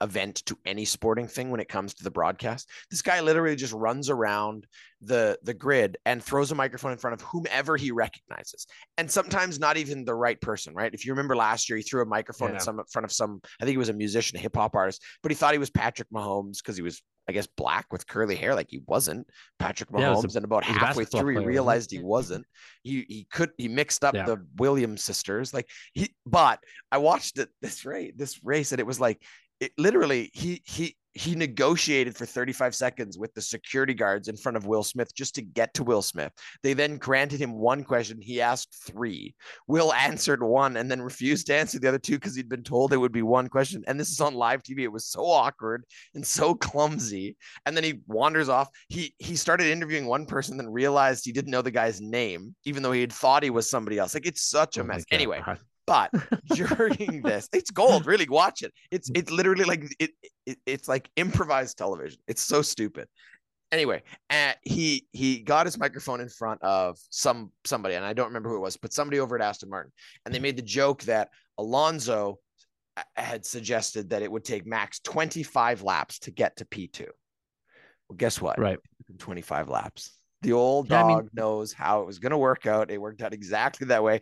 event 0.00 0.44
to 0.46 0.56
any 0.64 0.84
sporting 0.84 1.26
thing 1.26 1.50
when 1.50 1.60
it 1.60 1.68
comes 1.68 1.94
to 1.94 2.04
the 2.04 2.10
broadcast. 2.10 2.68
This 2.90 3.02
guy 3.02 3.20
literally 3.20 3.56
just 3.56 3.72
runs 3.72 4.10
around 4.10 4.66
the 5.00 5.38
the 5.42 5.54
grid 5.54 5.98
and 6.06 6.22
throws 6.22 6.52
a 6.52 6.54
microphone 6.54 6.92
in 6.92 6.98
front 6.98 7.14
of 7.14 7.26
whomever 7.26 7.76
he 7.76 7.90
recognizes. 7.90 8.66
And 8.96 9.10
sometimes 9.10 9.58
not 9.58 9.76
even 9.76 10.04
the 10.04 10.14
right 10.14 10.40
person, 10.40 10.74
right? 10.74 10.94
If 10.94 11.04
you 11.04 11.12
remember 11.12 11.36
last 11.36 11.68
year, 11.68 11.76
he 11.76 11.82
threw 11.82 12.02
a 12.02 12.06
microphone 12.06 12.50
yeah. 12.50 12.54
in 12.56 12.60
some 12.60 12.78
in 12.78 12.84
front 12.86 13.04
of 13.04 13.12
some, 13.12 13.40
I 13.60 13.64
think 13.64 13.72
he 13.72 13.78
was 13.78 13.88
a 13.88 13.94
musician, 13.94 14.38
a 14.38 14.40
hip 14.40 14.56
hop 14.56 14.76
artist, 14.76 15.02
but 15.22 15.32
he 15.32 15.36
thought 15.36 15.52
he 15.52 15.58
was 15.58 15.70
Patrick 15.70 16.08
Mahomes 16.10 16.58
because 16.58 16.76
he 16.76 16.82
was 16.82 17.02
I 17.28 17.32
guess 17.32 17.46
black 17.46 17.86
with 17.90 18.06
curly 18.06 18.36
hair, 18.36 18.54
like 18.54 18.68
he 18.70 18.82
wasn't 18.86 19.26
Patrick 19.58 19.90
Mahomes. 19.90 20.24
Yeah, 20.24 20.30
a, 20.34 20.36
and 20.36 20.44
about 20.44 20.64
halfway 20.64 21.04
through, 21.04 21.38
he 21.38 21.44
realized 21.44 21.90
he 21.90 22.02
wasn't. 22.02 22.46
He 22.82 23.04
he 23.08 23.26
could 23.30 23.50
he 23.56 23.68
mixed 23.68 24.04
up 24.04 24.14
yeah. 24.14 24.24
the 24.24 24.44
Williams 24.56 25.02
sisters. 25.02 25.54
Like 25.54 25.68
he, 25.92 26.14
but 26.26 26.60
I 26.92 26.98
watched 26.98 27.38
it 27.38 27.48
this 27.62 27.84
race, 27.84 28.12
this 28.16 28.44
race, 28.44 28.72
and 28.72 28.80
it 28.80 28.86
was 28.86 29.00
like 29.00 29.22
it 29.60 29.72
literally 29.78 30.30
he 30.34 30.62
he 30.64 30.96
he 31.14 31.36
negotiated 31.36 32.16
for 32.16 32.26
35 32.26 32.74
seconds 32.74 33.16
with 33.16 33.32
the 33.34 33.40
security 33.40 33.94
guards 33.94 34.28
in 34.28 34.36
front 34.36 34.56
of 34.56 34.66
Will 34.66 34.82
Smith 34.82 35.14
just 35.14 35.36
to 35.36 35.42
get 35.42 35.72
to 35.74 35.84
Will 35.84 36.02
Smith. 36.02 36.32
They 36.62 36.72
then 36.72 36.96
granted 36.96 37.40
him 37.40 37.52
one 37.52 37.84
question. 37.84 38.20
He 38.20 38.40
asked 38.40 38.74
three. 38.84 39.34
Will 39.68 39.92
answered 39.92 40.42
one 40.42 40.76
and 40.76 40.90
then 40.90 41.00
refused 41.00 41.46
to 41.46 41.54
answer 41.54 41.78
the 41.78 41.88
other 41.88 41.98
two 41.98 42.16
because 42.16 42.34
he'd 42.34 42.48
been 42.48 42.64
told 42.64 42.92
it 42.92 42.96
would 42.96 43.12
be 43.12 43.22
one 43.22 43.48
question. 43.48 43.84
And 43.86 43.98
this 43.98 44.10
is 44.10 44.20
on 44.20 44.34
live 44.34 44.62
TV. 44.62 44.80
It 44.80 44.92
was 44.92 45.06
so 45.06 45.24
awkward 45.24 45.84
and 46.14 46.26
so 46.26 46.54
clumsy. 46.54 47.36
And 47.64 47.76
then 47.76 47.84
he 47.84 48.00
wanders 48.08 48.48
off. 48.48 48.68
He 48.88 49.14
he 49.18 49.36
started 49.36 49.68
interviewing 49.68 50.06
one 50.06 50.26
person, 50.26 50.56
then 50.56 50.68
realized 50.68 51.24
he 51.24 51.32
didn't 51.32 51.52
know 51.52 51.62
the 51.62 51.70
guy's 51.70 52.00
name, 52.00 52.56
even 52.64 52.82
though 52.82 52.92
he 52.92 53.00
had 53.00 53.12
thought 53.12 53.44
he 53.44 53.50
was 53.50 53.70
somebody 53.70 53.98
else. 53.98 54.14
Like 54.14 54.26
it's 54.26 54.42
such 54.42 54.78
a 54.78 54.80
oh 54.80 54.84
mess. 54.84 55.04
Anyway, 55.12 55.40
but 55.86 56.10
during 56.54 57.22
this, 57.22 57.48
it's 57.52 57.70
gold. 57.70 58.06
Really, 58.06 58.28
watch 58.28 58.62
it. 58.62 58.72
It's 58.90 59.10
it's 59.14 59.30
literally 59.30 59.64
like 59.64 59.84
it, 59.98 60.10
it 60.46 60.58
it's 60.66 60.88
like 60.88 61.10
improvised 61.16 61.76
television. 61.78 62.20
It's 62.26 62.42
so 62.42 62.62
stupid. 62.62 63.08
anyway, 63.72 64.02
uh, 64.30 64.52
he 64.62 65.06
he 65.12 65.40
got 65.40 65.66
his 65.66 65.78
microphone 65.78 66.20
in 66.20 66.28
front 66.28 66.62
of 66.62 66.98
some 67.10 67.50
somebody, 67.64 67.94
and 67.96 68.04
I 68.04 68.12
don't 68.12 68.28
remember 68.28 68.48
who 68.48 68.56
it 68.56 68.60
was, 68.60 68.76
but 68.76 68.92
somebody 68.92 69.20
over 69.20 69.36
at 69.36 69.42
Aston 69.42 69.70
Martin, 69.70 69.92
and 70.24 70.34
they 70.34 70.38
made 70.38 70.56
the 70.56 70.62
joke 70.62 71.02
that 71.04 71.28
Alonso 71.58 72.38
uh, 72.96 73.02
had 73.16 73.44
suggested 73.44 74.10
that 74.10 74.22
it 74.22 74.30
would 74.30 74.44
take 74.44 74.66
max 74.66 75.00
25 75.00 75.82
laps 75.82 76.18
to 76.20 76.30
get 76.30 76.56
to 76.56 76.64
P2. 76.64 77.06
Well, 78.08 78.16
guess 78.16 78.40
what? 78.40 78.58
Right. 78.58 78.78
25 79.18 79.68
laps. 79.68 80.12
The 80.42 80.52
old 80.52 80.90
Yeah, 80.90 80.98
I 81.04 81.08
dog 81.08 81.22
mean- 81.24 81.30
knows 81.32 81.72
how 81.72 82.02
it 82.02 82.06
was 82.06 82.18
going 82.18 82.32
to 82.32 82.38
work 82.38 82.66
out. 82.66 82.90
It 82.90 83.00
worked 83.00 83.22
out 83.22 83.32
exactly 83.32 83.86
that 83.88 84.02
way. 84.04 84.20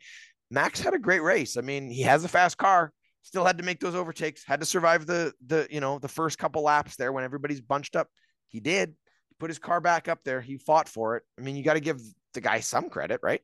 Max 0.53 0.81
had 0.81 0.93
a 0.93 0.99
great 0.99 1.23
race. 1.23 1.57
I 1.57 1.63
mean, 1.63 1.91
he 1.91 2.03
has 2.03 2.25
a 2.25 2.29
fast 2.29 2.59
car. 2.59 2.93
Still 3.23 3.45
had 3.45 3.57
to 3.57 3.65
make 3.65 3.81
those 3.81 3.95
overtakes. 3.95 4.45
Had 4.45 4.61
to 4.61 4.67
survive 4.67 5.07
the 5.07 5.33
the 5.47 5.67
you 5.71 5.81
know 5.81 5.99
the 5.99 6.09
first 6.09 6.39
couple 6.39 6.63
laps 6.63 6.97
there 6.97 7.11
when 7.11 7.25
everybody's 7.25 7.61
bunched 7.61 7.97
up. 7.97 8.09
He 8.49 8.61
did. 8.61 8.91
He 8.91 9.35
put 9.39 9.49
his 9.49 9.59
car 9.59 9.81
back 9.81 10.09
up 10.09 10.21
there. 10.25 10.41
He 10.41 10.59
fought 10.59 10.89
for 10.89 11.17
it. 11.17 11.23
I 11.39 11.43
mean, 11.43 11.57
you 11.57 11.65
got 11.65 11.75
to 11.75 11.81
give 11.81 12.01
the 12.35 12.41
guy 12.41 12.61
some 12.61 12.91
credit, 12.91 13.21
right? 13.23 13.41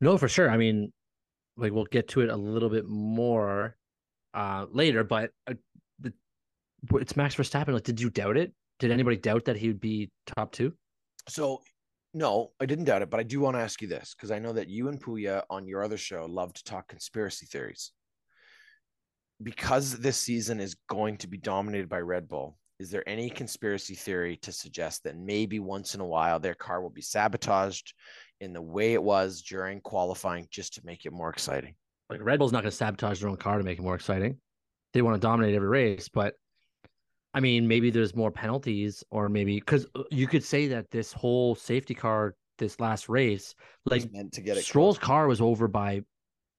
No, 0.00 0.16
for 0.16 0.28
sure. 0.28 0.48
I 0.48 0.56
mean, 0.56 0.92
like 1.56 1.72
we'll 1.72 1.86
get 1.86 2.08
to 2.08 2.20
it 2.20 2.28
a 2.28 2.36
little 2.36 2.70
bit 2.70 2.86
more 2.86 3.76
uh 4.32 4.66
later, 4.70 5.02
but 5.02 5.30
uh, 5.48 5.54
the, 5.98 6.12
it's 6.94 7.16
Max 7.16 7.34
Verstappen. 7.34 7.72
Like, 7.72 7.82
did 7.82 8.00
you 8.00 8.10
doubt 8.10 8.36
it? 8.36 8.52
Did 8.78 8.92
anybody 8.92 9.16
doubt 9.16 9.46
that 9.46 9.56
he 9.56 9.68
would 9.68 9.80
be 9.80 10.10
top 10.36 10.52
two? 10.52 10.72
So, 11.28 11.62
no, 12.14 12.52
I 12.60 12.66
didn't 12.66 12.84
doubt 12.84 13.02
it, 13.02 13.10
but 13.10 13.18
I 13.18 13.24
do 13.24 13.40
want 13.40 13.56
to 13.56 13.60
ask 13.60 13.82
you 13.82 13.88
this 13.88 14.14
because 14.14 14.30
I 14.30 14.38
know 14.38 14.52
that 14.52 14.68
you 14.68 14.88
and 14.88 15.02
Puya 15.02 15.42
on 15.50 15.66
your 15.66 15.82
other 15.82 15.96
show 15.96 16.26
love 16.26 16.52
to 16.54 16.64
talk 16.64 16.88
conspiracy 16.88 17.46
theories. 17.46 17.90
Because 19.42 19.98
this 19.98 20.16
season 20.16 20.60
is 20.60 20.76
going 20.88 21.16
to 21.18 21.26
be 21.26 21.36
dominated 21.36 21.88
by 21.88 21.98
Red 21.98 22.28
Bull, 22.28 22.56
is 22.78 22.90
there 22.90 23.06
any 23.08 23.28
conspiracy 23.30 23.96
theory 23.96 24.36
to 24.38 24.52
suggest 24.52 25.02
that 25.02 25.16
maybe 25.18 25.58
once 25.58 25.96
in 25.96 26.00
a 26.00 26.06
while 26.06 26.38
their 26.38 26.54
car 26.54 26.80
will 26.80 26.90
be 26.90 27.02
sabotaged 27.02 27.92
in 28.40 28.52
the 28.52 28.62
way 28.62 28.94
it 28.94 29.02
was 29.02 29.42
during 29.42 29.80
qualifying 29.80 30.46
just 30.50 30.74
to 30.74 30.82
make 30.84 31.04
it 31.06 31.12
more 31.12 31.30
exciting? 31.30 31.74
Like 32.08 32.22
Red 32.22 32.38
Bull's 32.38 32.52
not 32.52 32.62
going 32.62 32.70
to 32.70 32.76
sabotage 32.76 33.20
their 33.20 33.28
own 33.28 33.36
car 33.36 33.58
to 33.58 33.64
make 33.64 33.78
it 33.78 33.82
more 33.82 33.94
exciting. 33.96 34.38
They 34.92 35.02
want 35.02 35.20
to 35.20 35.26
dominate 35.26 35.56
every 35.56 35.68
race, 35.68 36.08
but 36.08 36.34
I 37.34 37.40
mean, 37.40 37.66
maybe 37.66 37.90
there's 37.90 38.14
more 38.14 38.30
penalties, 38.30 39.02
or 39.10 39.28
maybe 39.28 39.56
because 39.56 39.86
uh, 39.96 40.04
you 40.10 40.26
could 40.28 40.44
say 40.44 40.68
that 40.68 40.90
this 40.90 41.12
whole 41.12 41.54
safety 41.54 41.94
car, 41.94 42.36
this 42.58 42.78
last 42.80 43.08
race, 43.08 43.54
like 43.86 44.10
meant 44.12 44.32
to 44.34 44.40
get 44.40 44.56
it 44.56 44.64
Stroll's 44.64 44.96
close. 44.98 45.06
car 45.06 45.26
was 45.26 45.40
over 45.40 45.66
by 45.66 46.02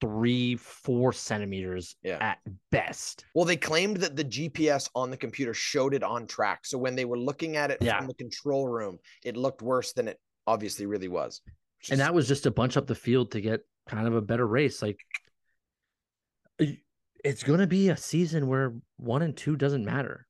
three, 0.02 0.54
four 0.56 1.10
centimeters 1.14 1.96
Yeah. 2.02 2.18
at 2.20 2.38
best. 2.70 3.24
Well, 3.34 3.46
they 3.46 3.56
claimed 3.56 3.96
that 3.98 4.14
the 4.14 4.24
GPS 4.24 4.90
on 4.94 5.10
the 5.10 5.16
computer 5.16 5.54
showed 5.54 5.94
it 5.94 6.02
on 6.02 6.26
track. 6.26 6.66
So 6.66 6.76
when 6.76 6.94
they 6.94 7.06
were 7.06 7.18
looking 7.18 7.56
at 7.56 7.70
it 7.70 7.78
Yeah. 7.80 7.96
from 7.96 8.06
the 8.08 8.14
control 8.14 8.68
room, 8.68 8.98
it 9.24 9.38
looked 9.38 9.62
worse 9.62 9.94
than 9.94 10.06
it 10.08 10.20
obviously 10.46 10.84
really 10.84 11.08
was. 11.08 11.40
which 11.80 11.90
and 11.90 12.00
that 12.00 12.12
was 12.12 12.28
just 12.28 12.42
to 12.42 12.50
bunch 12.50 12.76
up 12.76 12.86
the 12.86 12.94
field 12.94 13.30
to 13.32 13.40
get 13.40 13.60
kind 13.88 14.06
of 14.06 14.14
a 14.14 14.20
better 14.20 14.46
race. 14.46 14.82
Like 14.82 14.98
it's 17.24 17.42
going 17.42 17.60
to 17.60 17.66
be 17.66 17.88
a 17.88 17.96
season 17.96 18.46
where 18.48 18.74
one 18.98 19.22
and 19.22 19.36
two 19.36 19.56
doesn't 19.56 19.84
matter. 19.84 20.25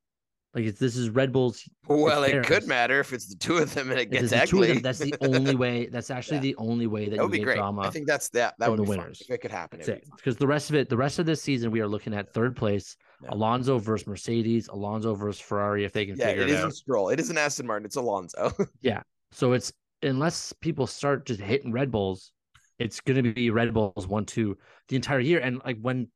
Like 0.57 0.65
it's, 0.65 0.81
this 0.81 0.97
is 0.97 1.11
Red 1.11 1.33
Bull's. 1.33 1.69
well, 1.87 2.25
it 2.25 2.43
could 2.47 2.67
matter 2.67 2.99
if 2.99 3.13
it's 3.13 3.27
the 3.27 3.37
two 3.37 3.59
of 3.59 3.75
them 3.75 3.91
and 3.91 4.01
it 4.01 4.11
gets 4.11 4.33
it's 4.33 4.41
the 4.41 4.47
two 4.47 4.63
of 4.63 4.63
ugly. 4.63 4.73
them, 4.73 4.83
that's 4.83 4.99
the 4.99 5.15
only 5.21 5.55
way. 5.55 5.87
That's 5.93 6.11
actually 6.11 6.39
Yeah. 6.39 6.41
the 6.41 6.57
only 6.57 6.87
way 6.87 7.05
that, 7.05 7.11
that 7.11 7.17
you 7.17 7.23
would 7.25 7.31
be 7.33 7.39
get 7.41 7.45
great. 7.45 7.57
drama. 7.59 7.83
I 7.83 7.91
think 7.91 8.07
that's 8.07 8.31
that. 8.31 8.55
That 8.59 8.71
would 8.71 8.79
the 8.79 8.85
be 8.85 8.89
fun. 8.89 8.99
winners. 9.01 9.21
If 9.21 9.31
it 9.31 9.43
could 9.43 9.51
happen, 9.51 9.81
it 9.83 9.89
it. 9.91 10.05
Because 10.17 10.39
the 10.39 10.47
rest 10.47 10.71
of 10.71 10.77
it, 10.77 10.89
the 10.89 10.97
rest 10.97 11.19
of 11.19 11.27
this 11.27 11.43
season, 11.43 11.71
we 11.71 11.81
are 11.81 11.87
looking 11.87 12.15
at 12.15 12.33
third 12.33 12.57
place. 12.57 12.97
Yeah. 13.23 13.29
Alonso 13.33 13.79
versus 13.79 14.07
Mercedes, 14.07 14.69
Alonso 14.69 15.15
versus 15.15 15.41
Ferrari, 15.43 15.85
if 15.85 15.93
they 15.93 16.07
can 16.07 16.17
Yeah, 16.17 16.29
figure 16.29 16.43
it 16.45 16.49
it, 16.49 16.53
isn't 16.55 16.67
out. 16.69 16.73
Stroll. 16.75 17.11
It 17.11 17.21
isn't 17.21 17.37
Aston 17.37 17.67
Martin. 17.67 17.85
It's 17.85 17.97
Alonso. 17.97 18.51
Yeah. 18.81 19.03
So 19.33 19.53
it's 19.53 19.75
unless 20.03 20.55
people 20.55 20.87
start 20.87 21.27
just 21.27 21.41
hitting 21.41 21.71
Red 21.71 21.91
Bulls, 21.91 22.33
it's 22.79 23.01
going 23.03 23.23
to 23.23 23.33
be 23.35 23.51
Red 23.51 23.75
Bulls 23.75 24.07
one 24.07 24.25
two 24.25 24.57
the 24.89 24.97
entire 24.97 25.21
year. 25.21 25.41
And 25.41 25.61
like 25.67 25.77
when 25.83 26.09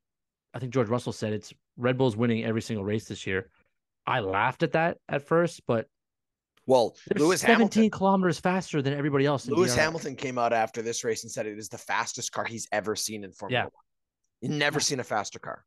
I 0.55 0.59
think 0.61 0.73
George 0.73 0.89
Russell 0.89 1.13
said 1.13 1.35
it's 1.35 1.53
Red 1.77 1.99
Bulls 1.99 2.17
winning 2.17 2.43
every 2.45 2.63
single 2.63 2.85
race 2.87 3.05
this 3.05 3.27
year. 3.27 3.51
I 4.11 4.21
laughed 4.21 4.63
at 4.63 4.73
that 4.73 4.99
at 5.09 5.27
first, 5.27 5.63
but 5.67 5.87
well, 6.67 6.97
Lewis 7.17 7.41
17 7.41 7.55
Hamilton. 7.57 7.91
kilometers 7.91 8.39
faster 8.39 8.83
than 8.83 8.93
everybody 8.95 9.25
else. 9.27 9.47
in 9.49 9.55
Lewis 9.55 9.75
Hamilton 9.75 10.15
came 10.17 10.39
out 10.39 10.53
after 10.53 10.83
this 10.83 11.05
race 11.05 11.25
and 11.25 11.31
said 11.33 11.47
it 11.47 11.59
is 11.59 11.69
the 11.69 11.79
fastest 11.79 12.33
car 12.33 12.45
he's 12.45 12.69
ever 12.71 12.95
seen 12.95 13.25
in 13.25 13.33
Formula 13.33 13.65
Yeah. 13.65 14.49
One. 14.49 14.59
Never 14.59 14.81
seen 14.81 15.01
a 15.01 15.05
faster 15.05 15.39
car. 15.39 15.65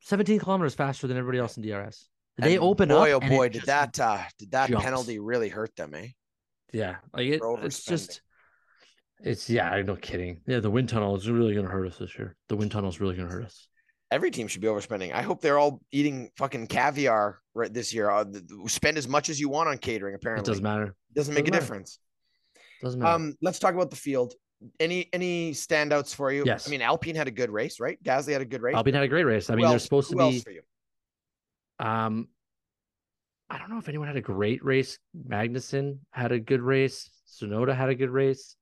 17 0.00 0.38
kilometers 0.38 0.74
faster 0.74 1.06
than 1.06 1.16
everybody 1.16 1.38
else 1.38 1.56
in 1.56 1.62
DRS. 1.62 2.08
They 2.38 2.54
And 2.54 2.64
open 2.64 2.88
boy, 2.88 3.14
up. 3.16 3.22
oh 3.24 3.28
boy, 3.28 3.48
did 3.48 3.62
that 3.62 3.98
uh 4.00 4.18
did 4.38 4.50
that 4.52 4.70
jumps. 4.70 4.84
penalty 4.84 5.18
really 5.18 5.48
hurt 5.48 5.74
them, 5.76 5.94
eh? 5.94 6.08
Yeah, 6.72 6.96
like 7.12 7.26
it, 7.26 7.40
it's 7.62 7.84
just, 7.84 8.20
it's 9.22 9.48
yeah, 9.48 9.70
I'm 9.70 9.86
no 9.86 9.94
kidding. 9.94 10.40
Yeah, 10.46 10.58
the 10.58 10.70
wind 10.70 10.88
tunnel 10.88 11.14
is 11.14 11.30
really 11.30 11.54
going 11.54 11.66
to 11.66 11.70
hurt 11.72 11.86
us 11.86 11.98
this 11.98 12.18
year. 12.18 12.34
The 12.48 12.56
wind 12.56 12.72
tunnel 12.72 12.90
is 12.90 13.00
really 13.00 13.14
going 13.14 13.28
to 13.28 13.32
hurt 13.34 13.44
us. 13.44 13.68
Every 14.14 14.30
team 14.30 14.46
should 14.46 14.60
be 14.60 14.68
overspending. 14.68 15.12
I 15.12 15.22
hope 15.22 15.40
they're 15.40 15.58
all 15.58 15.80
eating 15.90 16.30
fucking 16.36 16.68
caviar 16.68 17.40
right 17.52 17.74
this 17.74 17.92
year. 17.92 18.08
Uh, 18.10 18.24
spend 18.68 18.96
as 18.96 19.08
much 19.08 19.28
as 19.28 19.40
you 19.40 19.48
want 19.48 19.68
on 19.68 19.76
catering. 19.76 20.14
Apparently, 20.14 20.42
It 20.44 20.46
doesn't 20.46 20.62
matter. 20.62 20.94
Doesn't 21.16 21.34
make 21.34 21.48
a 21.48 21.50
doesn't 21.50 21.54
matter. 21.54 21.60
difference. 21.60 21.98
Doesn't 22.80 23.00
matter. 23.00 23.12
Um, 23.12 23.34
let's 23.42 23.58
talk 23.58 23.74
about 23.74 23.90
the 23.90 23.96
field. 23.96 24.34
Any 24.78 25.08
any 25.12 25.50
standouts 25.50 26.14
for 26.14 26.30
you? 26.30 26.44
Yes. 26.46 26.68
I 26.68 26.70
mean, 26.70 26.80
Alpine 26.80 27.16
had 27.16 27.26
a 27.26 27.32
good 27.32 27.50
race, 27.50 27.80
right? 27.80 28.00
Gasly 28.04 28.32
had 28.32 28.40
a 28.40 28.44
good 28.44 28.62
race. 28.62 28.76
Alpine 28.76 28.94
had 28.94 29.02
a 29.02 29.08
great 29.08 29.24
race. 29.24 29.50
I 29.50 29.54
Who 29.54 29.56
mean, 29.56 29.64
else- 29.66 29.72
there's 29.72 29.82
supposed 29.82 30.10
to 30.10 30.16
be. 30.16 30.38
for 30.38 30.50
you? 30.52 30.62
Um, 31.80 32.28
I 33.50 33.58
don't 33.58 33.68
know 33.68 33.78
if 33.78 33.88
anyone 33.88 34.06
had 34.06 34.16
a 34.16 34.20
great 34.22 34.64
race. 34.64 34.96
Magnussen 35.28 35.98
had 36.12 36.30
a 36.30 36.38
good 36.38 36.62
race. 36.62 37.10
Tsunoda 37.28 37.74
had 37.74 37.88
a 37.88 37.96
good 37.96 38.10
race. 38.10 38.54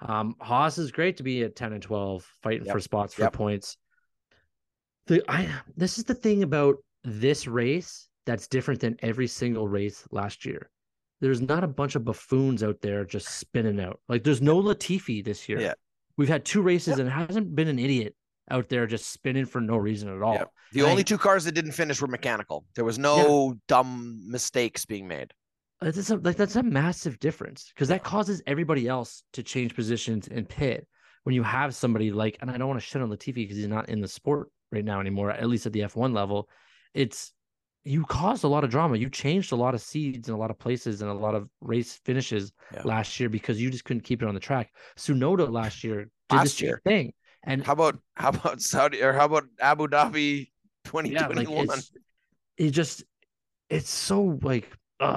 Um, 0.00 0.36
Haas 0.40 0.78
is 0.78 0.92
great 0.92 1.16
to 1.16 1.24
be 1.24 1.42
at 1.42 1.56
10 1.56 1.72
and 1.72 1.82
12, 1.82 2.24
fighting 2.44 2.66
Yep. 2.66 2.74
for 2.74 2.80
spots 2.80 3.14
for 3.14 3.22
Yep. 3.22 3.32
points. 3.32 3.76
The 5.06 5.22
I 5.28 5.48
this 5.76 5.98
is 5.98 6.04
the 6.04 6.14
thing 6.14 6.42
about 6.42 6.76
this 7.04 7.46
race 7.46 8.08
that's 8.26 8.48
different 8.48 8.80
than 8.80 8.96
every 9.00 9.26
single 9.26 9.68
race 9.68 10.06
last 10.10 10.44
year. 10.46 10.70
There's 11.20 11.40
not 11.40 11.64
a 11.64 11.68
bunch 11.68 11.94
of 11.94 12.04
buffoons 12.04 12.62
out 12.62 12.80
there 12.80 13.04
just 13.04 13.28
spinning 13.28 13.80
out. 13.80 14.00
Like 14.08 14.24
there's 14.24 14.40
no 14.42 14.60
Latifi 14.62 15.24
this 15.24 15.48
year. 15.48 15.60
Yeah. 15.60 15.74
We've 16.16 16.28
had 16.28 16.44
two 16.44 16.62
races 16.62 16.92
Yep. 16.92 16.98
and 17.00 17.08
it 17.08 17.12
hasn't 17.12 17.54
been 17.54 17.68
an 17.68 17.78
idiot 17.78 18.14
out 18.50 18.68
there 18.68 18.86
just 18.86 19.10
spinning 19.10 19.46
for 19.46 19.60
no 19.60 19.76
reason 19.76 20.08
at 20.14 20.22
all. 20.22 20.34
Yep. 20.34 20.50
The 20.72 20.80
And 20.80 20.88
I- 20.88 20.90
only 20.90 21.04
two 21.04 21.18
cars 21.18 21.44
that 21.44 21.52
didn't 21.52 21.72
finish 21.72 22.00
were 22.00 22.08
mechanical. 22.08 22.64
There 22.74 22.84
was 22.84 22.98
no 22.98 23.54
dumb 23.68 24.22
mistakes 24.26 24.84
being 24.84 25.06
made. 25.08 25.32
Uh, 25.80 25.90
That's 25.90 26.10
a, 26.10 26.16
like 26.16 26.36
that's 26.36 26.56
a 26.56 26.62
massive 26.62 27.18
difference 27.18 27.70
because 27.74 27.88
that 27.88 28.04
causes 28.04 28.42
everybody 28.46 28.86
else 28.86 29.22
to 29.32 29.42
change 29.42 29.74
positions 29.74 30.28
and 30.28 30.48
pit 30.48 30.86
when 31.24 31.34
you 31.34 31.42
have 31.42 31.74
somebody 31.74 32.10
like, 32.12 32.38
and 32.40 32.50
I 32.50 32.56
don't 32.58 32.68
want 32.68 32.80
to 32.80 32.86
shit 32.86 33.02
on 33.02 33.10
Latifi 33.10 33.34
because 33.34 33.56
he's 33.56 33.66
not 33.66 33.88
in 33.88 34.00
the 34.00 34.08
sport 34.08 34.50
right 34.74 34.84
now 34.84 35.00
anymore, 35.00 35.30
at 35.30 35.48
least 35.48 35.66
at 35.66 35.72
the 35.72 35.80
F1 35.80 36.12
level. 36.12 36.48
It's 36.92 37.32
you 37.84 38.04
caused 38.06 38.44
a 38.44 38.48
lot 38.48 38.64
of 38.64 38.70
drama. 38.70 38.96
You 38.96 39.08
changed 39.10 39.52
a 39.52 39.56
lot 39.56 39.74
of 39.74 39.80
seeds 39.80 40.28
in 40.28 40.34
a 40.34 40.38
lot 40.38 40.50
of 40.50 40.58
places 40.58 41.02
and 41.02 41.10
a 41.10 41.14
lot 41.14 41.34
of 41.34 41.48
race 41.60 42.00
finishes 42.04 42.52
Yeah. 42.72 42.82
last 42.84 43.20
year 43.20 43.28
because 43.28 43.60
you 43.60 43.70
just 43.70 43.84
couldn't 43.84 44.02
keep 44.04 44.22
it 44.22 44.28
on 44.28 44.34
the 44.34 44.40
track. 44.40 44.72
Tsunoda 44.96 45.50
last 45.50 45.84
year 45.84 46.08
did 46.28 46.36
Last 46.36 46.44
the 46.44 46.48
same 46.50 46.66
year. 46.68 46.80
thing, 46.84 47.12
and 47.44 47.64
How 47.64 47.72
about 47.74 47.98
how 48.16 48.30
about 48.30 48.60
Saudi 48.62 49.02
or 49.02 49.12
how 49.12 49.26
about 49.26 49.44
Abu 49.60 49.86
Dhabi 49.88 50.48
yeah, 51.04 51.26
like 51.28 51.46
2021? 51.48 51.78
it 52.56 52.70
just 52.70 53.04
it's 53.68 53.90
so 53.90 54.38
like. 54.42 54.68
Uh, 55.00 55.16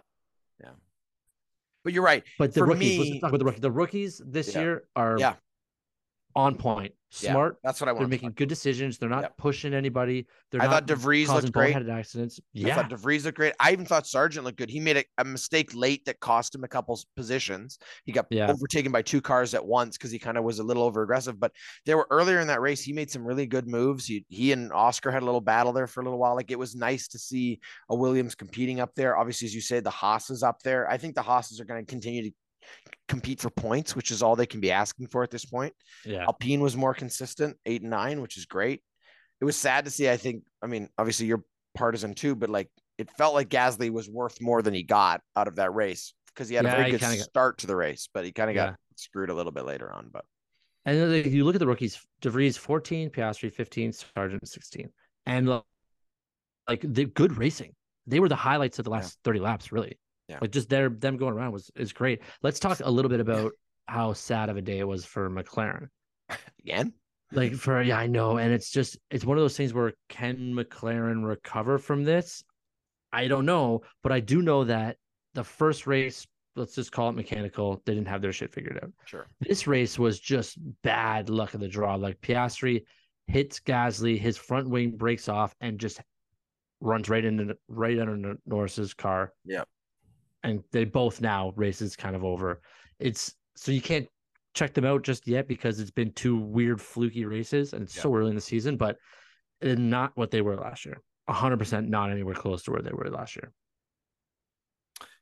but 1.83 1.93
you're 1.93 2.03
right. 2.03 2.23
But 2.37 2.53
the 2.53 2.59
For 2.61 2.65
rookies, 2.67 2.99
let's 2.99 3.11
me- 3.11 3.19
talk 3.21 3.29
about 3.31 3.39
the 3.39 3.45
rookies. 3.45 3.61
The 3.61 3.71
rookies 3.71 4.21
this 4.25 4.53
Yeah. 4.53 4.59
year 4.61 4.83
are 4.93 5.15
Yeah. 5.17 5.35
On 6.37 6.55
point, 6.55 6.93
Yeah, 7.19 7.31
smart. 7.31 7.57
That's 7.63 7.81
what 7.81 7.89
I 7.89 7.93
want. 7.93 8.01
They're 8.01 8.09
making 8.09 8.33
good 8.33 8.47
decisions. 8.47 8.99
They're 8.99 9.09
not 9.09 9.23
Yep. 9.23 9.37
pushing 9.37 9.73
anybody. 9.73 10.27
They're 10.51 10.61
I 10.61 10.65
not 10.65 10.87
thought 10.87 10.97
DeVries 10.97 11.27
looked 11.33 11.51
great. 11.51 11.75
accidents. 11.75 12.39
I 12.39 12.43
Yeah, 12.53 12.75
thought 12.75 12.91
DeVries 12.91 13.25
looked 13.25 13.37
great. 13.37 13.53
I 13.59 13.71
even 13.71 13.85
thought 13.85 14.05
Sargent 14.05 14.45
looked 14.45 14.59
good. 14.59 14.69
He 14.69 14.79
made 14.79 14.97
a, 14.97 15.03
a 15.17 15.23
mistake 15.25 15.73
late 15.73 16.05
that 16.05 16.19
cost 16.19 16.53
him 16.53 16.63
a 16.63 16.67
couple 16.67 16.99
positions. 17.15 17.79
He 18.05 18.11
got 18.11 18.27
Yeah. 18.29 18.51
overtaken 18.51 18.91
by 18.91 19.01
two 19.01 19.19
cars 19.19 19.55
at 19.55 19.65
once 19.65 19.97
because 19.97 20.11
he 20.11 20.19
kind 20.19 20.37
of 20.37 20.43
was 20.43 20.59
a 20.59 20.63
little 20.63 20.83
over 20.83 21.01
aggressive. 21.01 21.39
But 21.39 21.53
there 21.87 21.97
were 21.97 22.07
earlier 22.11 22.39
in 22.39 22.47
that 22.47 22.61
race, 22.61 22.83
he 22.83 22.93
made 22.93 23.09
some 23.09 23.25
really 23.25 23.47
good 23.47 23.67
moves. 23.67 24.05
He 24.05 24.23
he 24.29 24.51
and 24.51 24.71
Oscar 24.71 25.09
had 25.09 25.23
a 25.23 25.25
little 25.25 25.41
battle 25.41 25.73
there 25.73 25.87
for 25.87 26.01
a 26.01 26.03
little 26.03 26.19
while. 26.19 26.35
Like 26.35 26.51
it 26.51 26.59
was 26.59 26.75
nice 26.75 27.07
to 27.09 27.17
see 27.19 27.59
a 27.89 27.95
Williams 27.95 28.35
competing 28.35 28.79
up 28.79 28.93
there. 28.93 29.17
Obviously, 29.17 29.47
as 29.47 29.55
you 29.55 29.61
said, 29.61 29.83
the 29.83 29.89
Haas 29.89 30.29
is 30.29 30.43
up 30.43 30.61
there. 30.61 30.87
I 30.87 30.97
think 30.97 31.15
the 31.15 31.23
Haas's 31.23 31.59
are 31.59 31.65
going 31.65 31.83
to 31.83 31.89
continue 31.89 32.21
to 32.29 32.31
compete 33.07 33.39
for 33.39 33.49
points, 33.49 33.95
which 33.95 34.11
is 34.11 34.21
all 34.21 34.35
they 34.35 34.45
can 34.45 34.59
be 34.59 34.71
asking 34.71 35.07
for 35.07 35.23
at 35.23 35.31
this 35.31 35.45
point. 35.45 35.73
yeah. 36.05 36.23
Alpine 36.23 36.59
was 36.61 36.75
more 36.75 36.93
consistent, 36.93 37.57
eight 37.65 37.81
and 37.81 37.89
nine, 37.91 38.21
which 38.21 38.37
is 38.37 38.45
great. 38.45 38.81
It 39.39 39.45
was 39.45 39.55
sad 39.55 39.85
to 39.85 39.91
see. 39.91 40.09
I 40.09 40.17
think, 40.17 40.43
I 40.61 40.67
mean, 40.67 40.89
obviously 40.97 41.27
you're 41.27 41.43
partisan 41.75 42.13
too, 42.15 42.35
but 42.35 42.49
like 42.49 42.69
it 42.97 43.09
felt 43.11 43.33
like 43.35 43.49
Gasly 43.49 43.91
was 43.91 44.09
worth 44.09 44.41
more 44.41 44.61
than 44.61 44.73
he 44.73 44.83
got 44.83 45.21
out 45.35 45.47
of 45.47 45.55
that 45.57 45.73
race 45.73 46.13
because 46.33 46.49
he 46.49 46.55
had 46.55 46.65
Yeah, 46.65 46.73
a 46.73 46.75
very 46.77 46.91
good 46.91 46.99
kinda 46.99 47.17
got- 47.17 47.23
start 47.23 47.57
to 47.59 47.67
the 47.67 47.75
race, 47.75 48.09
but 48.13 48.25
he 48.25 48.31
kind 48.31 48.49
of 48.49 48.55
Yeah. 48.55 48.65
got 48.71 48.79
screwed 48.95 49.29
a 49.29 49.33
little 49.35 49.51
bit 49.51 49.65
later 49.65 49.91
on. 49.93 50.09
But 50.11 50.25
And 50.85 50.97
then, 50.97 51.11
like, 51.11 51.25
you 51.27 51.43
look 51.45 51.53
at 51.55 51.59
the 51.59 51.67
rookies: 51.67 52.03
DeVries 52.21 52.57
14, 52.57 53.09
Piastri 53.11 53.51
15, 53.51 53.91
Sargent 53.93 54.47
16, 54.47 54.91
and 55.25 55.61
like 56.67 56.81
the 56.81 57.05
good 57.05 57.37
racing. 57.37 57.75
They 58.07 58.19
were 58.19 58.29
the 58.29 58.35
highlights 58.35 58.79
of 58.79 58.85
the 58.85 58.91
last 58.91 59.19
30 59.23 59.39
laps, 59.39 59.71
really. 59.71 59.99
Yeah. 60.27 60.39
Like 60.41 60.51
just 60.51 60.69
their 60.69 60.89
them 60.89 61.17
going 61.17 61.33
around 61.33 61.53
was 61.53 61.71
is 61.75 61.93
great. 61.93 62.21
Let's 62.41 62.59
talk 62.59 62.79
a 62.83 62.91
little 62.91 63.09
bit 63.09 63.19
about 63.19 63.53
how 63.87 64.13
sad 64.13 64.49
of 64.49 64.57
a 64.57 64.61
day 64.61 64.79
it 64.79 64.87
was 64.87 65.05
for 65.05 65.29
McLaren. 65.29 65.87
Again, 66.63 66.93
Like 67.31 67.53
for 67.55 67.81
yeah, 67.81 67.97
I 67.97 68.07
know, 68.07 68.37
and 68.37 68.51
it's 68.51 68.69
just 68.69 68.97
it's 69.09 69.25
one 69.25 69.37
of 69.37 69.43
those 69.43 69.55
things 69.55 69.73
where 69.73 69.93
can 70.09 70.53
McLaren 70.53 71.25
recover 71.25 71.77
from 71.77 72.03
this? 72.03 72.43
I 73.13 73.27
don't 73.27 73.45
know, 73.45 73.81
but 74.03 74.11
I 74.11 74.19
do 74.19 74.41
know 74.41 74.65
that 74.65 74.97
the 75.33 75.43
first 75.43 75.87
race, 75.87 76.27
let's 76.57 76.75
just 76.75 76.91
call 76.91 77.09
it 77.09 77.15
mechanical, 77.15 77.81
they 77.85 77.93
didn't 77.93 78.09
have 78.09 78.21
their 78.21 78.33
shit 78.33 78.51
figured 78.51 78.79
out. 78.83 78.91
sure. 79.05 79.27
This 79.39 79.65
race 79.65 79.97
was 79.97 80.19
just 80.19 80.57
bad 80.83 81.29
luck 81.29 81.53
of 81.53 81.61
the 81.61 81.69
draw. 81.69 81.95
Like 81.95 82.19
Piastri 82.19 82.83
hits 83.27 83.61
Gasly, 83.61 84.19
his 84.19 84.35
front 84.35 84.69
wing 84.69 84.91
breaks 84.97 85.29
off 85.29 85.55
and 85.61 85.79
just 85.79 86.01
runs 86.81 87.07
right 87.09 87.23
into 87.23 87.57
right 87.69 87.97
under 87.97 88.35
Norris's 88.45 88.93
car. 88.93 89.31
Yep. 89.45 89.67
And 90.47 90.63
they 90.71 90.85
both 90.85 91.19
now 91.19 91.51
races 91.57 91.95
kind 91.97 92.15
of 92.15 92.23
over. 92.23 92.61
It's 92.99 93.35
so 93.55 93.71
you 93.71 93.81
can't 93.81 94.07
check 94.53 94.73
them 94.73 94.85
out 94.85 95.03
just 95.03 95.27
yet 95.27 95.47
because 95.47 95.79
it's 95.79 95.91
been 95.91 96.11
two 96.13 96.37
weird 96.37 96.81
fluky 96.81 97.25
races 97.25 97.73
and 97.73 97.83
it's 97.83 97.99
so 97.99 98.15
early 98.15 98.29
in 98.29 98.35
the 98.35 98.41
season, 98.41 98.77
but 98.77 98.95
not 99.61 100.13
what 100.15 100.31
they 100.31 100.41
were 100.41 100.55
last 100.55 100.85
year. 100.85 101.01
100% 101.29 101.89
not 101.89 102.11
anywhere 102.11 102.33
close 102.33 102.63
to 102.63 102.71
where 102.71 102.81
they 102.81 102.91
were 102.93 103.09
last 103.09 103.35
year. 103.35 103.51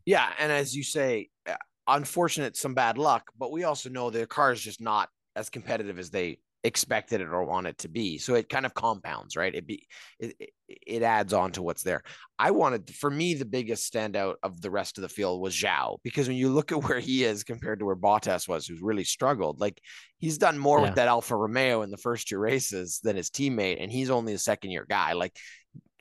Yeah, 0.05 0.29
and 0.37 0.51
as 0.51 0.75
you 0.75 0.83
say, 0.83 1.29
uh, 1.49 1.55
unfortunate, 1.87 2.55
some 2.55 2.75
bad 2.75 2.99
luck, 2.99 3.31
but 3.37 3.51
we 3.51 3.63
also 3.63 3.89
know 3.89 4.11
their 4.11 4.27
car 4.27 4.51
is 4.51 4.61
just 4.61 4.79
not 4.79 5.09
as 5.35 5.49
competitive 5.49 5.97
as 5.97 6.11
they 6.11 6.37
expected 6.65 7.21
it 7.21 7.27
or 7.27 7.43
want 7.43 7.67
it 7.67 7.77
to 7.77 7.87
be. 7.87 8.17
So 8.17 8.33
it 8.33 8.49
kind 8.49 8.65
of 8.65 8.73
compounds, 8.73 9.35
right? 9.35 9.53
It 9.53 9.67
be 9.67 9.87
it, 10.19 10.35
it, 10.67 11.03
adds 11.03 11.31
on 11.31 11.51
to 11.51 11.61
what's 11.61 11.83
there. 11.83 12.01
I 12.39 12.51
wanted 12.51 12.89
for 12.89 13.11
me 13.11 13.35
the 13.35 13.45
biggest 13.45 13.93
standout 13.93 14.35
of 14.41 14.61
the 14.61 14.71
rest 14.71 14.97
of 14.97 15.03
the 15.03 15.09
field 15.09 15.39
was 15.41 15.53
Zhou 15.53 15.99
because 16.03 16.27
when 16.27 16.37
you 16.37 16.49
look 16.49 16.71
at 16.71 16.83
where 16.87 16.99
he 16.99 17.23
is 17.23 17.43
compared 17.43 17.79
to 17.79 17.85
where 17.85 17.95
Bottas 17.95 18.47
was, 18.47 18.65
who's 18.65 18.81
really 18.81 19.03
struggled, 19.03 19.59
like 19.59 19.79
he's 20.17 20.39
done 20.39 20.57
more 20.57 20.79
Yeah. 20.79 20.85
with 20.85 20.95
that 20.95 21.07
Alfa 21.07 21.35
Romeo 21.35 21.83
in 21.83 21.91
the 21.91 21.97
first 21.97 22.27
two 22.27 22.39
races 22.39 22.99
than 23.03 23.15
his 23.15 23.29
teammate, 23.29 23.77
and 23.79 23.91
he's 23.91 24.09
only 24.09 24.33
a 24.33 24.39
second 24.39 24.71
year 24.71 24.87
guy. 24.89 25.13
Like 25.13 25.37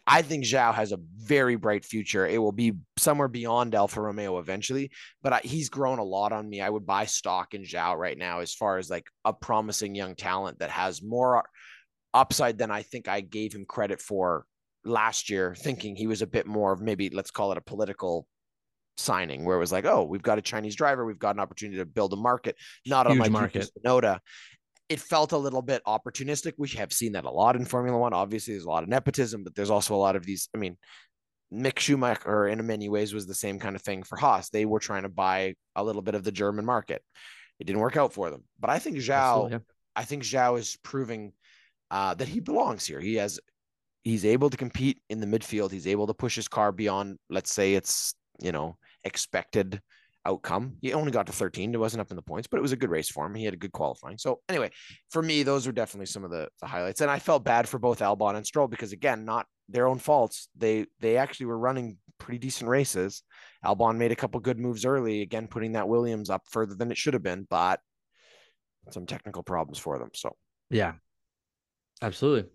I 0.06 0.22
think 0.22 0.44
Zhou 0.44 0.74
has 0.74 0.92
a 0.92 1.00
very 1.16 1.56
bright 1.56 1.84
future. 1.84 2.26
It 2.26 2.38
will 2.38 2.52
be 2.52 2.74
somewhere 2.98 3.28
beyond 3.28 3.74
Alfa 3.74 4.00
Romeo 4.00 4.38
eventually, 4.38 4.90
but 5.22 5.32
I, 5.32 5.40
he's 5.42 5.70
grown 5.70 5.98
a 5.98 6.04
lot 6.04 6.32
on 6.32 6.48
me. 6.48 6.60
I 6.60 6.68
would 6.68 6.84
buy 6.84 7.06
stock 7.06 7.54
in 7.54 7.62
Zhou 7.62 7.96
right 7.96 8.18
now 8.18 8.40
as 8.40 8.54
far 8.54 8.76
as 8.78 8.90
like 8.90 9.06
a 9.24 9.32
promising 9.32 9.94
young 9.94 10.14
talent 10.14 10.58
that 10.58 10.70
has 10.70 11.02
more 11.02 11.44
upside 12.12 12.58
than 12.58 12.70
I 12.70 12.82
think 12.82 13.08
I 13.08 13.22
gave 13.22 13.54
him 13.54 13.64
credit 13.66 14.00
for 14.00 14.44
last 14.84 15.30
year, 15.30 15.54
thinking 15.54 15.96
he 15.96 16.06
was 16.06 16.20
a 16.20 16.26
bit 16.26 16.46
more 16.46 16.72
of 16.72 16.82
maybe 16.82 17.08
let's 17.08 17.30
call 17.30 17.52
it 17.52 17.58
a 17.58 17.62
political 17.62 18.26
signing 18.96 19.44
where 19.44 19.56
it 19.56 19.60
was 19.60 19.72
like, 19.72 19.86
oh, 19.86 20.04
we've 20.04 20.22
got 20.22 20.38
a 20.38 20.42
Chinese 20.42 20.76
driver, 20.76 21.06
we've 21.06 21.18
got 21.18 21.34
an 21.34 21.40
opportunity 21.40 21.78
to 21.78 21.86
build 21.86 22.12
a 22.12 22.16
market, 22.16 22.56
not 22.86 23.06
Huge 23.06 23.16
unlike 23.16 23.30
market. 23.32 23.70
Yuki 23.74 23.88
Tsunoda. 23.88 24.18
It 24.88 25.00
felt 25.00 25.32
a 25.32 25.38
little 25.38 25.62
bit 25.62 25.82
opportunistic. 25.86 26.52
We 26.58 26.68
have 26.70 26.92
seen 26.92 27.12
that 27.12 27.24
a 27.24 27.30
lot 27.30 27.56
in 27.56 27.64
Formula 27.64 27.98
One. 27.98 28.12
Obviously, 28.12 28.54
there's 28.54 28.64
a 28.64 28.70
lot 28.70 28.82
of 28.82 28.88
nepotism, 28.88 29.42
but 29.42 29.54
there's 29.54 29.70
also 29.70 29.94
a 29.94 29.96
lot 29.96 30.16
of 30.16 30.24
these. 30.24 30.48
I 30.54 30.58
mean, 30.58 30.76
Mick 31.52 31.78
Schumacher, 31.78 32.48
in 32.48 32.66
many 32.66 32.88
ways, 32.88 33.14
was 33.14 33.26
the 33.26 33.34
same 33.34 33.58
kind 33.58 33.76
of 33.76 33.82
thing 33.82 34.02
for 34.02 34.16
Haas. 34.16 34.50
They 34.50 34.64
were 34.64 34.80
trying 34.80 35.04
to 35.04 35.08
buy 35.08 35.54
a 35.74 35.84
little 35.84 36.02
bit 36.02 36.14
of 36.14 36.24
the 36.24 36.32
German 36.32 36.64
market. 36.64 37.02
It 37.58 37.64
didn't 37.64 37.80
work 37.80 37.96
out 37.96 38.12
for 38.12 38.30
them. 38.30 38.44
But 38.58 38.70
I 38.70 38.78
think 38.78 38.96
Zhou, 38.96 39.50
yeah. 39.50 39.58
I 39.94 40.04
think 40.04 40.22
Zhou 40.24 40.58
is 40.58 40.76
proving 40.82 41.32
uh, 41.90 42.14
that 42.14 42.28
he 42.28 42.40
belongs 42.40 42.84
here. 42.84 43.00
He 43.00 43.14
has, 43.14 43.38
he's 44.02 44.24
able 44.24 44.50
to 44.50 44.56
compete 44.56 45.00
in 45.08 45.20
the 45.20 45.26
midfield. 45.26 45.70
He's 45.70 45.86
able 45.86 46.08
to 46.08 46.14
push 46.14 46.34
his 46.34 46.48
car 46.48 46.72
beyond, 46.72 47.18
let's 47.30 47.52
say, 47.52 47.74
it's 47.74 48.14
you 48.40 48.52
know 48.52 48.76
expected 49.04 49.80
outcome. 50.26 50.76
He 50.80 50.92
only 50.92 51.10
got 51.10 51.26
to 51.26 51.32
13. 51.32 51.74
It 51.74 51.80
wasn't 51.80 52.00
up 52.00 52.10
in 52.10 52.16
the 52.16 52.22
points, 52.22 52.48
but 52.48 52.58
it 52.58 52.62
was 52.62 52.72
a 52.72 52.76
good 52.76 52.90
race 52.90 53.08
for 53.08 53.26
him. 53.26 53.34
He 53.34 53.44
had 53.44 53.54
a 53.54 53.58
good 53.58 53.72
qualifying. 53.72 54.18
So 54.18 54.40
anyway, 54.48 54.70
for 55.10 55.22
me, 55.22 55.42
those 55.42 55.66
were 55.66 55.72
definitely 55.72 56.06
some 56.06 56.24
of 56.24 56.30
the, 56.30 56.48
the 56.60 56.66
highlights. 56.66 57.00
And 57.00 57.10
I 57.10 57.18
felt 57.18 57.44
bad 57.44 57.68
for 57.68 57.78
both 57.78 58.00
Albon 58.00 58.36
and 58.36 58.46
Stroll 58.46 58.68
because 58.68 58.92
again, 58.92 59.24
not 59.24 59.46
their 59.68 59.86
own 59.86 59.98
faults. 59.98 60.48
They 60.56 60.86
they 61.00 61.16
actually 61.16 61.46
were 61.46 61.58
running 61.58 61.98
pretty 62.18 62.38
decent 62.38 62.68
races. 62.68 63.22
Albon 63.64 63.96
made 63.96 64.12
a 64.12 64.16
couple 64.16 64.40
good 64.40 64.58
moves 64.58 64.84
early, 64.84 65.22
again 65.22 65.48
putting 65.48 65.72
that 65.72 65.88
Williams 65.88 66.30
up 66.30 66.42
further 66.50 66.74
than 66.74 66.90
it 66.90 66.98
should 66.98 67.14
have 67.14 67.22
been, 67.22 67.46
but 67.48 67.80
some 68.90 69.06
technical 69.06 69.42
problems 69.42 69.78
for 69.78 69.98
them. 69.98 70.10
So 70.14 70.36
Yeah. 70.70 70.94
Absolutely. 72.02 72.50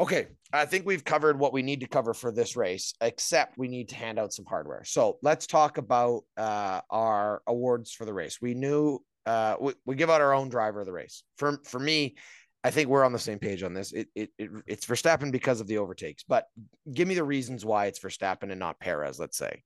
Okay, 0.00 0.28
I 0.52 0.64
think 0.64 0.86
we've 0.86 1.04
covered 1.04 1.38
what 1.38 1.52
we 1.52 1.62
need 1.62 1.80
to 1.80 1.86
cover 1.86 2.14
for 2.14 2.32
this 2.32 2.56
race, 2.56 2.94
except 3.00 3.58
we 3.58 3.68
need 3.68 3.90
to 3.90 3.94
hand 3.94 4.18
out 4.18 4.32
some 4.32 4.46
hardware. 4.46 4.84
So 4.84 5.18
let's 5.22 5.46
talk 5.46 5.76
about 5.78 6.22
uh, 6.36 6.80
our 6.90 7.42
awards 7.46 7.92
for 7.92 8.04
the 8.04 8.12
race. 8.12 8.40
We 8.40 8.54
knew 8.54 9.00
uh, 9.26 9.56
we, 9.60 9.74
we 9.84 9.94
give 9.94 10.10
out 10.10 10.20
our 10.20 10.32
own 10.32 10.48
driver 10.48 10.80
of 10.80 10.86
the 10.86 10.92
race. 10.92 11.22
For 11.36 11.58
for 11.64 11.78
me, 11.78 12.16
I 12.64 12.70
think 12.70 12.88
we're 12.88 13.04
on 13.04 13.12
the 13.12 13.18
same 13.18 13.38
page 13.38 13.62
on 13.62 13.74
this. 13.74 13.92
It, 13.92 14.08
it, 14.14 14.30
it 14.38 14.50
it's 14.66 14.86
Verstappen 14.86 15.30
because 15.30 15.60
of 15.60 15.66
the 15.66 15.78
overtakes, 15.78 16.24
but 16.26 16.46
give 16.92 17.06
me 17.06 17.14
the 17.14 17.24
reasons 17.24 17.64
why 17.64 17.86
it's 17.86 18.00
Verstappen 18.00 18.50
and 18.50 18.58
not 18.58 18.80
Perez. 18.80 19.20
Let's 19.20 19.36
say. 19.36 19.62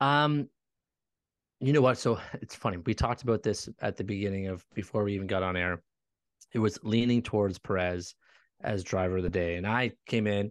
Um, 0.00 0.48
you 1.60 1.72
know 1.72 1.82
what? 1.82 1.98
So 1.98 2.18
it's 2.40 2.54
funny. 2.54 2.78
We 2.78 2.94
talked 2.94 3.22
about 3.22 3.42
this 3.42 3.68
at 3.80 3.96
the 3.96 4.04
beginning 4.04 4.48
of 4.48 4.64
before 4.74 5.04
we 5.04 5.14
even 5.14 5.26
got 5.26 5.42
on 5.42 5.56
air. 5.56 5.82
It 6.52 6.60
was 6.60 6.78
leaning 6.82 7.20
towards 7.20 7.58
Perez 7.58 8.14
as 8.64 8.82
driver 8.82 9.18
of 9.18 9.22
the 9.22 9.30
day, 9.30 9.56
and 9.56 9.66
I 9.66 9.92
came 10.06 10.26
in 10.26 10.50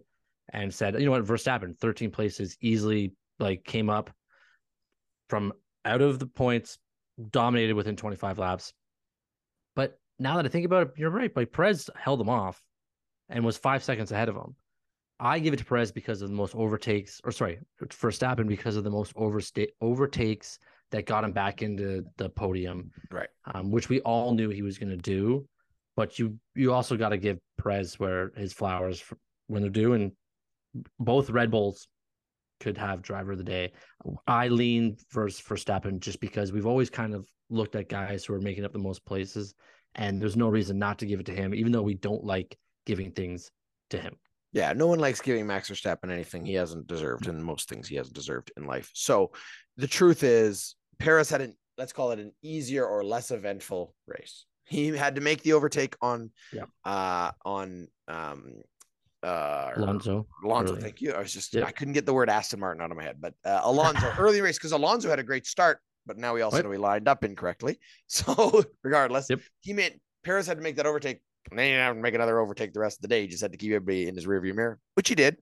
and 0.52 0.72
said, 0.72 0.98
you 0.98 1.04
know 1.04 1.10
what, 1.10 1.24
Verstappen, 1.24 1.76
thirteen 1.76 2.10
places, 2.10 2.56
easily 2.60 3.12
like 3.38 3.64
came 3.64 3.90
up 3.90 4.10
from 5.28 5.52
out 5.84 6.00
of 6.00 6.18
the 6.18 6.26
points, 6.26 6.78
dominated 7.30 7.74
within 7.74 7.96
twenty 7.96 8.16
five 8.16 8.38
laps. 8.38 8.72
But 9.74 9.98
now 10.18 10.36
that 10.36 10.46
I 10.46 10.48
think 10.48 10.66
about 10.66 10.88
it, 10.88 10.92
you're 10.96 11.10
right. 11.10 11.34
Like 11.34 11.52
Perez 11.52 11.90
held 11.96 12.20
him 12.20 12.28
off 12.28 12.62
and 13.28 13.44
was 13.44 13.56
five 13.56 13.82
seconds 13.82 14.12
ahead 14.12 14.28
of 14.28 14.36
him. 14.36 14.54
I 15.18 15.38
give 15.38 15.54
it 15.54 15.58
to 15.58 15.64
Perez 15.64 15.92
because 15.92 16.22
of 16.22 16.28
the 16.28 16.34
most 16.34 16.54
overtakes, 16.54 17.20
or 17.24 17.32
sorry, 17.32 17.58
Verstappen 17.82 18.46
because 18.48 18.76
of 18.76 18.84
the 18.84 18.90
most 18.90 19.14
oversta- 19.14 19.68
overtakes 19.80 20.58
that 20.90 21.06
got 21.06 21.24
him 21.24 21.32
back 21.32 21.62
into 21.62 22.04
the 22.16 22.28
podium, 22.28 22.90
Right. 23.10 23.28
um, 23.52 23.70
which 23.70 23.88
we 23.88 24.00
all 24.00 24.34
knew 24.34 24.50
he 24.50 24.62
was 24.62 24.76
going 24.78 24.90
to 24.90 24.96
do. 24.96 25.48
But 25.96 26.18
you 26.18 26.38
you 26.54 26.72
also 26.72 26.96
got 26.96 27.10
to 27.10 27.16
give 27.16 27.38
Perez 27.60 27.98
where 27.98 28.32
his 28.36 28.52
flowers 28.52 29.02
when 29.46 29.62
they're 29.62 29.70
due, 29.70 29.92
and 29.92 30.12
both 30.98 31.30
Red 31.30 31.50
Bulls 31.50 31.88
could 32.60 32.78
have 32.78 33.02
driver 33.02 33.32
of 33.32 33.38
the 33.38 33.44
day. 33.44 33.72
I 34.26 34.48
lean 34.48 34.96
first 35.10 35.42
versus 35.46 35.64
Verstappen 35.64 36.00
just 36.00 36.20
because 36.20 36.52
we've 36.52 36.66
always 36.66 36.90
kind 36.90 37.14
of 37.14 37.28
looked 37.50 37.76
at 37.76 37.88
guys 37.88 38.24
who 38.24 38.34
are 38.34 38.40
making 38.40 38.64
up 38.64 38.72
the 38.72 38.78
most 38.78 39.04
places, 39.04 39.54
and 39.94 40.20
there's 40.20 40.36
no 40.36 40.48
reason 40.48 40.78
not 40.78 40.98
to 40.98 41.06
give 41.06 41.20
it 41.20 41.26
to 41.26 41.34
him, 41.34 41.54
even 41.54 41.72
though 41.72 41.82
we 41.82 41.94
don't 41.94 42.24
like 42.24 42.56
giving 42.86 43.12
things 43.12 43.50
to 43.90 43.98
him. 43.98 44.16
Yeah, 44.52 44.72
no 44.72 44.86
one 44.86 45.00
likes 45.00 45.20
giving 45.20 45.46
Max 45.46 45.68
Verstappen 45.68 46.10
anything 46.10 46.44
he 46.44 46.54
hasn't 46.54 46.86
deserved, 46.86 47.26
and 47.26 47.44
most 47.44 47.68
things 47.68 47.88
he 47.88 47.96
hasn't 47.96 48.14
deserved 48.14 48.52
in 48.56 48.66
life. 48.66 48.90
So 48.94 49.32
the 49.76 49.88
truth 49.88 50.22
is, 50.22 50.76
Perez 50.98 51.28
had 51.28 51.40
an 51.40 51.54
let's 51.76 51.92
call 51.92 52.12
it 52.12 52.20
an 52.20 52.32
easier 52.42 52.86
or 52.86 53.04
less 53.04 53.30
eventful 53.30 53.94
race. 54.06 54.46
He 54.64 54.88
had 54.88 55.14
to 55.16 55.20
make 55.20 55.42
the 55.42 55.52
overtake 55.52 55.96
on, 56.00 56.30
Yeah. 56.52 56.64
uh, 56.84 57.32
on 57.44 57.88
um, 58.08 58.62
uh, 59.22 59.72
Alonso. 59.76 60.26
Alonso. 60.44 60.72
early. 60.72 60.82
Thank 60.82 61.00
you. 61.00 61.12
I 61.12 61.20
was 61.20 61.32
just 61.32 61.54
Yep. 61.54 61.66
I 61.66 61.70
couldn't 61.72 61.94
get 61.94 62.06
the 62.06 62.12
word 62.14 62.28
Aston 62.30 62.60
Martin 62.60 62.82
out 62.82 62.90
of 62.90 62.96
my 62.96 63.02
head, 63.04 63.16
but 63.20 63.34
uh, 63.44 63.60
Alonso 63.64 64.12
early 64.18 64.40
race 64.40 64.58
because 64.58 64.72
Alonso 64.72 65.08
had 65.08 65.18
a 65.18 65.22
great 65.22 65.46
start, 65.46 65.80
but 66.06 66.18
now 66.18 66.34
we 66.34 66.42
also 66.42 66.56
Yep. 66.58 66.64
know 66.66 66.70
he 66.72 66.78
lined 66.78 67.08
up 67.08 67.24
incorrectly. 67.24 67.78
So 68.08 68.62
regardless, 68.82 69.28
Yep. 69.30 69.40
he 69.60 69.72
meant 69.72 70.00
Perez 70.24 70.46
had 70.46 70.58
to 70.58 70.62
make 70.62 70.76
that 70.76 70.86
overtake. 70.86 71.20
And 71.50 71.58
then 71.58 71.66
he 71.66 71.72
didn't 71.72 71.84
have 71.84 71.96
to 71.96 72.00
make 72.00 72.14
another 72.14 72.38
overtake 72.38 72.72
the 72.72 72.80
rest 72.80 72.98
of 72.98 73.02
the 73.02 73.08
day. 73.08 73.20
He 73.22 73.28
just 73.28 73.42
had 73.42 73.52
to 73.52 73.58
keep 73.58 73.70
everybody 73.72 74.08
in 74.08 74.14
his 74.14 74.24
rearview 74.26 74.54
mirror, 74.54 74.78
which 74.94 75.10
he 75.10 75.14
did. 75.14 75.36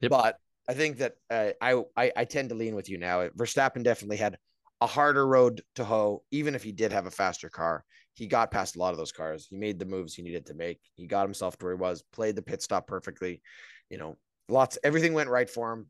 Yep. 0.00 0.10
But 0.10 0.36
I 0.68 0.74
think 0.74 0.98
that 0.98 1.14
uh, 1.30 1.50
I, 1.62 1.82
I 1.96 2.12
I 2.14 2.24
tend 2.26 2.50
to 2.50 2.54
lean 2.54 2.74
with 2.74 2.90
you 2.90 2.98
now. 2.98 3.26
Verstappen 3.30 3.82
definitely 3.82 4.18
had 4.18 4.36
a 4.82 4.86
harder 4.86 5.26
road 5.26 5.62
to 5.76 5.84
hoe, 5.84 6.22
even 6.30 6.54
if 6.54 6.62
he 6.62 6.72
did 6.72 6.92
have 6.92 7.06
a 7.06 7.10
faster 7.10 7.48
car. 7.48 7.84
He 8.14 8.26
got 8.26 8.50
past 8.50 8.76
a 8.76 8.78
lot 8.78 8.92
of 8.92 8.98
those 8.98 9.12
cars. 9.12 9.46
He 9.48 9.56
made 9.56 9.78
the 9.78 9.84
moves 9.86 10.14
he 10.14 10.22
needed 10.22 10.46
to 10.46 10.54
make. 10.54 10.80
He 10.94 11.06
got 11.06 11.24
himself 11.24 11.56
to 11.58 11.64
where 11.66 11.74
he 11.74 11.80
was, 11.80 12.02
played 12.12 12.36
the 12.36 12.42
pit 12.42 12.62
stop 12.62 12.86
perfectly. 12.86 13.40
You 13.88 13.98
know, 13.98 14.16
lots, 14.48 14.78
everything 14.84 15.14
went 15.14 15.30
right 15.30 15.48
for 15.48 15.72
him. 15.72 15.86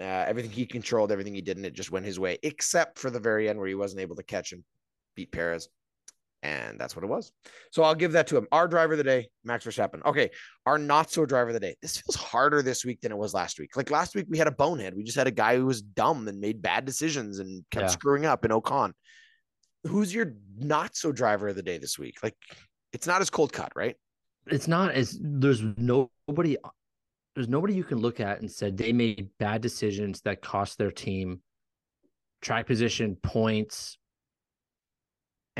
Uh, 0.00 0.24
everything 0.26 0.50
he 0.50 0.66
controlled, 0.66 1.12
everything 1.12 1.34
he 1.34 1.40
did, 1.40 1.56
and 1.56 1.64
it 1.64 1.72
just 1.72 1.92
went 1.92 2.04
his 2.04 2.18
way, 2.18 2.36
except 2.42 2.98
for 2.98 3.10
the 3.10 3.20
very 3.20 3.48
end 3.48 3.58
where 3.58 3.68
he 3.68 3.76
wasn't 3.76 4.00
able 4.00 4.16
to 4.16 4.24
catch 4.24 4.52
him, 4.52 4.64
beat 5.14 5.30
Perez. 5.30 5.68
And 6.42 6.78
that's 6.78 6.94
what 6.94 7.04
it 7.04 7.08
was. 7.08 7.32
So 7.70 7.82
I'll 7.84 7.94
give 7.94 8.12
that 8.12 8.26
to 8.26 8.36
him. 8.36 8.46
Our 8.52 8.68
driver 8.68 8.92
of 8.92 8.98
the 8.98 9.04
day, 9.04 9.28
Max 9.44 9.64
Verstappen. 9.64 10.04
Okay. 10.04 10.30
Our 10.66 10.76
not 10.78 11.10
so 11.10 11.24
driver 11.24 11.48
of 11.50 11.54
the 11.54 11.60
day. 11.60 11.74
This 11.80 11.96
feels 11.96 12.16
harder 12.16 12.60
this 12.60 12.84
week 12.84 13.00
than 13.00 13.12
it 13.12 13.16
was 13.16 13.32
last 13.32 13.58
week. 13.58 13.76
Like 13.76 13.90
last 13.90 14.14
week, 14.14 14.26
we 14.28 14.36
had 14.36 14.46
a 14.46 14.52
bonehead. 14.52 14.94
We 14.94 15.04
just 15.04 15.16
had 15.16 15.26
a 15.26 15.30
guy 15.30 15.56
who 15.56 15.64
was 15.64 15.80
dumb 15.80 16.28
and 16.28 16.40
made 16.40 16.60
bad 16.60 16.84
decisions 16.84 17.38
and 17.38 17.64
kept 17.70 17.84
Yeah. 17.84 17.90
screwing 17.90 18.26
up 18.26 18.44
in 18.44 18.50
Ocon. 18.50 18.92
Who's 19.84 20.14
your 20.14 20.34
not 20.56 20.96
so 20.96 21.12
driver 21.12 21.48
of 21.48 21.56
the 21.56 21.62
day 21.62 21.78
this 21.78 21.98
week? 21.98 22.18
Like 22.22 22.36
it's 22.92 23.06
not 23.06 23.20
as 23.20 23.30
cold 23.30 23.52
cut, 23.52 23.72
right? 23.74 23.96
It's 24.46 24.68
not 24.68 24.92
as 24.92 25.18
there's 25.20 25.62
nobody 25.76 26.56
there's 27.34 27.48
nobody 27.48 27.74
you 27.74 27.84
can 27.84 27.98
look 27.98 28.20
at 28.20 28.40
and 28.40 28.50
said 28.50 28.76
they 28.76 28.92
made 28.92 29.28
bad 29.38 29.60
decisions 29.60 30.20
that 30.22 30.40
cost 30.40 30.78
their 30.78 30.92
team 30.92 31.40
track 32.40 32.66
position, 32.66 33.16
points, 33.16 33.98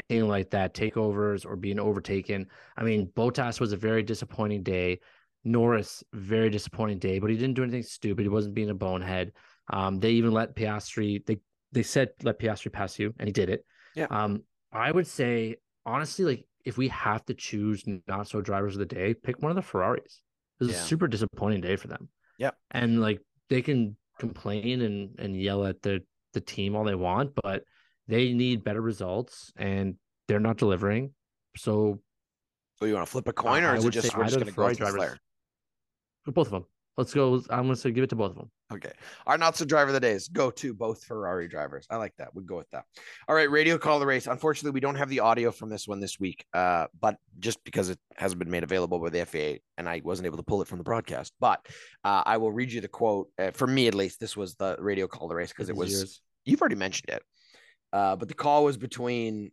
anything 0.08 0.28
like 0.28 0.50
that, 0.50 0.74
takeovers 0.74 1.44
or 1.46 1.56
being 1.56 1.80
overtaken. 1.80 2.46
I 2.76 2.84
mean, 2.84 3.10
Bottas 3.16 3.58
was 3.58 3.72
a 3.72 3.76
very 3.76 4.02
disappointing 4.02 4.62
day. 4.62 5.00
Norris, 5.44 6.02
very 6.12 6.48
disappointing 6.48 6.98
day, 6.98 7.18
but 7.18 7.28
he 7.28 7.36
didn't 7.36 7.54
do 7.54 7.62
anything 7.62 7.82
stupid. 7.82 8.22
He 8.22 8.28
wasn't 8.28 8.54
being 8.54 8.70
a 8.70 8.74
bonehead. 8.74 9.32
Um, 9.70 9.98
they 9.98 10.12
even 10.12 10.32
let 10.32 10.56
Piastri, 10.56 11.24
they 11.26 11.38
they 11.72 11.82
said 11.82 12.10
let 12.22 12.38
Piastri 12.38 12.72
pass 12.72 12.98
you, 12.98 13.12
and 13.18 13.28
he 13.28 13.32
did 13.32 13.50
it. 13.50 13.64
Yeah. 13.95 14.07
Um, 14.11 14.42
I 14.72 14.90
would 14.90 15.07
say 15.07 15.57
honestly, 15.86 16.24
like 16.24 16.45
if 16.64 16.76
we 16.78 16.88
have 16.88 17.24
to 17.26 17.34
choose 17.34 17.84
not 18.09 18.28
so 18.28 18.40
drivers 18.40 18.74
of 18.74 18.80
the 18.80 18.86
day, 18.86 19.14
pick 19.14 19.40
one 19.42 19.51
of 19.51 19.57
the 19.57 19.62
Ferraris. 19.62 20.22
It 20.61 20.64
was 20.64 20.72
Yeah. 20.72 20.78
a 20.78 20.80
super 20.80 21.07
disappointing 21.09 21.61
day 21.61 21.76
for 21.76 21.88
them. 21.88 22.09
Yeah. 22.38 22.51
And 22.70 23.01
like 23.01 23.20
they 23.51 23.62
can 23.62 23.97
complain 24.18 24.80
and 24.82 25.18
and 25.18 25.40
yell 25.40 25.66
at 25.66 25.82
the 25.82 26.03
the 26.32 26.40
team 26.40 26.74
all 26.74 26.84
they 26.84 26.95
want, 26.95 27.32
but 27.42 27.64
they 28.09 28.32
need 28.32 28.64
better 28.64 28.80
results 28.80 29.53
and 29.57 29.97
they're 30.26 30.40
not 30.40 30.57
delivering. 30.57 31.12
So 31.57 32.01
So 32.80 32.86
you 32.86 32.95
want 32.95 33.07
to 33.07 33.11
flip 33.12 33.28
a 33.28 33.32
coin, 33.32 33.62
or 33.62 33.70
I 33.70 33.76
is 33.76 33.84
it 33.84 33.90
just 33.90 34.09
say 34.11 34.14
we're 34.16 34.24
just 34.24 34.38
to 34.40 34.45
go 34.47 34.51
Ferrari 34.53 34.70
with 34.70 34.78
drivers. 34.78 35.18
Both 36.26 36.47
of 36.49 36.53
them. 36.53 36.64
Let's 36.97 37.12
go. 37.12 37.42
I'm 37.51 37.64
going 37.64 37.76
to 37.76 37.90
give 37.90 38.05
it 38.05 38.11
to 38.11 38.16
both 38.16 38.30
of 38.30 38.36
them. 38.36 38.51
Okay. 38.72 38.92
Our 39.26 39.36
not 39.36 39.57
so 39.57 39.64
driver 39.64 39.88
of 39.88 39.95
the 39.95 40.01
days 40.01 40.28
go 40.28 40.51
to 40.53 40.72
both 40.72 41.03
Ferrari 41.03 41.49
drivers. 41.49 41.86
I 41.90 41.97
like 41.97 42.14
that. 42.18 42.34
We'd 42.34 42.47
go 42.47 42.57
with 42.57 42.70
that. 42.70 42.84
All 43.28 43.34
right. 43.34 43.51
Radio 43.51 43.78
call 43.78 43.99
the 43.99 44.07
race. 44.07 44.28
Unfortunately, 44.28 44.70
we 44.70 44.80
don't 44.80 44.95
have 44.95 45.09
the 45.09 45.20
audio 45.20 45.51
from 45.51 45.70
this 45.70 45.88
one 45.88 45.99
this 45.99 46.20
week, 46.20 46.45
uh, 46.55 46.86
but 47.01 47.16
just 47.40 47.62
because 47.64 47.88
it 47.90 47.99
hasn't 48.16 48.38
been 48.38 48.51
made 48.51 48.62
available 48.62 49.01
by 49.01 49.11
the 49.11 49.26
FIA 49.26 49.59
and 49.76 49.88
I 49.88 50.03
wasn't 50.05 50.26
able 50.26 50.36
to 50.36 50.45
pull 50.45 50.62
it 50.62 50.68
from 50.68 50.78
the 50.78 50.84
broadcast. 50.84 51.32
But 51.40 51.66
uh, 52.05 52.22
I 52.24 52.36
will 52.36 52.53
read 52.53 52.72
you 52.72 52.80
the 52.80 52.88
quote. 52.88 53.28
Uh, 53.38 53.51
for 53.51 53.66
me, 53.66 53.88
at 53.88 53.95
least, 53.95 54.20
this 54.20 54.36
was 54.36 54.55
the 54.55 54.76
radio 54.78 55.09
call 55.09 55.26
the 55.26 55.34
race 55.34 55.49
because 55.49 55.68
it 55.68 55.76
was, 55.76 55.92
yours. 55.92 56.20
you've 56.45 56.61
already 56.61 56.76
mentioned 56.76 57.11
it. 57.11 57.22
Uh, 57.92 58.14
but 58.14 58.28
the 58.28 58.34
call 58.34 58.64
was 58.64 58.76
between 58.76 59.51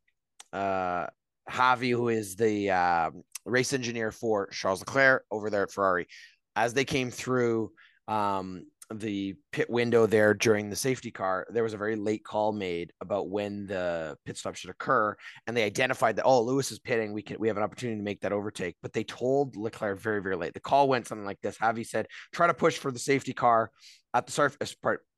uh, 0.53 1.07
Xavi, 1.49 1.91
who 1.91 2.09
is 2.09 2.35
the 2.35 2.69
uh, 2.69 3.11
race 3.45 3.73
engineer 3.73 4.11
for 4.11 4.47
Charles 4.47 4.79
Leclerc 4.79 5.25
over 5.31 5.49
there 5.49 5.63
at 5.63 5.71
Ferrari, 5.71 6.07
as 6.55 6.73
they 6.73 6.85
came 6.85 7.11
through 7.11 7.71
um, 8.07 8.65
the 8.93 9.35
pit 9.51 9.69
window 9.69 10.05
there 10.05 10.33
during 10.33 10.69
the 10.69 10.75
safety 10.75 11.11
car. 11.11 11.47
There 11.49 11.63
was 11.63 11.73
a 11.73 11.77
very 11.77 11.95
late 11.95 12.23
call 12.23 12.51
made 12.51 12.91
about 13.01 13.29
when 13.29 13.65
the 13.67 14.17
pit 14.25 14.37
stop 14.37 14.55
should 14.55 14.69
occur, 14.69 15.15
and 15.47 15.55
they 15.55 15.63
identified 15.63 16.17
that 16.17 16.25
oh, 16.25 16.41
Lewis 16.41 16.71
is 16.71 16.79
pitting. 16.79 17.13
We 17.13 17.21
can 17.21 17.37
we 17.39 17.47
have 17.47 17.57
an 17.57 17.63
opportunity 17.63 17.97
to 17.97 18.03
make 18.03 18.21
that 18.21 18.33
overtake, 18.33 18.75
but 18.81 18.93
they 18.93 19.03
told 19.03 19.55
Leclerc 19.55 19.99
very 19.99 20.21
very 20.21 20.35
late. 20.35 20.53
The 20.53 20.59
call 20.59 20.87
went 20.87 21.07
something 21.07 21.25
like 21.25 21.41
this: 21.41 21.57
Xavi 21.57 21.85
said, 21.85 22.07
"Try 22.33 22.47
to 22.47 22.53
push 22.53 22.77
for 22.77 22.91
the 22.91 22.99
safety 22.99 23.33
car 23.33 23.71
at 24.13 24.25
the 24.25 24.31
sorry, 24.31 24.51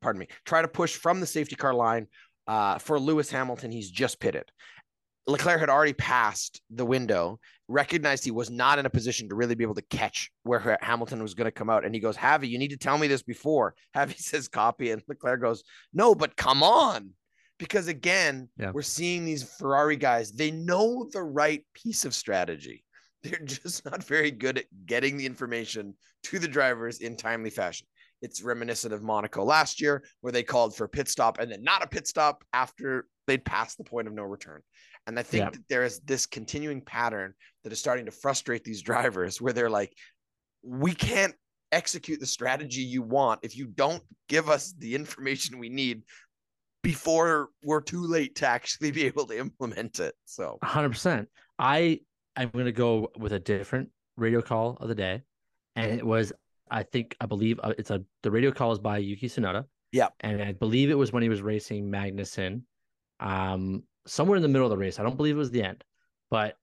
pardon 0.02 0.20
me. 0.20 0.28
Try 0.46 0.62
to 0.62 0.68
push 0.68 0.96
from 0.96 1.20
the 1.20 1.28
safety 1.28 1.56
car 1.56 1.74
line." 1.74 2.08
Uh, 2.46 2.78
for 2.78 3.00
Lewis 3.00 3.32
Hamilton, 3.32 3.72
he's 3.72 3.90
just 3.90 4.20
pitted. 4.20 4.52
Leclerc 5.26 5.60
had 5.60 5.70
already 5.70 5.94
passed 5.94 6.62
the 6.70 6.86
window, 6.86 7.40
recognized 7.68 8.26
he 8.26 8.32
was 8.32 8.50
not 8.50 8.78
in 8.80 8.86
a 8.86 8.90
position 8.90 9.30
to 9.30 9.36
really 9.36 9.56
be 9.56 9.64
able 9.64 9.76
to 9.76 9.82
catch 9.84 10.30
where 10.44 10.78
Hamilton 10.82 11.22
was 11.22 11.34
going 11.34 11.46
to 11.46 11.52
come 11.52 11.70
out. 11.70 11.86
And 11.86 11.96
he 11.96 12.02
goes, 12.02 12.18
Xavi, 12.18 12.50
you 12.50 12.60
need 12.60 12.72
to 12.72 12.78
tell 12.78 12.98
me 12.98 13.08
this 13.08 13.24
before. 13.24 13.74
Xavi 13.96 14.18
says, 14.18 14.48
copy. 14.48 14.92
And 14.92 15.02
Leclerc 15.08 15.42
goes, 15.42 15.64
no, 15.94 16.14
but 16.14 16.36
come 16.36 16.62
on. 16.62 17.12
Because 17.58 17.88
again, 17.88 18.50
Yeah. 18.58 18.72
we're 18.72 18.82
seeing 18.82 19.24
these 19.24 19.44
Ferrari 19.44 19.96
guys, 19.96 20.32
they 20.32 20.52
know 20.52 21.08
the 21.14 21.24
right 21.24 21.64
piece 21.74 22.04
of 22.04 22.14
strategy. 22.14 22.84
They're 23.24 23.40
just 23.40 23.86
not 23.86 24.04
very 24.04 24.32
good 24.32 24.58
at 24.58 24.66
getting 24.86 25.16
the 25.16 25.26
information 25.26 25.94
to 26.24 26.40
the 26.40 26.48
drivers 26.48 26.98
in 27.00 27.16
timely 27.16 27.50
fashion. 27.52 27.88
It's 28.22 28.42
reminiscent 28.42 28.94
of 28.94 29.04
Monaco 29.04 29.44
last 29.46 29.80
year, 29.82 30.04
where 30.22 30.32
they 30.34 30.44
called 30.44 30.76
for 30.76 30.86
a 30.86 30.90
pit 30.90 31.08
stop 31.08 31.40
and 31.40 31.50
then 31.52 31.64
not 31.64 31.84
a 31.84 31.88
pit 31.88 32.08
stop 32.08 32.44
after 32.54 33.06
they'd 33.28 33.46
passed 33.46 33.78
the 33.78 33.84
point 33.84 34.08
of 34.08 34.14
no 34.14 34.24
return. 34.24 34.62
And 35.08 35.20
I 35.20 35.24
think 35.24 35.44
Yeah. 35.44 35.50
that 35.52 35.68
there 35.70 35.84
is 35.84 36.00
this 36.02 36.26
continuing 36.26 36.82
pattern 36.82 37.34
that 37.64 37.74
is 37.74 37.80
starting 37.80 38.06
to 38.06 38.12
frustrate 38.12 38.64
these 38.64 38.82
drivers 38.82 39.42
where 39.42 39.54
they're 39.54 39.70
like, 39.70 39.94
we 40.64 40.94
can't 40.94 41.36
execute 41.72 42.20
the 42.20 42.26
strategy 42.26 42.82
you 42.82 43.02
want 43.02 43.40
if 43.44 43.58
you 43.58 43.66
don't 43.66 44.04
give 44.30 44.50
us 44.50 44.74
the 44.78 44.96
information 44.96 45.58
we 45.60 45.70
need 45.70 46.04
before 46.84 47.50
we're 47.64 47.82
too 47.82 48.06
late 48.06 48.36
to 48.36 48.48
actually 48.48 48.92
be 48.92 49.06
able 49.06 49.26
to 49.26 49.38
implement 49.38 50.00
it. 50.00 50.16
So, 50.26 50.60
hundred 50.64 50.90
percent. 50.90 51.30
I 51.58 52.02
I'm 52.36 52.50
gonna 52.50 52.72
go 52.72 53.12
with 53.18 53.34
a 53.34 53.40
different 53.40 53.90
radio 54.18 54.42
call 54.42 54.78
of 54.80 54.88
the 54.88 54.96
day, 54.96 55.22
and 55.76 55.92
it 55.92 56.06
was 56.06 56.32
I 56.70 56.84
think 56.84 57.16
I 57.22 57.26
believe 57.26 57.60
uh, 57.64 57.74
it's 57.78 57.90
a 57.92 58.04
the 58.22 58.32
radio 58.32 58.52
call 58.52 58.72
is 58.72 58.80
by 58.80 58.98
Yuki 59.00 59.28
Tsunoda. 59.28 59.66
Yeah. 59.92 60.08
and 60.22 60.42
I 60.42 60.54
believe 60.54 60.90
it 60.90 60.98
was 60.98 61.12
when 61.14 61.22
he 61.22 61.30
was 61.30 61.42
racing 61.44 61.92
Magnussen, 61.92 62.64
um, 63.20 63.84
somewhere 64.06 64.36
in 64.36 64.42
the 64.42 64.50
middle 64.50 64.68
of 64.68 64.72
the 64.72 64.78
race. 64.78 65.00
I 65.00 65.04
don't 65.04 65.18
believe 65.18 65.36
it 65.36 65.40
was 65.40 65.52
the 65.52 65.64
end, 65.64 65.84
but 66.30 66.58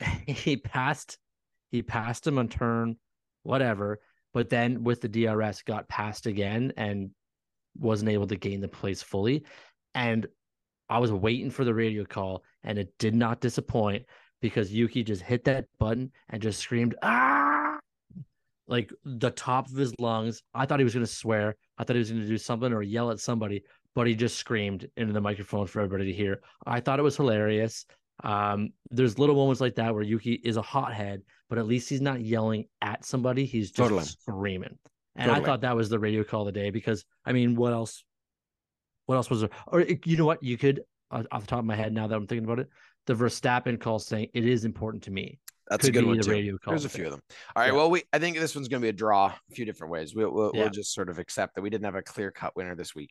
he 0.26 0.56
passed 0.56 1.18
he 1.70 1.82
passed 1.82 2.26
him 2.26 2.38
on 2.38 2.48
turn 2.48 2.96
whatever, 3.42 4.00
but 4.32 4.48
then 4.48 4.84
with 4.84 5.00
the 5.00 5.08
DRS 5.08 5.62
got 5.62 5.88
passed 5.88 6.26
again 6.26 6.72
and 6.76 7.10
wasn't 7.76 8.10
able 8.10 8.28
to 8.28 8.36
gain 8.36 8.60
the 8.60 8.68
place 8.68 9.02
fully, 9.02 9.44
and 9.94 10.26
I 10.88 10.98
was 10.98 11.12
waiting 11.12 11.50
for 11.50 11.64
the 11.64 11.74
radio 11.74 12.04
call, 12.04 12.44
and 12.62 12.78
it 12.78 12.92
did 12.98 13.14
not 13.14 13.40
disappoint 13.40 14.04
because 14.40 14.72
Yuki 14.72 15.02
just 15.02 15.22
hit 15.22 15.44
that 15.44 15.66
button 15.78 16.12
and 16.28 16.42
just 16.42 16.60
screamed 16.60 16.94
ah, 17.02 17.78
like 18.66 18.92
the 19.04 19.30
top 19.30 19.68
of 19.70 19.76
his 19.76 19.94
lungs. 19.98 20.42
I 20.54 20.66
thought 20.66 20.80
he 20.80 20.84
was 20.84 20.94
going 20.94 21.06
to 21.06 21.10
swear. 21.10 21.56
I 21.78 21.84
thought 21.84 21.96
he 21.96 22.00
was 22.00 22.10
going 22.10 22.22
to 22.22 22.28
do 22.28 22.38
something 22.38 22.72
or 22.72 22.82
yell 22.82 23.10
at 23.10 23.20
somebody, 23.20 23.62
but 23.94 24.06
he 24.06 24.14
just 24.14 24.36
screamed 24.36 24.88
into 24.96 25.12
the 25.12 25.20
microphone 25.20 25.66
for 25.66 25.80
everybody 25.80 26.10
to 26.10 26.16
hear. 26.16 26.40
I 26.66 26.80
thought 26.80 26.98
it 26.98 27.02
was 27.02 27.16
hilarious. 27.16 27.86
Um, 28.22 28.70
there's 28.90 29.18
little 29.18 29.34
moments 29.34 29.60
like 29.60 29.74
that 29.76 29.92
where 29.94 30.02
Yuki 30.02 30.32
is 30.34 30.56
a 30.56 30.62
hothead, 30.62 31.22
but 31.48 31.58
at 31.58 31.66
least 31.66 31.88
he's 31.88 32.00
not 32.00 32.20
yelling 32.20 32.66
at 32.80 33.04
somebody. 33.04 33.44
He's 33.44 33.68
just 33.68 33.76
Totally. 33.76 34.04
screaming. 34.04 34.78
And 35.16 35.26
Totally. 35.28 35.42
I 35.42 35.46
thought 35.46 35.60
that 35.62 35.76
was 35.76 35.88
the 35.88 35.98
radio 35.98 36.24
call 36.24 36.42
of 36.46 36.46
the 36.54 36.60
day 36.60 36.70
because 36.70 37.04
I 37.24 37.32
mean, 37.32 37.54
what 37.56 37.72
else? 37.72 38.04
What 39.06 39.16
else 39.16 39.30
was 39.30 39.40
there? 39.40 39.50
Or 39.66 39.80
you 39.82 40.16
know 40.16 40.24
what? 40.24 40.42
You 40.42 40.56
could 40.56 40.82
uh, 41.10 41.24
off 41.30 41.42
the 41.42 41.46
top 41.46 41.58
of 41.60 41.64
my 41.64 41.76
head 41.76 41.92
now 41.92 42.06
that 42.06 42.14
I'm 42.14 42.26
thinking 42.26 42.44
about 42.44 42.60
it, 42.60 42.68
the 43.06 43.14
Verstappen 43.14 43.78
call 43.80 43.98
saying 43.98 44.28
it 44.32 44.44
is 44.46 44.64
important 44.64 45.02
to 45.04 45.10
me. 45.10 45.38
that's 45.68 45.84
Could 45.84 45.96
a 45.96 46.00
good 46.00 46.06
one 46.06 46.20
too. 46.20 46.58
There's 46.66 46.84
a 46.84 46.88
few 46.88 47.04
of 47.06 47.12
them. 47.12 47.20
All 47.54 47.62
right. 47.62 47.68
Yeah. 47.68 47.76
Well, 47.76 47.90
we 47.90 48.02
I 48.12 48.18
think 48.18 48.38
this 48.38 48.54
one's 48.54 48.68
going 48.68 48.80
to 48.80 48.84
be 48.84 48.90
a 48.90 48.92
draw 48.92 49.26
a 49.26 49.54
few 49.54 49.64
different 49.64 49.92
ways. 49.92 50.14
We'll 50.14 50.30
we'll, 50.32 50.50
Yeah. 50.54 50.62
we'll 50.62 50.70
just 50.70 50.94
sort 50.94 51.08
of 51.08 51.18
accept 51.18 51.54
that 51.54 51.62
we 51.62 51.70
didn't 51.70 51.84
have 51.84 51.94
a 51.96 52.02
clear 52.02 52.30
cut 52.30 52.56
winner 52.56 52.74
this 52.74 52.94
week. 52.94 53.10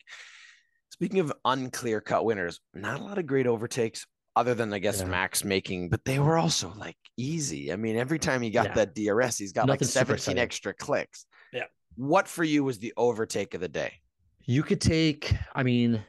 Speaking 0.93 1.19
of 1.21 1.33
unclear 1.43 1.99
cut 2.01 2.23
winners, 2.23 2.59
not 2.75 2.99
a 2.99 3.03
lot 3.03 3.17
of 3.17 3.25
great 3.25 3.47
overtakes 3.47 4.05
other 4.35 4.53
than 4.53 4.71
I 4.71 4.77
guess 4.77 4.99
Yeah. 4.99 5.05
Max 5.07 5.43
making, 5.43 5.89
but 5.89 6.05
they 6.05 6.19
were 6.19 6.37
also 6.37 6.71
like 6.77 6.95
easy. 7.17 7.73
I 7.73 7.77
mean, 7.77 7.97
every 7.97 8.19
time 8.19 8.43
he 8.43 8.51
got 8.51 8.67
Yeah. 8.67 8.73
that 8.75 8.93
DRS, 8.93 9.39
he's 9.39 9.53
got 9.53 9.65
Nothing 9.65 9.87
like 9.87 9.91
17 9.91 10.37
extra 10.37 10.71
clicks. 10.71 11.25
Yeah. 11.51 11.63
What 11.95 12.27
for 12.27 12.43
you 12.43 12.63
was 12.63 12.77
the 12.77 12.93
overtake 12.95 13.55
of 13.55 13.61
the 13.61 13.67
day? 13.67 14.01
You 14.45 14.61
could 14.61 14.79
take, 14.79 15.33
I 15.55 15.63
mean, 15.63 15.99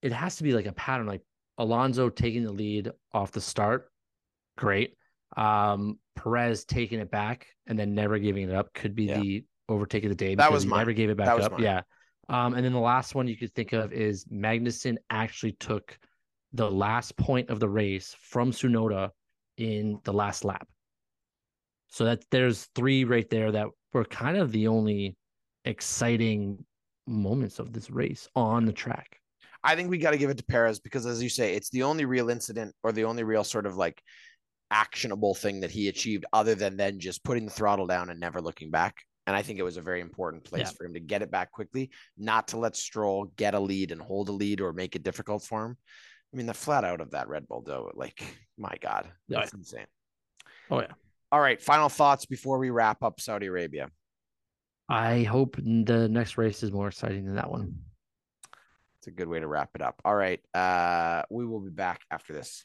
it 0.00 0.12
has 0.12 0.36
to 0.36 0.44
be 0.44 0.52
like 0.52 0.66
a 0.66 0.72
pattern, 0.74 1.06
like 1.08 1.22
Alonso 1.58 2.08
taking 2.08 2.44
the 2.44 2.52
lead 2.52 2.92
off 3.12 3.32
the 3.32 3.40
start. 3.40 3.90
Great. 4.56 4.96
Um, 5.36 5.98
Perez 6.14 6.64
taking 6.64 7.00
it 7.00 7.10
back 7.10 7.48
and 7.66 7.76
then 7.76 7.96
never 7.96 8.20
giving 8.20 8.48
it 8.48 8.54
up 8.54 8.72
could 8.74 8.94
be 8.94 9.06
Yeah. 9.06 9.18
the 9.20 9.44
overtake 9.68 10.04
of 10.04 10.10
the 10.10 10.14
day. 10.14 10.36
That 10.36 10.44
because 10.46 10.52
was 10.52 10.62
he 10.62 10.68
mine. 10.68 10.78
Never 10.78 10.92
gave 10.92 11.10
it 11.10 11.16
back 11.16 11.26
That 11.26 11.36
was 11.36 11.46
up. 11.46 11.52
mine. 11.52 11.62
Yeah. 11.62 11.82
Um, 12.30 12.54
and 12.54 12.64
then 12.64 12.72
the 12.72 12.78
last 12.78 13.16
one 13.16 13.26
you 13.26 13.36
could 13.36 13.52
think 13.54 13.72
of 13.72 13.92
is 13.92 14.24
Magnussen 14.26 14.96
actually 15.10 15.52
took 15.52 15.98
the 16.52 16.70
last 16.70 17.16
point 17.16 17.50
of 17.50 17.58
the 17.58 17.68
race 17.68 18.16
from 18.20 18.52
Tsunoda 18.52 19.10
in 19.56 19.98
the 20.04 20.12
last 20.12 20.44
lap. 20.44 20.68
So 21.88 22.04
that 22.04 22.24
there's 22.30 22.68
three 22.76 23.02
right 23.02 23.28
there 23.28 23.50
that 23.50 23.66
were 23.92 24.04
kind 24.04 24.36
of 24.36 24.52
the 24.52 24.68
only 24.68 25.16
exciting 25.64 26.64
moments 27.08 27.58
of 27.58 27.72
this 27.72 27.90
race 27.90 28.28
on 28.36 28.64
the 28.64 28.72
track. 28.72 29.18
I 29.64 29.74
think 29.74 29.90
we 29.90 29.98
got 29.98 30.12
to 30.12 30.18
give 30.18 30.30
it 30.30 30.38
to 30.38 30.44
Perez 30.44 30.78
because, 30.78 31.06
as 31.06 31.20
you 31.20 31.28
say, 31.28 31.54
it's 31.54 31.70
the 31.70 31.82
only 31.82 32.04
real 32.04 32.30
incident 32.30 32.76
or 32.84 32.92
the 32.92 33.04
only 33.04 33.24
real 33.24 33.42
sort 33.42 33.66
of 33.66 33.76
like 33.76 34.00
actionable 34.70 35.34
thing 35.34 35.60
that 35.60 35.72
he 35.72 35.88
achieved, 35.88 36.24
other 36.32 36.54
than 36.54 36.76
then 36.76 37.00
just 37.00 37.24
putting 37.24 37.46
the 37.46 37.50
throttle 37.50 37.88
down 37.88 38.08
and 38.08 38.20
never 38.20 38.40
looking 38.40 38.70
back. 38.70 39.02
And 39.26 39.36
I 39.36 39.42
think 39.42 39.58
it 39.58 39.62
was 39.62 39.76
a 39.76 39.82
very 39.82 40.00
important 40.00 40.44
place 40.44 40.68
Yeah. 40.68 40.72
for 40.76 40.84
him 40.84 40.94
to 40.94 41.00
get 41.00 41.22
it 41.22 41.30
back 41.30 41.52
quickly, 41.52 41.90
not 42.16 42.48
to 42.48 42.56
let 42.58 42.74
Stroll 42.74 43.26
get 43.36 43.54
a 43.54 43.60
lead 43.60 43.92
and 43.92 44.00
hold 44.00 44.28
a 44.28 44.32
lead 44.32 44.60
or 44.60 44.72
make 44.72 44.96
it 44.96 45.02
difficult 45.02 45.44
for 45.44 45.64
him. 45.66 45.76
I 46.32 46.36
mean, 46.36 46.46
the 46.46 46.54
flat 46.54 46.84
out 46.84 47.00
of 47.00 47.10
that 47.10 47.28
Red 47.28 47.46
Bull, 47.48 47.62
though, 47.62 47.90
like, 47.94 48.22
my 48.56 48.74
God, 48.80 49.10
Yeah. 49.28 49.40
that's 49.40 49.52
insane. 49.52 49.86
Oh 50.70 50.80
yeah. 50.80 50.92
All 51.32 51.40
right, 51.40 51.60
final 51.60 51.88
thoughts 51.88 52.26
before 52.26 52.58
we 52.58 52.70
wrap 52.70 53.02
up 53.02 53.20
Saudi 53.20 53.46
Arabia. 53.46 53.90
I 54.88 55.22
hope 55.22 55.56
the 55.56 56.08
next 56.08 56.36
race 56.38 56.62
is 56.64 56.72
more 56.72 56.88
exciting 56.88 57.24
than 57.26 57.36
that 57.36 57.50
one. 57.50 57.84
It's 58.98 59.06
a 59.06 59.10
good 59.12 59.28
way 59.28 59.38
to 59.40 59.46
wrap 59.46 59.70
it 59.74 59.82
up. 59.82 60.00
All 60.04 60.14
right, 60.14 60.40
uh, 60.54 61.22
we 61.30 61.46
will 61.46 61.60
be 61.60 61.70
back 61.70 62.00
after 62.10 62.32
this. 62.32 62.64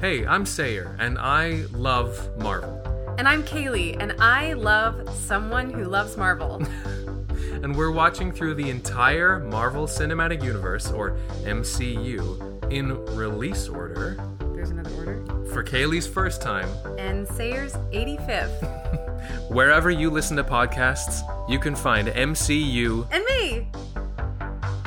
Hey, 0.00 0.26
I'm 0.26 0.46
Sayer, 0.46 0.96
and 0.98 1.18
I 1.18 1.64
love 1.72 2.38
Marvel. 2.38 2.89
And 3.20 3.28
I'm 3.28 3.42
Kaylee, 3.42 3.98
and 4.00 4.14
I 4.18 4.54
love 4.54 5.06
someone 5.14 5.68
who 5.68 5.84
loves 5.84 6.16
Marvel. 6.16 6.54
and 7.62 7.76
we're 7.76 7.90
watching 7.90 8.32
through 8.32 8.54
the 8.54 8.70
entire 8.70 9.40
Marvel 9.40 9.86
Cinematic 9.86 10.42
Universe, 10.42 10.90
or 10.90 11.18
MCU, 11.42 12.72
in 12.72 13.04
release 13.14 13.68
order 13.68 14.16
There's 14.54 14.70
another 14.70 14.94
order. 14.94 15.44
for 15.52 15.62
Kaylee's 15.62 16.06
first 16.06 16.40
time. 16.40 16.66
And 16.96 17.28
Sayer's 17.28 17.74
85th. 17.92 19.50
Wherever 19.50 19.90
you 19.90 20.08
listen 20.08 20.34
to 20.38 20.44
podcasts, 20.44 21.20
you 21.46 21.58
can 21.58 21.76
find 21.76 22.08
MCU 22.08 23.06
And 23.12 23.22
me! 23.26 23.68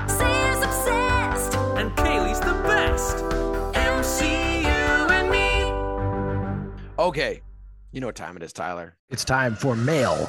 Sayers 0.07 0.57
obsessed. 0.57 1.55
and 1.77 1.91
Kaylee's 1.91 2.39
the 2.39 2.59
best. 2.63 3.17
MCU 3.75 5.11
and 5.11 5.29
me. 5.29 6.63
Okay. 6.97 7.43
You 7.93 8.01
know 8.01 8.07
what 8.07 8.15
time 8.15 8.35
it 8.35 8.41
is, 8.41 8.51
Tyler. 8.51 8.97
It's 9.11 9.23
time 9.23 9.55
for 9.55 9.75
mail. 9.75 10.25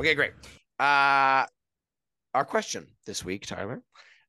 Okay, 0.00 0.14
great. 0.14 0.32
Uh 0.80 1.44
our 2.32 2.44
question 2.44 2.86
this 3.06 3.24
week, 3.24 3.46
Tyler, 3.46 3.82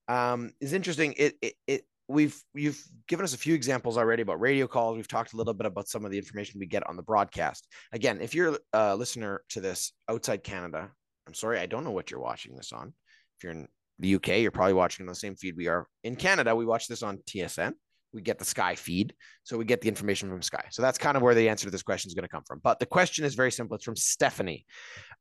um, 0.10 0.51
is 0.60 0.74
interesting. 0.74 1.14
It 1.18 1.36
it 1.41 1.53
it 1.68 1.86
we've 2.10 2.39
you've 2.53 2.84
given 3.08 3.24
us 3.24 3.34
a 3.34 3.38
few 3.38 3.56
examples 3.56 3.97
already 3.97 4.22
about 4.24 4.41
radio 4.41 4.68
calls. 4.68 4.97
We've 4.97 5.08
talked 5.08 5.32
a 5.32 5.38
little 5.38 5.53
bit 5.53 5.66
about 5.66 5.88
some 5.88 6.03
of 6.03 6.12
the 6.12 6.18
information 6.18 6.60
we 6.60 6.68
get 6.68 6.88
on 6.88 6.97
the 6.97 7.03
broadcast. 7.03 7.66
Again, 7.93 8.20
if 8.22 8.36
you're 8.36 8.60
a 8.74 8.95
listener 8.95 9.41
to 9.51 9.62
this 9.62 9.93
outside 10.10 10.43
Canada, 10.43 10.91
I'm 11.28 11.34
sorry, 11.34 11.60
I 11.60 11.66
don't 11.66 11.86
know 11.86 11.91
what 11.91 12.12
you're 12.12 12.20
watching 12.20 12.58
this 12.58 12.74
on. 12.74 12.93
If 13.38 13.43
you're 13.43 13.53
in 13.53 13.68
the 13.99 14.16
UK, 14.16 14.28
you're 14.39 14.51
probably 14.51 14.74
watching 14.74 15.06
on 15.06 15.10
the 15.10 15.16
same 15.16 15.36
feed 15.36 15.56
we 15.56 15.68
are. 15.68 15.88
In 16.03 16.18
Canada, 16.18 16.53
we 16.53 16.66
watch 16.66 16.88
this 16.88 17.01
on 17.01 17.20
TSN. 17.20 17.74
We 18.16 18.22
get 18.22 18.39
the 18.39 18.45
Sky 18.45 18.76
feed. 18.76 19.13
So 19.43 19.57
we 19.57 19.66
get 19.66 19.82
the 19.82 19.89
information 19.89 20.30
from 20.30 20.41
Sky. 20.41 20.66
So 20.72 20.82
that's 20.82 20.97
kind 20.97 21.18
of 21.18 21.22
where 21.22 21.36
the 21.36 21.49
answer 21.49 21.66
to 21.66 21.72
this 21.72 21.84
question 21.84 22.09
is 22.09 22.16
going 22.16 22.24
to 22.24 22.30
come 22.30 22.43
from. 22.47 22.61
But 22.63 22.80
the 22.80 22.86
question 22.86 23.26
is 23.26 23.36
very 23.36 23.51
simple. 23.51 23.76
It's 23.76 23.86
from 23.86 23.95
Stephanie. 23.95 24.66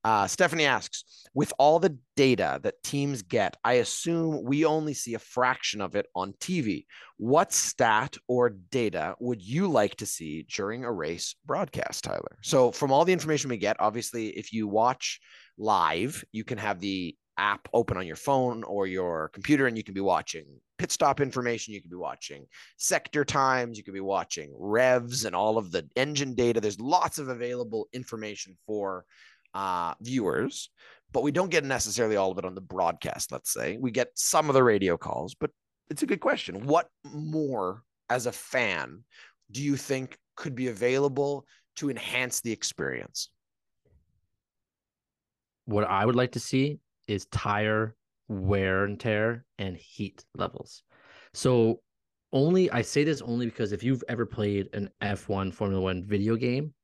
Uh, 0.04 0.26
Stephanie 0.26 0.64
asks, 0.64 1.26
with 1.34 1.52
all 1.58 1.78
the 1.78 1.98
data 2.14 2.60
that 2.62 2.82
teams 2.82 3.22
get, 3.22 3.56
I 3.64 3.74
assume 3.74 4.44
we 4.44 4.64
only 4.64 4.94
see 4.94 5.14
a 5.14 5.18
fraction 5.18 5.80
of 5.80 5.96
it 5.96 6.06
on 6.14 6.34
TV. 6.34 6.86
What 7.16 7.52
stat 7.52 8.16
or 8.28 8.50
data 8.50 9.14
would 9.18 9.42
you 9.42 9.66
like 9.66 9.96
to 9.96 10.06
see 10.06 10.46
during 10.54 10.84
a 10.84 10.92
race 10.92 11.34
broadcast, 11.44 12.04
Tyler? 12.04 12.38
So, 12.42 12.70
from 12.70 12.92
all 12.92 13.04
the 13.04 13.12
information 13.12 13.50
we 13.50 13.56
get, 13.56 13.76
obviously, 13.80 14.28
if 14.28 14.52
you 14.52 14.68
watch 14.68 15.20
live, 15.58 16.24
you 16.32 16.44
can 16.44 16.58
have 16.58 16.80
the 16.80 17.16
app 17.38 17.68
open 17.72 17.96
on 17.96 18.06
your 18.06 18.16
phone 18.16 18.62
or 18.64 18.86
your 18.86 19.28
computer 19.30 19.66
and 19.66 19.76
you 19.76 19.84
can 19.84 19.94
be 19.94 20.00
watching 20.00 20.46
pit 20.78 20.90
stop 20.92 21.20
information 21.20 21.74
you 21.74 21.80
can 21.80 21.90
be 21.90 21.96
watching 21.96 22.46
sector 22.76 23.24
times 23.24 23.76
you 23.76 23.84
could 23.84 23.94
be 23.94 24.00
watching 24.00 24.52
revs 24.58 25.24
and 25.24 25.34
all 25.34 25.58
of 25.58 25.70
the 25.70 25.88
engine 25.96 26.34
data 26.34 26.60
there's 26.60 26.80
lots 26.80 27.18
of 27.18 27.28
available 27.28 27.88
information 27.92 28.56
for 28.66 29.04
uh, 29.54 29.94
viewers, 30.00 30.70
but 31.12 31.22
we 31.22 31.32
don't 31.32 31.50
get 31.50 31.64
necessarily 31.64 32.16
all 32.16 32.32
of 32.32 32.38
it 32.38 32.44
on 32.44 32.54
the 32.54 32.60
broadcast. 32.60 33.32
Let's 33.32 33.52
say 33.52 33.78
we 33.78 33.90
get 33.90 34.08
some 34.14 34.50
of 34.50 34.54
the 34.54 34.62
radio 34.62 34.96
calls, 34.96 35.34
but 35.34 35.50
it's 35.88 36.02
a 36.02 36.06
good 36.06 36.20
question. 36.20 36.66
What 36.66 36.88
more, 37.04 37.82
as 38.10 38.26
a 38.26 38.32
fan, 38.32 39.04
do 39.50 39.62
you 39.62 39.76
think 39.76 40.18
could 40.36 40.54
be 40.54 40.68
available 40.68 41.46
to 41.76 41.90
enhance 41.90 42.40
the 42.40 42.52
experience? 42.52 43.30
What 45.66 45.84
I 45.84 46.04
would 46.04 46.16
like 46.16 46.32
to 46.32 46.40
see 46.40 46.78
is 47.06 47.26
tire 47.26 47.94
wear 48.28 48.84
and 48.84 48.98
tear 48.98 49.44
and 49.58 49.76
heat 49.76 50.24
levels. 50.36 50.82
So 51.32 51.80
only 52.32 52.70
I 52.70 52.82
say 52.82 53.04
this 53.04 53.22
only 53.22 53.46
because 53.46 53.72
if 53.72 53.82
you've 53.82 54.04
ever 54.08 54.26
played 54.26 54.68
an 54.72 54.90
F1 55.02 55.52
Formula 55.52 55.82
1 55.82 56.04
video 56.06 56.36
game, 56.36 56.74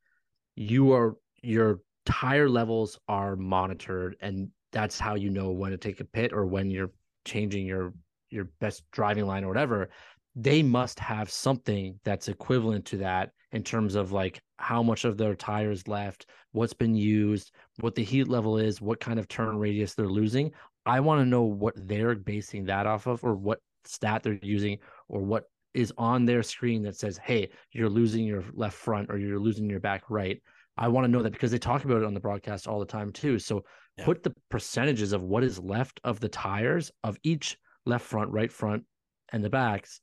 you 0.54 0.92
are 0.92 1.16
your 1.42 1.80
tire 2.06 2.48
levels 2.48 2.98
are 3.08 3.36
monitored 3.36 4.16
and 4.20 4.48
that's 4.72 4.98
how 4.98 5.14
you 5.14 5.30
know 5.30 5.50
when 5.50 5.70
to 5.70 5.76
take 5.76 6.00
a 6.00 6.04
pit 6.04 6.32
or 6.32 6.46
when 6.46 6.70
you're 6.70 6.90
changing 7.24 7.66
your 7.66 7.92
your 8.30 8.44
best 8.60 8.82
driving 8.92 9.26
line 9.26 9.44
or 9.44 9.48
whatever 9.48 9.90
they 10.36 10.62
must 10.62 10.98
have 11.00 11.30
something 11.30 11.98
that's 12.04 12.28
equivalent 12.28 12.84
to 12.84 12.96
that 12.98 13.30
in 13.52 13.62
terms 13.62 13.94
of 13.96 14.12
like 14.12 14.40
how 14.58 14.82
much 14.82 15.04
of 15.04 15.16
their 15.16 15.34
tires 15.34 15.88
left 15.88 16.26
what's 16.52 16.72
been 16.72 16.94
used 16.94 17.52
what 17.80 17.94
the 17.94 18.04
heat 18.04 18.28
level 18.28 18.56
is 18.58 18.80
what 18.80 19.00
kind 19.00 19.18
of 19.18 19.26
turn 19.28 19.58
radius 19.58 19.94
they're 19.94 20.06
losing 20.06 20.50
i 20.86 21.00
want 21.00 21.20
to 21.20 21.26
know 21.26 21.42
what 21.42 21.74
they're 21.88 22.14
basing 22.14 22.64
that 22.64 22.86
off 22.86 23.06
of 23.06 23.24
or 23.24 23.34
what 23.34 23.58
stat 23.84 24.22
they're 24.22 24.38
using 24.42 24.78
or 25.08 25.20
what 25.20 25.44
is 25.74 25.92
on 25.98 26.24
their 26.24 26.42
screen 26.42 26.82
that 26.82 26.96
says 26.96 27.18
hey 27.18 27.48
you're 27.72 27.88
losing 27.88 28.24
your 28.24 28.44
left 28.52 28.76
front 28.76 29.10
or 29.10 29.18
you're 29.18 29.40
losing 29.40 29.68
your 29.68 29.80
back 29.80 30.04
right 30.08 30.40
I 30.76 30.88
want 30.88 31.04
to 31.04 31.10
know 31.10 31.22
that 31.22 31.32
because 31.32 31.50
they 31.50 31.58
talk 31.58 31.84
about 31.84 31.98
it 31.98 32.04
on 32.04 32.14
the 32.14 32.20
broadcast 32.20 32.66
all 32.66 32.80
the 32.80 32.86
time 32.86 33.12
too. 33.12 33.38
So 33.38 33.64
Yeah. 33.98 34.06
put 34.06 34.22
the 34.22 34.34
percentages 34.48 35.12
of 35.12 35.22
what 35.22 35.44
is 35.44 35.58
left 35.58 36.00
of 36.04 36.20
the 36.20 36.28
tires 36.28 36.90
of 37.04 37.18
each 37.22 37.58
left 37.84 38.06
front, 38.06 38.30
right 38.30 38.50
front, 38.50 38.86
and 39.30 39.44
the 39.44 39.50
backs. 39.50 40.00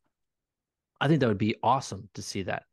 I 0.99 1.07
think 1.07 1.19
that 1.19 1.27
would 1.27 1.37
be 1.37 1.55
awesome 1.63 2.09
to 2.15 2.21
see 2.21 2.43
that. 2.43 2.63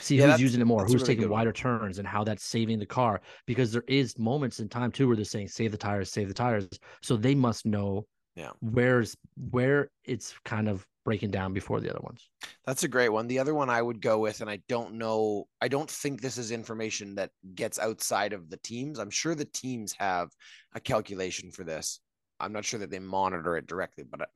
See 0.00 0.16
Yeah, 0.16 0.32
who's 0.32 0.40
using 0.40 0.60
it 0.60 0.64
more, 0.64 0.84
who's 0.84 0.94
really 0.94 1.06
taking 1.06 1.22
good 1.24 1.30
one. 1.30 1.38
wider 1.40 1.52
turns, 1.52 1.98
and 1.98 2.08
how 2.08 2.24
that's 2.24 2.44
saving 2.44 2.78
the 2.78 2.86
car. 2.86 3.20
Because 3.46 3.72
there 3.72 3.84
is 3.86 4.18
moments 4.18 4.58
in 4.58 4.68
time 4.68 4.90
too 4.90 5.06
where 5.06 5.16
they're 5.16 5.24
saying 5.24 5.48
save 5.48 5.70
the 5.70 5.78
tires, 5.78 6.10
save 6.10 6.28
the 6.28 6.34
tires. 6.34 6.68
So 7.02 7.16
they 7.16 7.34
must 7.34 7.66
know 7.66 8.06
Yeah. 8.34 8.52
where's 8.60 9.16
where 9.50 9.90
it's 10.04 10.34
kind 10.44 10.68
of 10.68 10.86
breaking 11.04 11.30
down 11.30 11.52
before 11.52 11.80
the 11.80 11.90
other 11.90 12.00
ones. 12.00 12.30
That's 12.64 12.84
a 12.84 12.88
great 12.88 13.10
one. 13.10 13.26
The 13.26 13.38
other 13.40 13.54
one 13.54 13.68
I 13.68 13.82
would 13.82 14.00
go 14.00 14.18
with, 14.18 14.40
and 14.40 14.48
I 14.48 14.62
don't 14.68 14.94
know, 14.94 15.48
I 15.60 15.68
don't 15.68 15.90
think 15.90 16.20
this 16.20 16.38
is 16.38 16.52
information 16.52 17.16
that 17.16 17.30
gets 17.54 17.78
outside 17.78 18.32
of 18.32 18.48
the 18.48 18.56
teams. 18.56 18.98
I'm 18.98 19.10
sure 19.10 19.34
the 19.34 19.44
teams 19.44 19.92
have 19.98 20.30
a 20.72 20.80
calculation 20.80 21.50
for 21.50 21.64
this. 21.64 22.00
I'm 22.40 22.52
not 22.52 22.64
sure 22.64 22.80
that 22.80 22.90
they 22.90 22.98
monitor 22.98 23.56
it 23.56 23.66
directly, 23.66 24.04
but 24.04 24.22
uh, 24.22 24.26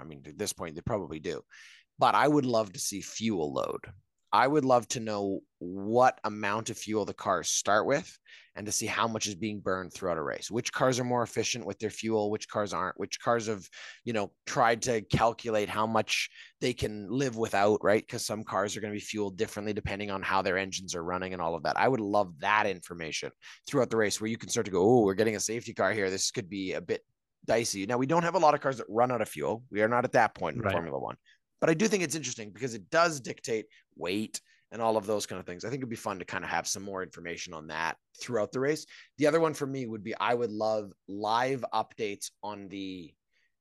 I 0.00 0.04
mean, 0.04 0.22
at 0.26 0.38
this 0.38 0.52
point, 0.52 0.74
they 0.74 0.80
probably 0.80 1.20
do. 1.20 1.42
But 1.98 2.14
I 2.14 2.26
would 2.28 2.46
love 2.46 2.72
to 2.72 2.80
see 2.80 3.00
fuel 3.00 3.52
load. 3.52 3.80
I 4.32 4.48
would 4.48 4.64
love 4.64 4.88
to 4.88 5.00
know 5.00 5.40
what 5.60 6.18
amount 6.24 6.68
of 6.68 6.76
fuel 6.76 7.04
the 7.04 7.14
cars 7.14 7.48
start 7.48 7.86
with 7.86 8.18
and 8.56 8.66
to 8.66 8.72
see 8.72 8.86
how 8.86 9.06
much 9.06 9.28
is 9.28 9.36
being 9.36 9.60
burned 9.60 9.92
throughout 9.92 10.18
a 10.18 10.22
race. 10.22 10.50
Which 10.50 10.72
cars 10.72 10.98
are 10.98 11.04
more 11.04 11.22
efficient 11.22 11.64
with 11.64 11.78
their 11.78 11.90
fuel, 11.90 12.32
which 12.32 12.48
cars 12.48 12.72
aren't, 12.72 12.98
which 12.98 13.20
cars 13.20 13.46
have, 13.46 13.64
you 14.04 14.12
know, 14.12 14.32
tried 14.44 14.82
to 14.82 15.02
calculate 15.02 15.68
how 15.68 15.86
much 15.86 16.30
they 16.60 16.72
can 16.72 17.08
live 17.08 17.36
without, 17.36 17.78
right? 17.84 18.04
Because 18.04 18.26
some 18.26 18.42
cars 18.42 18.76
are 18.76 18.80
going 18.80 18.92
to 18.92 18.98
be 18.98 19.04
fueled 19.04 19.36
differently 19.36 19.72
depending 19.72 20.10
on 20.10 20.20
how 20.20 20.42
their 20.42 20.58
engines 20.58 20.96
are 20.96 21.04
running 21.04 21.32
and 21.32 21.40
all 21.40 21.54
of 21.54 21.62
that. 21.62 21.78
I 21.78 21.86
would 21.86 22.00
love 22.00 22.36
that 22.40 22.66
information 22.66 23.30
throughout 23.68 23.90
the 23.90 23.96
race 23.96 24.20
where 24.20 24.30
you 24.30 24.36
can 24.36 24.48
start 24.48 24.66
to 24.66 24.72
go, 24.72 24.82
oh, 24.82 25.04
we're 25.04 25.14
getting 25.14 25.36
a 25.36 25.40
safety 25.40 25.74
car 25.74 25.92
here. 25.92 26.10
This 26.10 26.32
could 26.32 26.50
be 26.50 26.72
a 26.72 26.80
bit 26.80 27.02
dicey. 27.46 27.86
Now, 27.86 27.98
we 27.98 28.06
don't 28.06 28.24
have 28.24 28.34
a 28.34 28.38
lot 28.38 28.54
of 28.54 28.60
cars 28.60 28.78
that 28.78 28.86
run 28.88 29.12
out 29.12 29.20
of 29.20 29.28
fuel. 29.28 29.62
We 29.70 29.82
are 29.82 29.88
not 29.88 30.04
at 30.04 30.12
that 30.12 30.34
point 30.34 30.56
in 30.56 30.62
Right. 30.62 30.72
Formula 30.72 30.98
One. 30.98 31.16
But 31.60 31.70
I 31.70 31.74
do 31.74 31.88
think 31.88 32.02
it's 32.02 32.14
interesting 32.14 32.50
because 32.50 32.74
it 32.74 32.90
does 32.90 33.20
dictate 33.20 33.66
weight 33.96 34.40
and 34.70 34.82
all 34.82 34.96
of 34.96 35.06
those 35.06 35.24
kind 35.24 35.38
of 35.38 35.46
things. 35.46 35.64
I 35.64 35.70
think 35.70 35.80
it'd 35.80 35.88
be 35.88 35.96
fun 35.96 36.18
to 36.18 36.24
kind 36.24 36.44
of 36.44 36.50
have 36.50 36.66
some 36.66 36.82
more 36.82 37.02
information 37.02 37.54
on 37.54 37.68
that 37.68 37.96
throughout 38.20 38.52
the 38.52 38.60
race. 38.60 38.84
The 39.18 39.26
other 39.26 39.40
one 39.40 39.54
for 39.54 39.66
me 39.66 39.86
would 39.86 40.02
be 40.02 40.14
I 40.18 40.34
would 40.34 40.50
love 40.50 40.92
live 41.08 41.64
updates 41.72 42.30
on 42.42 42.68
the 42.68 43.14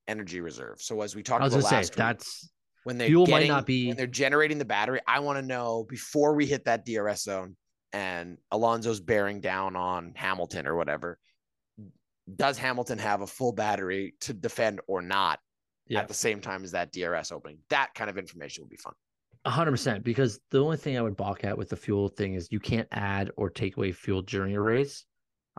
energy 0.07 0.41
reserve. 0.41 0.81
So 0.81 1.01
as 1.01 1.15
we 1.15 1.23
talked 1.23 1.41
about 1.41 1.51
gonna 1.51 1.69
say 1.69 1.75
last 1.77 1.91
week, 1.91 1.97
that's 1.97 2.49
when 2.83 2.97
they're 2.97 3.07
fuel 3.07 3.27
might 3.27 3.47
not 3.47 3.65
be- 3.65 3.87
when 3.87 3.95
they're 3.95 4.07
generating 4.07 4.57
the 4.57 4.65
battery, 4.65 4.99
I 5.07 5.19
want 5.19 5.37
to 5.37 5.41
know 5.41 5.85
before 5.87 6.33
we 6.33 6.45
hit 6.45 6.65
that 6.65 6.85
DRS 6.85 7.23
zone 7.23 7.55
and 7.93 8.37
Alonso's 8.51 8.99
bearing 8.99 9.39
down 9.39 9.75
on 9.75 10.13
Hamilton 10.15 10.67
or 10.67 10.75
whatever. 10.75 11.19
Does 12.35 12.57
Hamilton 12.57 12.97
have 12.97 13.21
a 13.21 13.27
full 13.27 13.51
battery 13.51 14.15
to 14.21 14.33
defend 14.33 14.81
or 14.87 15.01
not 15.01 15.39
Yeah. 15.87 15.99
at 15.99 16.07
the 16.07 16.13
same 16.13 16.41
time 16.41 16.63
as 16.63 16.71
that 16.71 16.91
DRS 16.91 17.31
opening? 17.31 17.59
That 17.69 17.93
kind 17.95 18.09
of 18.09 18.17
information 18.17 18.63
would 18.63 18.69
be 18.69 18.77
fun. 18.77 18.93
A 19.45 19.49
hundred 19.49 19.71
percent. 19.71 20.03
Because 20.03 20.39
the 20.51 20.63
only 20.63 20.77
thing 20.77 20.97
I 20.97 21.01
would 21.01 21.17
balk 21.17 21.43
at 21.43 21.57
with 21.57 21.69
the 21.69 21.75
fuel 21.75 22.07
thing 22.07 22.35
is 22.35 22.49
you 22.51 22.59
can't 22.59 22.87
add 22.91 23.31
or 23.35 23.49
take 23.49 23.75
away 23.77 23.91
fuel 23.91 24.21
during 24.21 24.55
a 24.55 24.61
race. 24.61 25.05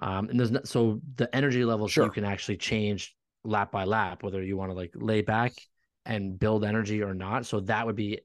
Um, 0.03 0.29
and 0.29 0.41
there's 0.41 0.51
not 0.51 0.67
so 0.67 1.01
the 1.17 1.33
energy 1.37 1.65
levels 1.65 1.93
Sure. 1.93 2.07
you 2.07 2.11
can 2.11 2.25
actually 2.25 2.57
change 2.57 3.15
lap 3.45 3.71
by 3.71 3.85
lap, 3.85 4.23
whether 4.23 4.43
you 4.43 4.57
want 4.57 4.71
to 4.71 4.75
like 4.75 4.93
lay 4.95 5.21
back 5.21 5.53
and 6.07 6.39
build 6.39 6.65
energy 6.65 7.03
or 7.03 7.15
not. 7.15 7.47
So 7.47 7.61
that 7.61 7.87
would 7.87 7.95
be, 7.95 8.21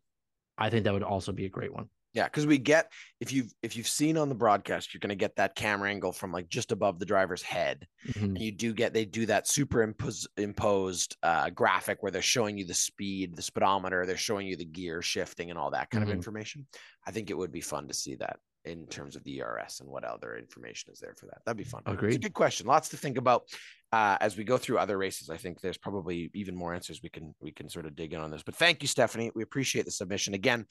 I 0.57 0.69
think 0.69 0.85
that 0.85 0.93
would 0.93 1.03
also 1.03 1.31
be 1.31 1.45
a 1.45 1.49
great 1.49 1.73
one. 1.73 1.89
Yeah, 2.13 2.23
because 2.25 2.47
we 2.47 2.57
get 2.57 2.91
if 3.19 3.31
you've 3.31 3.53
if 3.61 3.77
you've 3.77 3.87
seen 3.87 4.17
on 4.17 4.29
the 4.29 4.35
broadcast, 4.35 4.93
you're 4.93 4.99
going 4.99 5.09
to 5.09 5.15
get 5.15 5.35
that 5.35 5.55
camera 5.55 5.89
angle 5.89 6.11
from 6.11 6.31
like 6.31 6.49
just 6.49 6.71
above 6.71 6.97
the 6.97 7.05
driver's 7.05 7.43
head, 7.43 7.87
Mhm. 8.07 8.23
and 8.23 8.41
you 8.41 8.51
do 8.51 8.73
get 8.73 8.93
they 8.93 9.05
do 9.05 9.27
that 9.27 9.47
superimposed 9.47 10.27
imposed 10.37 11.17
uh, 11.21 11.51
graphic 11.51 12.01
where 12.01 12.11
they're 12.11 12.21
showing 12.23 12.57
you 12.57 12.65
the 12.65 12.73
speed, 12.73 13.35
the 13.35 13.43
speedometer, 13.43 14.05
they're 14.05 14.17
showing 14.17 14.47
you 14.47 14.55
the 14.55 14.65
gear 14.65 15.01
shifting 15.03 15.51
and 15.51 15.59
all 15.59 15.71
that 15.71 15.91
kind 15.91 16.03
Mhm. 16.03 16.09
of 16.09 16.13
information. 16.15 16.65
I 17.05 17.11
think 17.11 17.29
it 17.29 17.37
would 17.37 17.51
be 17.51 17.61
fun 17.61 17.87
to 17.87 17.93
see 17.93 18.15
that 18.15 18.39
in 18.65 18.87
terms 18.87 19.15
of 19.15 19.23
the 19.23 19.39
ERS 19.39 19.79
and 19.79 19.89
what 19.89 20.03
other 20.03 20.35
information 20.35 20.91
is 20.91 20.99
there 20.99 21.15
for 21.15 21.27
that. 21.27 21.41
That'd 21.45 21.57
be 21.57 21.63
fun. 21.63 21.81
It's 21.85 22.15
a 22.17 22.19
good 22.19 22.33
question. 22.33 22.67
Lots 22.67 22.89
to 22.89 22.97
think 22.97 23.17
about 23.17 23.43
uh, 23.91 24.17
as 24.21 24.37
we 24.37 24.43
go 24.43 24.55
through 24.55 24.77
other 24.77 24.99
races. 24.99 25.31
I 25.31 25.37
think 25.37 25.61
there's 25.61 25.77
probably 25.77 26.29
even 26.35 26.55
more 26.55 26.75
answers 26.75 27.01
we 27.01 27.09
can 27.09 27.33
we 27.39 27.51
can 27.51 27.69
sort 27.69 27.87
of 27.87 27.95
dig 27.95 28.13
in 28.13 28.19
on 28.19 28.29
this. 28.29 28.43
But 28.43 28.55
thank 28.55 28.83
you, 28.83 28.87
Stephanie. 28.87 29.31
We 29.33 29.41
appreciate 29.41 29.85
the 29.85 29.91
submission 29.91 30.33
again 30.35 30.67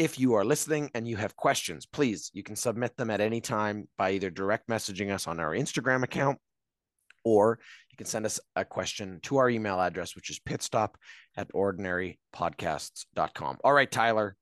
if 0.00 0.18
you 0.18 0.32
are 0.32 0.46
listening 0.46 0.90
and 0.94 1.06
you 1.06 1.16
have 1.16 1.36
questions, 1.36 1.84
please, 1.84 2.30
you 2.32 2.42
can 2.42 2.56
submit 2.56 2.96
them 2.96 3.10
at 3.10 3.20
any 3.20 3.38
time 3.38 3.86
by 3.98 4.12
either 4.12 4.30
direct 4.30 4.66
messaging 4.66 5.12
us 5.12 5.26
on 5.26 5.38
our 5.38 5.50
Instagram 5.50 6.02
account 6.02 6.38
or 7.22 7.58
you 7.90 7.98
can 7.98 8.06
send 8.06 8.24
us 8.24 8.40
a 8.56 8.64
question 8.64 9.20
to 9.24 9.36
our 9.36 9.50
email 9.50 9.78
address, 9.78 10.16
which 10.16 10.30
is 10.30 10.40
pitstop 10.40 10.94
at 11.36 11.52
ordinarypodcasts.com. 11.52 13.58
All 13.62 13.74
right, 13.74 13.90
Tyler, 13.90 14.36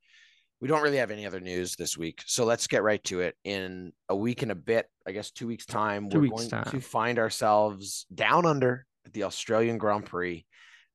we 0.60 0.68
don't 0.68 0.80
really 0.80 0.98
have 0.98 1.10
any 1.10 1.26
other 1.26 1.40
news 1.40 1.74
this 1.74 1.98
week. 1.98 2.22
So 2.24 2.44
let's 2.44 2.68
get 2.68 2.84
right 2.84 3.02
to 3.04 3.22
it. 3.22 3.34
In 3.42 3.92
a 4.08 4.14
week 4.14 4.42
and 4.42 4.52
a 4.52 4.54
bit, 4.54 4.86
I 5.08 5.10
guess 5.10 5.32
two 5.32 5.48
weeks' 5.48 5.66
time, 5.66 6.08
Two 6.08 6.18
we're 6.18 6.28
weeks' 6.28 6.46
going 6.46 6.64
to 6.66 6.80
find 6.80 7.18
ourselves 7.18 8.06
down 8.14 8.46
under 8.46 8.86
at 9.04 9.12
the 9.12 9.24
Australian 9.24 9.78
Grand 9.78 10.06
Prix. 10.06 10.46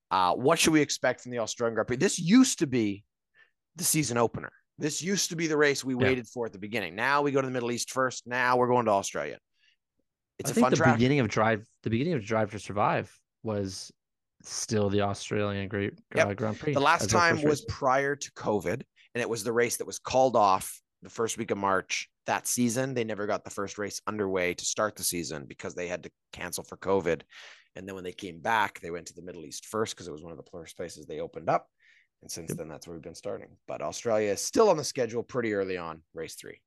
Uh, 0.10 0.36
what 0.36 0.58
should 0.58 0.72
we 0.72 0.80
expect 0.80 1.20
from 1.20 1.34
the 1.34 1.40
Australian 1.40 1.76
Grand 1.76 1.88
Prix? 1.88 1.98
This 1.98 2.18
used 2.18 2.60
to 2.60 2.68
be 2.68 3.04
the 3.76 3.84
season 3.84 4.18
opener. 4.18 4.52
This 4.78 5.02
used 5.02 5.30
to 5.30 5.36
be 5.36 5.48
the 5.48 5.58
race 5.58 5.84
we 5.84 5.94
Yeah. 5.94 6.02
waited 6.02 6.28
for 6.28 6.46
at 6.46 6.52
the 6.54 6.60
beginning. 6.60 6.96
Now 6.96 7.22
we 7.22 7.32
go 7.32 7.42
to 7.42 7.48
the 7.48 7.52
Middle 7.54 7.72
East 7.72 7.92
first. 7.92 8.26
Now 8.28 8.58
we're 8.58 8.68
going 8.68 8.86
to 8.86 8.92
Australia. 8.92 9.38
It's 10.40 10.50
I 10.50 10.52
a 10.52 10.54
think 10.56 10.64
fun 10.66 10.72
the 10.72 10.78
track. 10.78 10.96
beginning 10.98 11.20
of 11.20 11.28
Drive, 11.30 11.66
the 11.84 11.90
beginning 11.90 12.14
of 12.14 12.26
Drive 12.26 12.52
to 12.52 12.60
Survive 12.60 13.16
was 13.44 13.92
still 14.42 14.90
the 14.90 15.02
Australian 15.02 15.68
Great 15.70 15.94
Yep. 16.16 16.28
uh, 16.28 16.34
Grand 16.34 16.60
Prix. 16.60 16.74
The 16.74 16.80
last 16.80 17.10
time 17.10 17.36
was 17.44 17.62
race. 17.62 17.66
prior 17.70 18.16
to 18.16 18.32
COVID, 18.34 18.82
and 19.14 19.22
it 19.22 19.30
was 19.30 19.44
the 19.44 19.54
race 19.54 19.78
that 19.78 19.86
was 19.88 20.00
called 20.00 20.36
off 20.36 20.82
the 21.04 21.10
first 21.10 21.38
week 21.38 21.52
of 21.52 21.58
March 21.58 22.10
that 22.26 22.48
season. 22.48 22.94
They 22.94 23.04
never 23.04 23.28
got 23.28 23.44
the 23.44 23.50
first 23.52 23.78
race 23.78 24.02
underway 24.08 24.54
to 24.56 24.66
start 24.66 24.96
the 24.96 25.04
season 25.04 25.46
because 25.46 25.76
they 25.76 25.88
had 25.88 26.04
to 26.04 26.12
cancel 26.32 26.64
for 26.64 26.78
COVID. 26.78 27.22
And 27.76 27.88
then 27.88 27.96
when 27.96 28.04
they 28.04 28.12
came 28.14 28.40
back, 28.40 28.80
they 28.80 28.92
went 28.92 29.08
to 29.08 29.14
the 29.14 29.22
Middle 29.22 29.46
East 29.46 29.66
first 29.68 29.96
because 29.96 30.08
it 30.08 30.12
was 30.12 30.24
one 30.24 30.32
of 30.32 30.38
the 30.38 30.50
first 30.52 30.76
places 30.78 31.06
they 31.06 31.20
opened 31.20 31.50
up. 31.50 31.68
And 32.24 32.32
since 32.32 32.52
Yep. 32.52 32.58
then, 32.58 32.68
that's 32.70 32.88
where 32.88 32.96
we've 32.96 33.04
been 33.04 33.14
starting. 33.14 33.50
But 33.68 33.82
Australia 33.82 34.32
is 34.32 34.40
still 34.42 34.70
on 34.70 34.78
the 34.78 34.84
schedule 34.84 35.24
pretty 35.24 35.54
early 35.54 35.76
on, 35.78 36.02
race 36.14 36.36
three. 36.36 36.62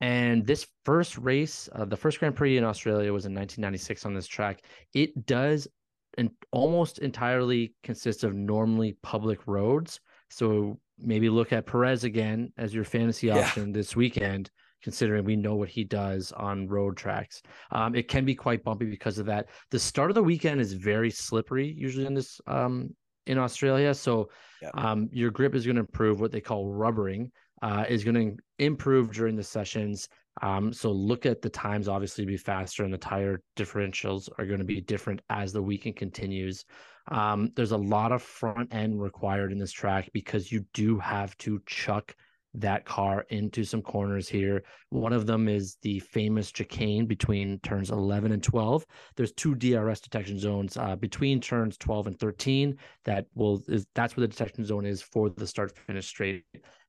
And 0.00 0.46
this 0.46 0.66
first 0.86 1.18
race, 1.18 1.68
uh, 1.72 1.84
the 1.84 1.96
first 1.98 2.18
Grand 2.18 2.34
Prix 2.34 2.56
in 2.56 2.64
Australia 2.64 3.12
was 3.12 3.26
in 3.26 3.34
1996 3.34 4.06
on 4.06 4.14
this 4.14 4.26
track. 4.26 4.64
It 4.94 5.26
does 5.26 5.68
and 6.16 6.30
almost 6.50 6.98
entirely 7.00 7.74
consist 7.82 8.24
of 8.24 8.34
normally 8.34 8.96
public 9.02 9.46
roads. 9.46 10.00
So 10.30 10.80
maybe 10.98 11.28
look 11.28 11.52
at 11.52 11.66
Perez 11.66 12.04
again 12.04 12.50
as 12.56 12.72
your 12.74 12.84
fantasy 12.84 13.26
Yeah. 13.26 13.40
option 13.40 13.72
this 13.72 13.94
weekend, 13.94 14.50
considering 14.82 15.26
we 15.26 15.36
know 15.36 15.56
what 15.56 15.68
he 15.68 15.84
does 15.84 16.32
on 16.32 16.66
road 16.66 16.96
tracks. 16.96 17.42
Um, 17.70 17.94
it 17.94 18.08
can 18.08 18.24
be 18.24 18.34
quite 18.34 18.64
bumpy 18.64 18.86
because 18.86 19.18
of 19.18 19.26
that. 19.26 19.50
The 19.70 19.78
start 19.78 20.10
of 20.10 20.14
the 20.14 20.22
weekend 20.22 20.62
is 20.62 20.72
very 20.72 21.10
slippery, 21.10 21.70
usually 21.70 22.06
in 22.06 22.14
this 22.14 22.40
um, 22.46 22.96
in 23.26 23.38
Australia. 23.38 23.94
So 23.94 24.30
Yeah. 24.62 24.70
um, 24.74 25.08
your 25.12 25.30
grip 25.30 25.54
is 25.54 25.64
going 25.64 25.76
to 25.76 25.80
improve. 25.80 26.20
What 26.20 26.32
they 26.32 26.40
call 26.40 26.68
rubbering 26.68 27.32
uh, 27.62 27.84
is 27.88 28.04
going 28.04 28.14
to 28.14 28.42
improve 28.58 29.12
during 29.12 29.36
the 29.36 29.42
sessions. 29.42 30.08
Um, 30.42 30.72
so 30.72 30.90
look 30.92 31.26
at 31.26 31.42
the 31.42 31.50
times, 31.50 31.88
obviously, 31.88 32.24
be 32.24 32.36
faster, 32.36 32.84
and 32.84 32.92
the 32.92 32.98
tire 32.98 33.42
differentials 33.56 34.28
are 34.38 34.46
going 34.46 34.58
to 34.58 34.64
be 34.64 34.80
different 34.80 35.20
as 35.28 35.52
the 35.52 35.62
weekend 35.62 35.96
continues. 35.96 36.64
Um, 37.08 37.50
there's 37.56 37.72
a 37.72 37.76
lot 37.76 38.12
of 38.12 38.22
front 38.22 38.72
end 38.72 39.02
required 39.02 39.52
in 39.52 39.58
this 39.58 39.72
track 39.72 40.08
because 40.12 40.52
you 40.52 40.64
do 40.72 40.98
have 40.98 41.36
to 41.38 41.60
chuck 41.66 42.14
that 42.54 42.84
car 42.84 43.24
into 43.30 43.64
some 43.64 43.82
corners 43.82 44.28
here. 44.28 44.62
One 44.90 45.12
of 45.12 45.26
them 45.26 45.48
is 45.48 45.76
the 45.82 46.00
famous 46.00 46.50
chicane 46.50 47.06
between 47.06 47.60
turns 47.60 47.90
11 47.90 48.32
and 48.32 48.42
12. 48.42 48.84
There's 49.16 49.32
two 49.32 49.54
DRS 49.54 50.00
detection 50.00 50.38
zones 50.38 50.76
uh, 50.76 50.96
between 50.96 51.40
turns 51.40 51.76
12 51.78 52.08
and 52.08 52.18
13. 52.18 52.76
That 53.04 53.26
will 53.34 53.62
is 53.68 53.86
that's 53.94 54.16
where 54.16 54.26
the 54.26 54.32
detection 54.32 54.64
zone 54.64 54.84
is 54.84 55.02
for 55.02 55.30
the 55.30 55.46
start 55.46 55.76
finish 55.76 56.08
straight, 56.08 56.44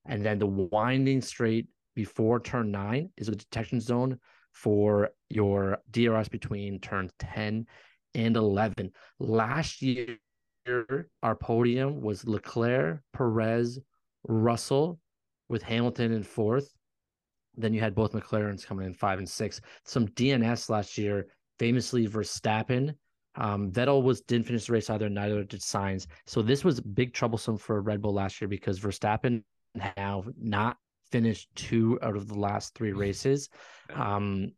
and 0.06 0.26
then 0.26 0.40
the 0.40 0.48
winding 0.48 1.22
straight 1.22 1.68
before 1.96 2.40
turn 2.40 2.72
nine 2.72 3.10
is 3.18 3.28
a 3.28 3.36
detection 3.36 3.80
zone 3.80 4.18
for 4.54 5.10
your 5.30 5.80
DRS 5.92 6.28
between 6.28 6.80
turns 6.80 7.12
10 7.20 7.66
and 8.16 8.36
11. 8.36 8.92
Last 9.20 9.82
year, 9.82 10.18
our 11.24 11.36
podium 11.36 12.02
was 12.02 12.26
Leclerc, 12.26 13.02
Perez, 13.14 13.80
Russell, 14.28 15.00
with 15.52 15.62
Hamilton 15.62 16.12
in 16.14 16.24
fourth. 16.24 16.74
Then 17.56 17.74
you 17.74 17.82
had 17.82 17.94
both 17.94 18.14
McLarens 18.14 18.66
coming 18.66 18.88
in 18.88 18.94
five 18.94 19.20
and 19.20 19.30
six. 19.30 19.60
Some 19.86 20.08
DNS 20.08 20.70
last 20.70 20.98
year, 20.98 21.28
famously 21.60 22.08
Verstappen. 22.08 22.96
Um, 23.36 23.72
Vettel 23.72 24.04
was 24.04 24.22
didn't 24.22 24.48
finish 24.48 24.66
the 24.66 24.74
race 24.74 24.90
either, 24.90 25.10
neither 25.10 25.44
did 25.44 25.62
Sainz. 25.62 26.08
So 26.26 26.42
this 26.42 26.64
was 26.64 26.80
big 26.80 27.14
troublesome 27.14 27.58
for 27.58 27.82
Red 27.82 28.02
Bull 28.02 28.14
last 28.14 28.42
year 28.42 28.48
because 28.48 28.80
Verstappen 28.80 29.44
have 29.80 30.28
not 30.38 30.78
finished 31.12 31.50
two 31.56 32.00
out 32.02 32.16
of 32.16 32.28
the 32.28 32.40
last 32.40 32.74
three 32.74 32.94
races. 32.94 33.50
Um, 33.94 34.54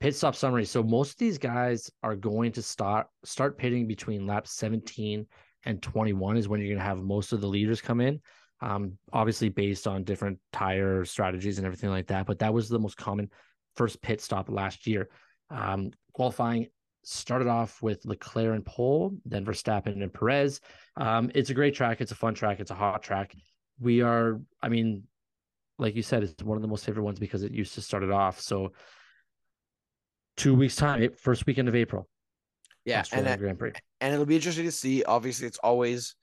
pit 0.00 0.14
stop 0.14 0.34
summary. 0.34 0.64
So 0.64 0.82
most 0.82 1.12
of 1.12 1.18
these 1.18 1.38
guys 1.38 1.90
are 2.02 2.16
going 2.16 2.52
to 2.52 2.62
start 2.62 3.06
start 3.24 3.58
pitting 3.58 3.86
between 3.86 4.26
laps 4.26 4.52
17 4.52 5.26
and 5.64 5.82
21 5.82 6.36
is 6.36 6.48
when 6.48 6.60
you're 6.60 6.68
going 6.68 6.78
to 6.78 6.84
have 6.84 7.02
most 7.02 7.32
of 7.32 7.40
the 7.40 7.48
leaders 7.48 7.80
come 7.80 8.00
in. 8.00 8.20
Um, 8.60 8.96
obviously 9.12 9.50
based 9.50 9.86
on 9.86 10.04
different 10.04 10.38
tire 10.52 11.04
strategies 11.04 11.58
and 11.58 11.66
everything 11.66 11.90
like 11.90 12.06
that. 12.06 12.26
But 12.26 12.38
that 12.38 12.54
was 12.54 12.68
the 12.68 12.78
most 12.78 12.96
common 12.96 13.30
first 13.76 14.00
pit 14.00 14.20
stop 14.20 14.48
last 14.48 14.86
year. 14.86 15.08
Um, 15.50 15.90
qualifying 16.12 16.68
started 17.04 17.46
off 17.46 17.82
with 17.82 18.04
Leclerc 18.04 18.54
and 18.54 18.64
pole, 18.64 19.16
then 19.24 19.44
Verstappen 19.44 20.02
and 20.02 20.12
Perez. 20.12 20.60
Um, 20.96 21.30
it's 21.34 21.50
a 21.50 21.54
great 21.54 21.74
track. 21.74 22.00
It's 22.00 22.12
a 22.12 22.16
fun 22.16 22.34
track. 22.34 22.58
It's 22.58 22.70
a 22.70 22.74
hot 22.74 23.02
track. 23.02 23.34
We 23.78 24.00
are, 24.02 24.40
I 24.62 24.68
mean, 24.68 25.04
like 25.78 25.94
you 25.94 26.02
said, 26.02 26.22
it's 26.22 26.42
one 26.42 26.56
of 26.56 26.62
the 26.62 26.68
most 26.68 26.84
favorite 26.84 27.04
ones 27.04 27.18
because 27.18 27.42
it 27.42 27.52
used 27.52 27.74
to 27.74 27.82
start 27.82 28.02
it 28.02 28.10
off. 28.10 28.40
So 28.40 28.72
two 30.36 30.54
weeks 30.54 30.76
time, 30.76 31.10
first 31.12 31.46
weekend 31.46 31.68
of 31.68 31.74
April. 31.74 32.08
Yeah. 32.84 32.98
And 32.98 33.26
Australian 33.26 33.38
Grand 33.38 33.58
Prix. 33.58 33.72
and 34.00 34.14
it'll 34.14 34.26
be 34.26 34.36
interesting 34.36 34.64
to 34.64 34.72
see. 34.72 35.04
Obviously, 35.04 35.46
it's 35.46 35.58
always 35.58 36.14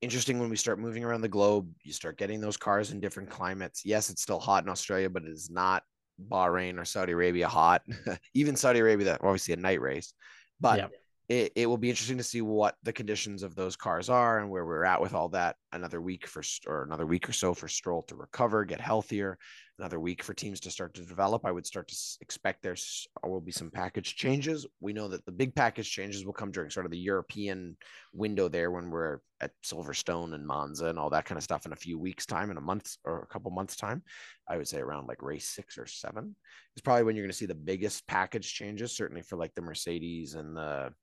interesting 0.00 0.38
when 0.38 0.50
we 0.50 0.56
start 0.56 0.78
moving 0.78 1.04
around 1.04 1.22
the 1.22 1.28
globe. 1.28 1.70
You 1.82 1.92
start 1.92 2.18
getting 2.18 2.40
those 2.40 2.56
cars 2.56 2.90
in 2.90 3.00
different 3.00 3.30
climates. 3.30 3.82
Yes, 3.84 4.10
it's 4.10 4.22
still 4.22 4.40
hot 4.40 4.64
in 4.64 4.70
Australia, 4.70 5.10
but 5.10 5.24
it 5.24 5.30
is 5.30 5.50
not 5.50 5.82
Bahrain 6.28 6.78
or 6.78 6.84
Saudi 6.84 7.12
Arabia 7.12 7.48
hot. 7.48 7.82
Even 8.34 8.56
Saudi 8.56 8.80
Arabia, 8.80 9.06
that 9.06 9.22
obviously 9.22 9.54
a 9.54 9.58
night 9.58 9.80
race, 9.80 10.12
but 10.60 10.78
Yeah. 10.78 10.88
it, 11.28 11.52
it 11.56 11.66
will 11.66 11.78
be 11.78 11.90
interesting 11.90 12.18
to 12.18 12.24
see 12.24 12.42
what 12.42 12.76
the 12.82 12.92
conditions 12.92 13.42
of 13.42 13.54
those 13.54 13.76
cars 13.76 14.08
are 14.08 14.38
and 14.38 14.50
where 14.50 14.64
we're 14.64 14.84
at 14.84 15.00
with 15.00 15.14
all 15.14 15.28
that. 15.30 15.56
Another 15.72 16.00
week 16.00 16.26
for 16.26 16.42
or 16.66 16.82
another 16.84 17.06
week 17.06 17.28
or 17.28 17.32
so 17.32 17.54
for 17.54 17.68
Stroll 17.68 18.02
to 18.04 18.16
recover, 18.16 18.64
get 18.64 18.80
healthier. 18.80 19.38
Another 19.78 20.00
week 20.00 20.22
for 20.22 20.32
teams 20.32 20.58
to 20.60 20.70
start 20.70 20.94
to 20.94 21.02
develop. 21.02 21.44
I 21.44 21.50
would 21.50 21.66
start 21.66 21.88
to 21.88 21.96
expect 22.22 22.62
there's 22.62 23.06
uh, 23.22 23.28
will 23.28 23.42
be 23.42 23.52
some 23.52 23.70
package 23.70 24.16
changes. 24.16 24.66
We 24.80 24.94
know 24.94 25.06
that 25.08 25.26
the 25.26 25.32
big 25.32 25.54
package 25.54 25.90
changes 25.90 26.24
will 26.24 26.32
come 26.32 26.50
during 26.50 26.70
sort 26.70 26.86
of 26.86 26.92
the 26.92 26.98
European 26.98 27.76
window 28.14 28.48
there 28.48 28.70
when 28.70 28.90
we're 28.90 29.18
at 29.42 29.50
Silverstone 29.62 30.34
and 30.34 30.46
Monza 30.46 30.86
and 30.86 30.98
all 30.98 31.10
that 31.10 31.26
kind 31.26 31.36
of 31.36 31.44
stuff 31.44 31.66
in 31.66 31.72
a 31.74 31.76
few 31.76 31.98
weeks 31.98 32.24
time 32.24 32.50
in 32.50 32.56
a 32.56 32.60
month 32.60 32.96
or 33.04 33.20
a 33.20 33.26
couple 33.26 33.50
months 33.50 33.76
time. 33.76 34.02
I 34.48 34.56
would 34.56 34.66
say 34.66 34.78
around 34.78 35.08
like 35.08 35.22
race 35.22 35.48
six 35.48 35.76
or 35.76 35.86
seven 35.86 36.34
is 36.74 36.82
probably 36.82 37.04
when 37.04 37.14
you're 37.14 37.24
going 37.24 37.32
to 37.32 37.36
see 37.36 37.44
the 37.44 37.54
biggest 37.54 38.06
package 38.06 38.50
changes. 38.50 38.96
Certainly 38.96 39.22
for 39.22 39.36
like 39.36 39.54
the 39.54 39.60
Mercedes 39.60 40.36
and 40.36 40.56
the 40.56 40.94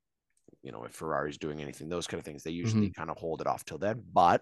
you 0.63 0.71
know 0.71 0.83
if 0.85 0.93
Ferrari's 0.93 1.37
doing 1.37 1.61
anything, 1.61 1.89
those 1.89 2.07
kind 2.07 2.19
of 2.19 2.25
things 2.25 2.41
they 2.41 2.49
usually 2.49 2.87
mm-hmm. 2.87 2.99
kind 2.99 3.11
of 3.11 3.17
hold 3.17 3.39
it 3.39 3.47
off 3.47 3.65
till 3.65 3.77
then. 3.77 4.01
But 4.11 4.41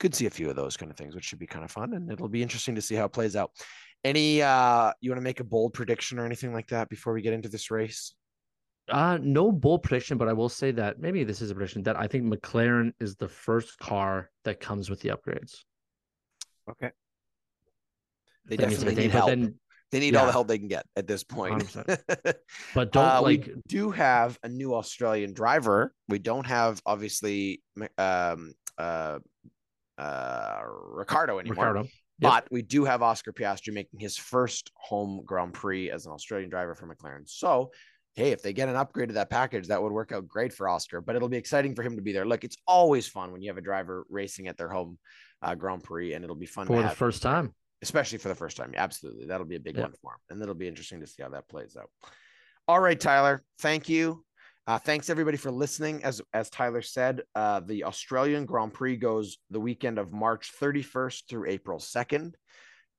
could 0.00 0.14
see 0.14 0.26
a 0.26 0.30
few 0.30 0.50
of 0.50 0.56
those 0.56 0.76
kind 0.76 0.90
of 0.90 0.96
things, 0.96 1.14
which 1.14 1.24
should 1.24 1.38
be 1.38 1.46
kind 1.46 1.64
of 1.64 1.70
fun, 1.70 1.94
and 1.94 2.10
it'll 2.10 2.28
be 2.28 2.42
interesting 2.42 2.74
to 2.74 2.82
see 2.82 2.94
how 2.94 3.04
it 3.06 3.12
plays 3.12 3.36
out. 3.36 3.50
Any 4.04 4.42
uh 4.42 4.92
you 5.00 5.10
want 5.10 5.18
to 5.18 5.24
make 5.24 5.40
a 5.40 5.44
bold 5.44 5.72
prediction 5.74 6.18
or 6.18 6.26
anything 6.26 6.52
like 6.52 6.68
that 6.68 6.88
before 6.88 7.12
we 7.12 7.22
get 7.22 7.32
into 7.32 7.48
this 7.48 7.70
race? 7.70 8.14
Uh, 8.90 9.18
no 9.22 9.50
bold 9.50 9.82
prediction, 9.82 10.18
but 10.18 10.28
I 10.28 10.34
will 10.34 10.50
say 10.50 10.70
that 10.72 11.00
maybe 11.00 11.24
this 11.24 11.40
is 11.40 11.50
a 11.50 11.54
prediction 11.54 11.82
that 11.84 11.98
I 11.98 12.06
think 12.06 12.24
McLaren 12.26 12.92
is 13.00 13.16
the 13.16 13.28
first 13.28 13.78
car 13.78 14.30
that 14.44 14.60
comes 14.60 14.90
with 14.90 15.00
the 15.00 15.08
upgrades. 15.08 15.54
Okay. 16.70 16.90
They 18.46 18.56
That 18.56 18.64
definitely 18.68 18.86
everything, 18.92 19.02
need 19.04 19.12
but 19.12 19.16
help. 19.18 19.28
then- 19.30 19.54
they 19.90 20.00
need 20.00 20.16
all 20.16 20.26
the 20.26 20.32
help 20.32 20.48
they 20.48 20.58
can 20.58 20.66
get 20.68 20.86
at 20.96 21.06
this 21.06 21.22
point. 21.22 21.72
but 22.74 22.90
don't 22.92 23.04
Uh, 23.04 23.22
like 23.22 23.46
we 23.46 23.62
do 23.68 23.90
have 23.92 24.36
a 24.42 24.48
new 24.48 24.74
Australian 24.74 25.32
driver. 25.34 25.94
We 26.08 26.18
don't 26.18 26.46
have 26.46 26.82
obviously 26.84 27.62
um 27.96 28.54
uh 28.76 29.20
uh 29.98 30.60
Ricciardo 30.66 31.38
anymore. 31.38 31.64
Ricciardo. 31.66 31.82
Yep. 31.82 32.32
But 32.32 32.48
we 32.50 32.62
do 32.62 32.84
have 32.84 33.02
Oscar 33.02 33.32
Piastri 33.32 33.72
making 33.72 33.98
his 33.98 34.16
first 34.16 34.70
home 34.76 35.22
Grand 35.24 35.52
Prix 35.52 35.90
as 35.90 36.06
an 36.06 36.12
Australian 36.12 36.48
driver 36.48 36.74
for 36.76 36.86
McLaren. 36.86 37.28
So, 37.28 37.72
hey, 38.14 38.30
if 38.30 38.40
they 38.40 38.52
get 38.52 38.68
an 38.68 38.76
upgrade 38.76 39.08
to 39.08 39.14
that 39.14 39.30
package, 39.30 39.66
that 39.66 39.82
would 39.82 39.90
work 39.90 40.12
out 40.12 40.28
great 40.28 40.52
for 40.52 40.68
Oscar. 40.68 41.00
But 41.00 41.16
it'll 41.16 41.28
be 41.28 41.36
exciting 41.36 41.74
for 41.74 41.82
him 41.82 41.96
to 41.96 42.02
be 42.02 42.12
there. 42.12 42.24
Look, 42.24 42.44
it's 42.44 42.56
always 42.68 43.08
fun 43.08 43.32
when 43.32 43.42
you 43.42 43.50
have 43.50 43.58
a 43.58 43.60
driver 43.62 44.06
racing 44.08 44.46
at 44.46 44.56
their 44.56 44.68
home 44.68 44.96
uh, 45.42 45.56
Grand 45.56 45.82
Prix, 45.82 46.14
and 46.14 46.22
it'll 46.22 46.36
be 46.36 46.46
fun 46.46 46.66
for 46.68 46.76
the 46.80 46.88
have, 46.88 46.96
first 46.96 47.20
time. 47.20 47.52
especially 47.82 48.18
for 48.18 48.28
the 48.28 48.34
first 48.36 48.56
time. 48.56 48.72
Absolutely, 48.76 49.26
that'll 49.26 49.44
be 49.46 49.56
a 49.56 49.60
big 49.60 49.76
Yeah. 49.76 49.82
one 49.82 49.92
for 50.00 50.12
him, 50.12 50.18
and 50.30 50.40
it'll 50.42 50.54
be 50.54 50.68
interesting 50.68 51.00
to 51.00 51.06
see 51.08 51.22
how 51.22 51.30
that 51.30 51.48
plays 51.48 51.76
out. 51.76 51.90
All 52.68 52.78
right, 52.80 52.98
Tyler, 52.98 53.42
thank 53.58 53.88
you. 53.88 54.24
Uh, 54.66 54.78
thanks 54.78 55.10
everybody 55.10 55.36
for 55.36 55.50
listening. 55.50 56.02
As 56.04 56.22
as 56.32 56.48
Tyler 56.48 56.80
said, 56.80 57.22
uh, 57.34 57.60
the 57.60 57.84
Australian 57.84 58.46
Grand 58.46 58.72
Prix 58.72 58.96
goes 58.96 59.36
the 59.50 59.60
weekend 59.60 59.98
of 59.98 60.12
March 60.12 60.52
31st 60.58 61.22
through 61.28 61.50
April 61.50 61.78
2nd. 61.78 62.32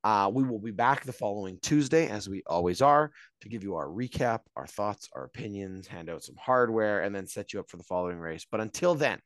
Uh, 0.03 0.30
we 0.32 0.43
will 0.43 0.59
be 0.59 0.70
back 0.70 1.03
the 1.03 1.11
following 1.11 1.57
Tuesday, 1.63 2.07
as 2.07 2.30
we 2.30 2.43
always 2.45 2.84
are, 2.84 3.11
to 3.41 3.49
give 3.49 3.63
you 3.63 3.74
our 3.74 3.88
recap, 3.88 4.41
our 4.55 4.68
thoughts, 4.68 5.09
our 5.16 5.24
opinions, 5.24 5.88
hand 5.88 6.07
out 6.07 6.24
some 6.24 6.36
hardware, 6.39 7.01
and 7.01 7.16
then 7.16 7.26
set 7.26 7.51
you 7.51 7.59
up 7.59 7.68
for 7.68 7.78
the 7.78 7.84
following 7.84 8.20
race. 8.20 8.45
But 8.51 8.61
until 8.61 8.93
then, 8.93 9.20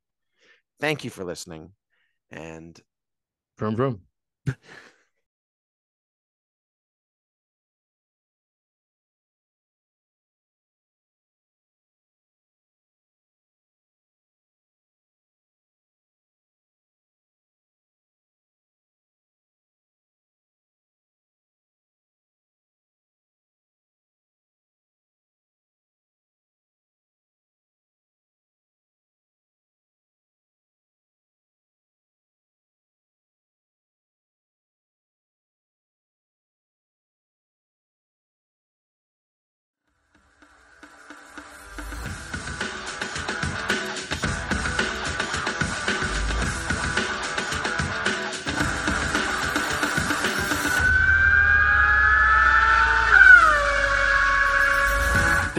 thank 0.80 1.04
you 1.04 1.10
for 1.10 1.26
listening, 1.26 1.72
and 2.32 2.80
Vroom 3.58 3.76
vroom. 3.76 4.02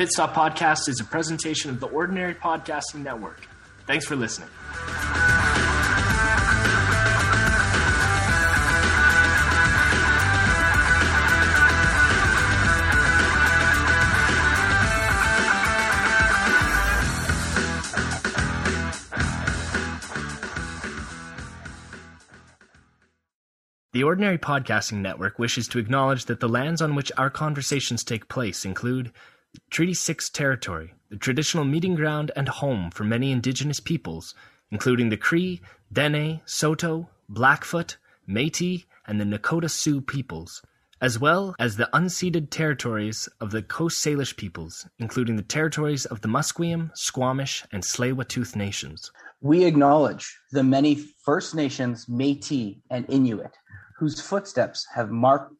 Pitstop 0.00 0.32
Podcast 0.32 0.88
is 0.88 0.98
a 0.98 1.04
presentation 1.04 1.68
of 1.68 1.78
the 1.78 1.86
Ordinary 1.86 2.34
Podcasting 2.34 3.02
Network. 3.02 3.46
Thanks 3.86 4.06
for 4.06 4.16
listening. 4.16 4.48
The 23.92 24.02
Ordinary 24.02 24.38
Podcasting 24.38 25.02
Network 25.02 25.38
wishes 25.38 25.68
to 25.68 25.78
acknowledge 25.78 26.24
that 26.24 26.40
the 26.40 26.48
lands 26.48 26.80
on 26.80 26.94
which 26.94 27.12
our 27.18 27.28
conversations 27.28 28.02
take 28.02 28.30
place 28.30 28.64
include 28.64 29.12
Treaty 29.68 29.94
6 29.94 30.30
territory, 30.30 30.94
the 31.08 31.16
traditional 31.16 31.64
meeting 31.64 31.96
ground 31.96 32.30
and 32.36 32.48
home 32.48 32.90
for 32.92 33.02
many 33.02 33.32
indigenous 33.32 33.80
peoples, 33.80 34.32
including 34.70 35.08
the 35.08 35.16
Cree, 35.16 35.60
Dene, 35.92 36.40
Saulteaux, 36.44 37.08
Blackfoot, 37.28 37.96
Métis, 38.28 38.84
and 39.08 39.20
the 39.20 39.24
Nakota 39.24 39.68
Sioux 39.68 40.00
peoples, 40.00 40.62
as 41.00 41.18
well 41.18 41.56
as 41.58 41.76
the 41.76 41.90
unceded 41.92 42.50
territories 42.50 43.28
of 43.40 43.50
the 43.50 43.62
Coast 43.62 44.04
Salish 44.04 44.36
peoples, 44.36 44.86
including 45.00 45.34
the 45.34 45.42
territories 45.42 46.04
of 46.04 46.20
the 46.20 46.28
Musqueam, 46.28 46.96
Squamish, 46.96 47.64
and 47.72 47.82
Tsleil-Waututh 47.82 48.54
nations. 48.54 49.10
We 49.40 49.64
acknowledge 49.64 50.38
the 50.52 50.62
many 50.62 50.94
First 50.94 51.56
Nations, 51.56 52.06
Métis, 52.06 52.80
and 52.88 53.04
Inuit 53.08 53.56
whose 54.00 54.18
footsteps 54.18 54.86
have 54.94 55.10
marked 55.10 55.59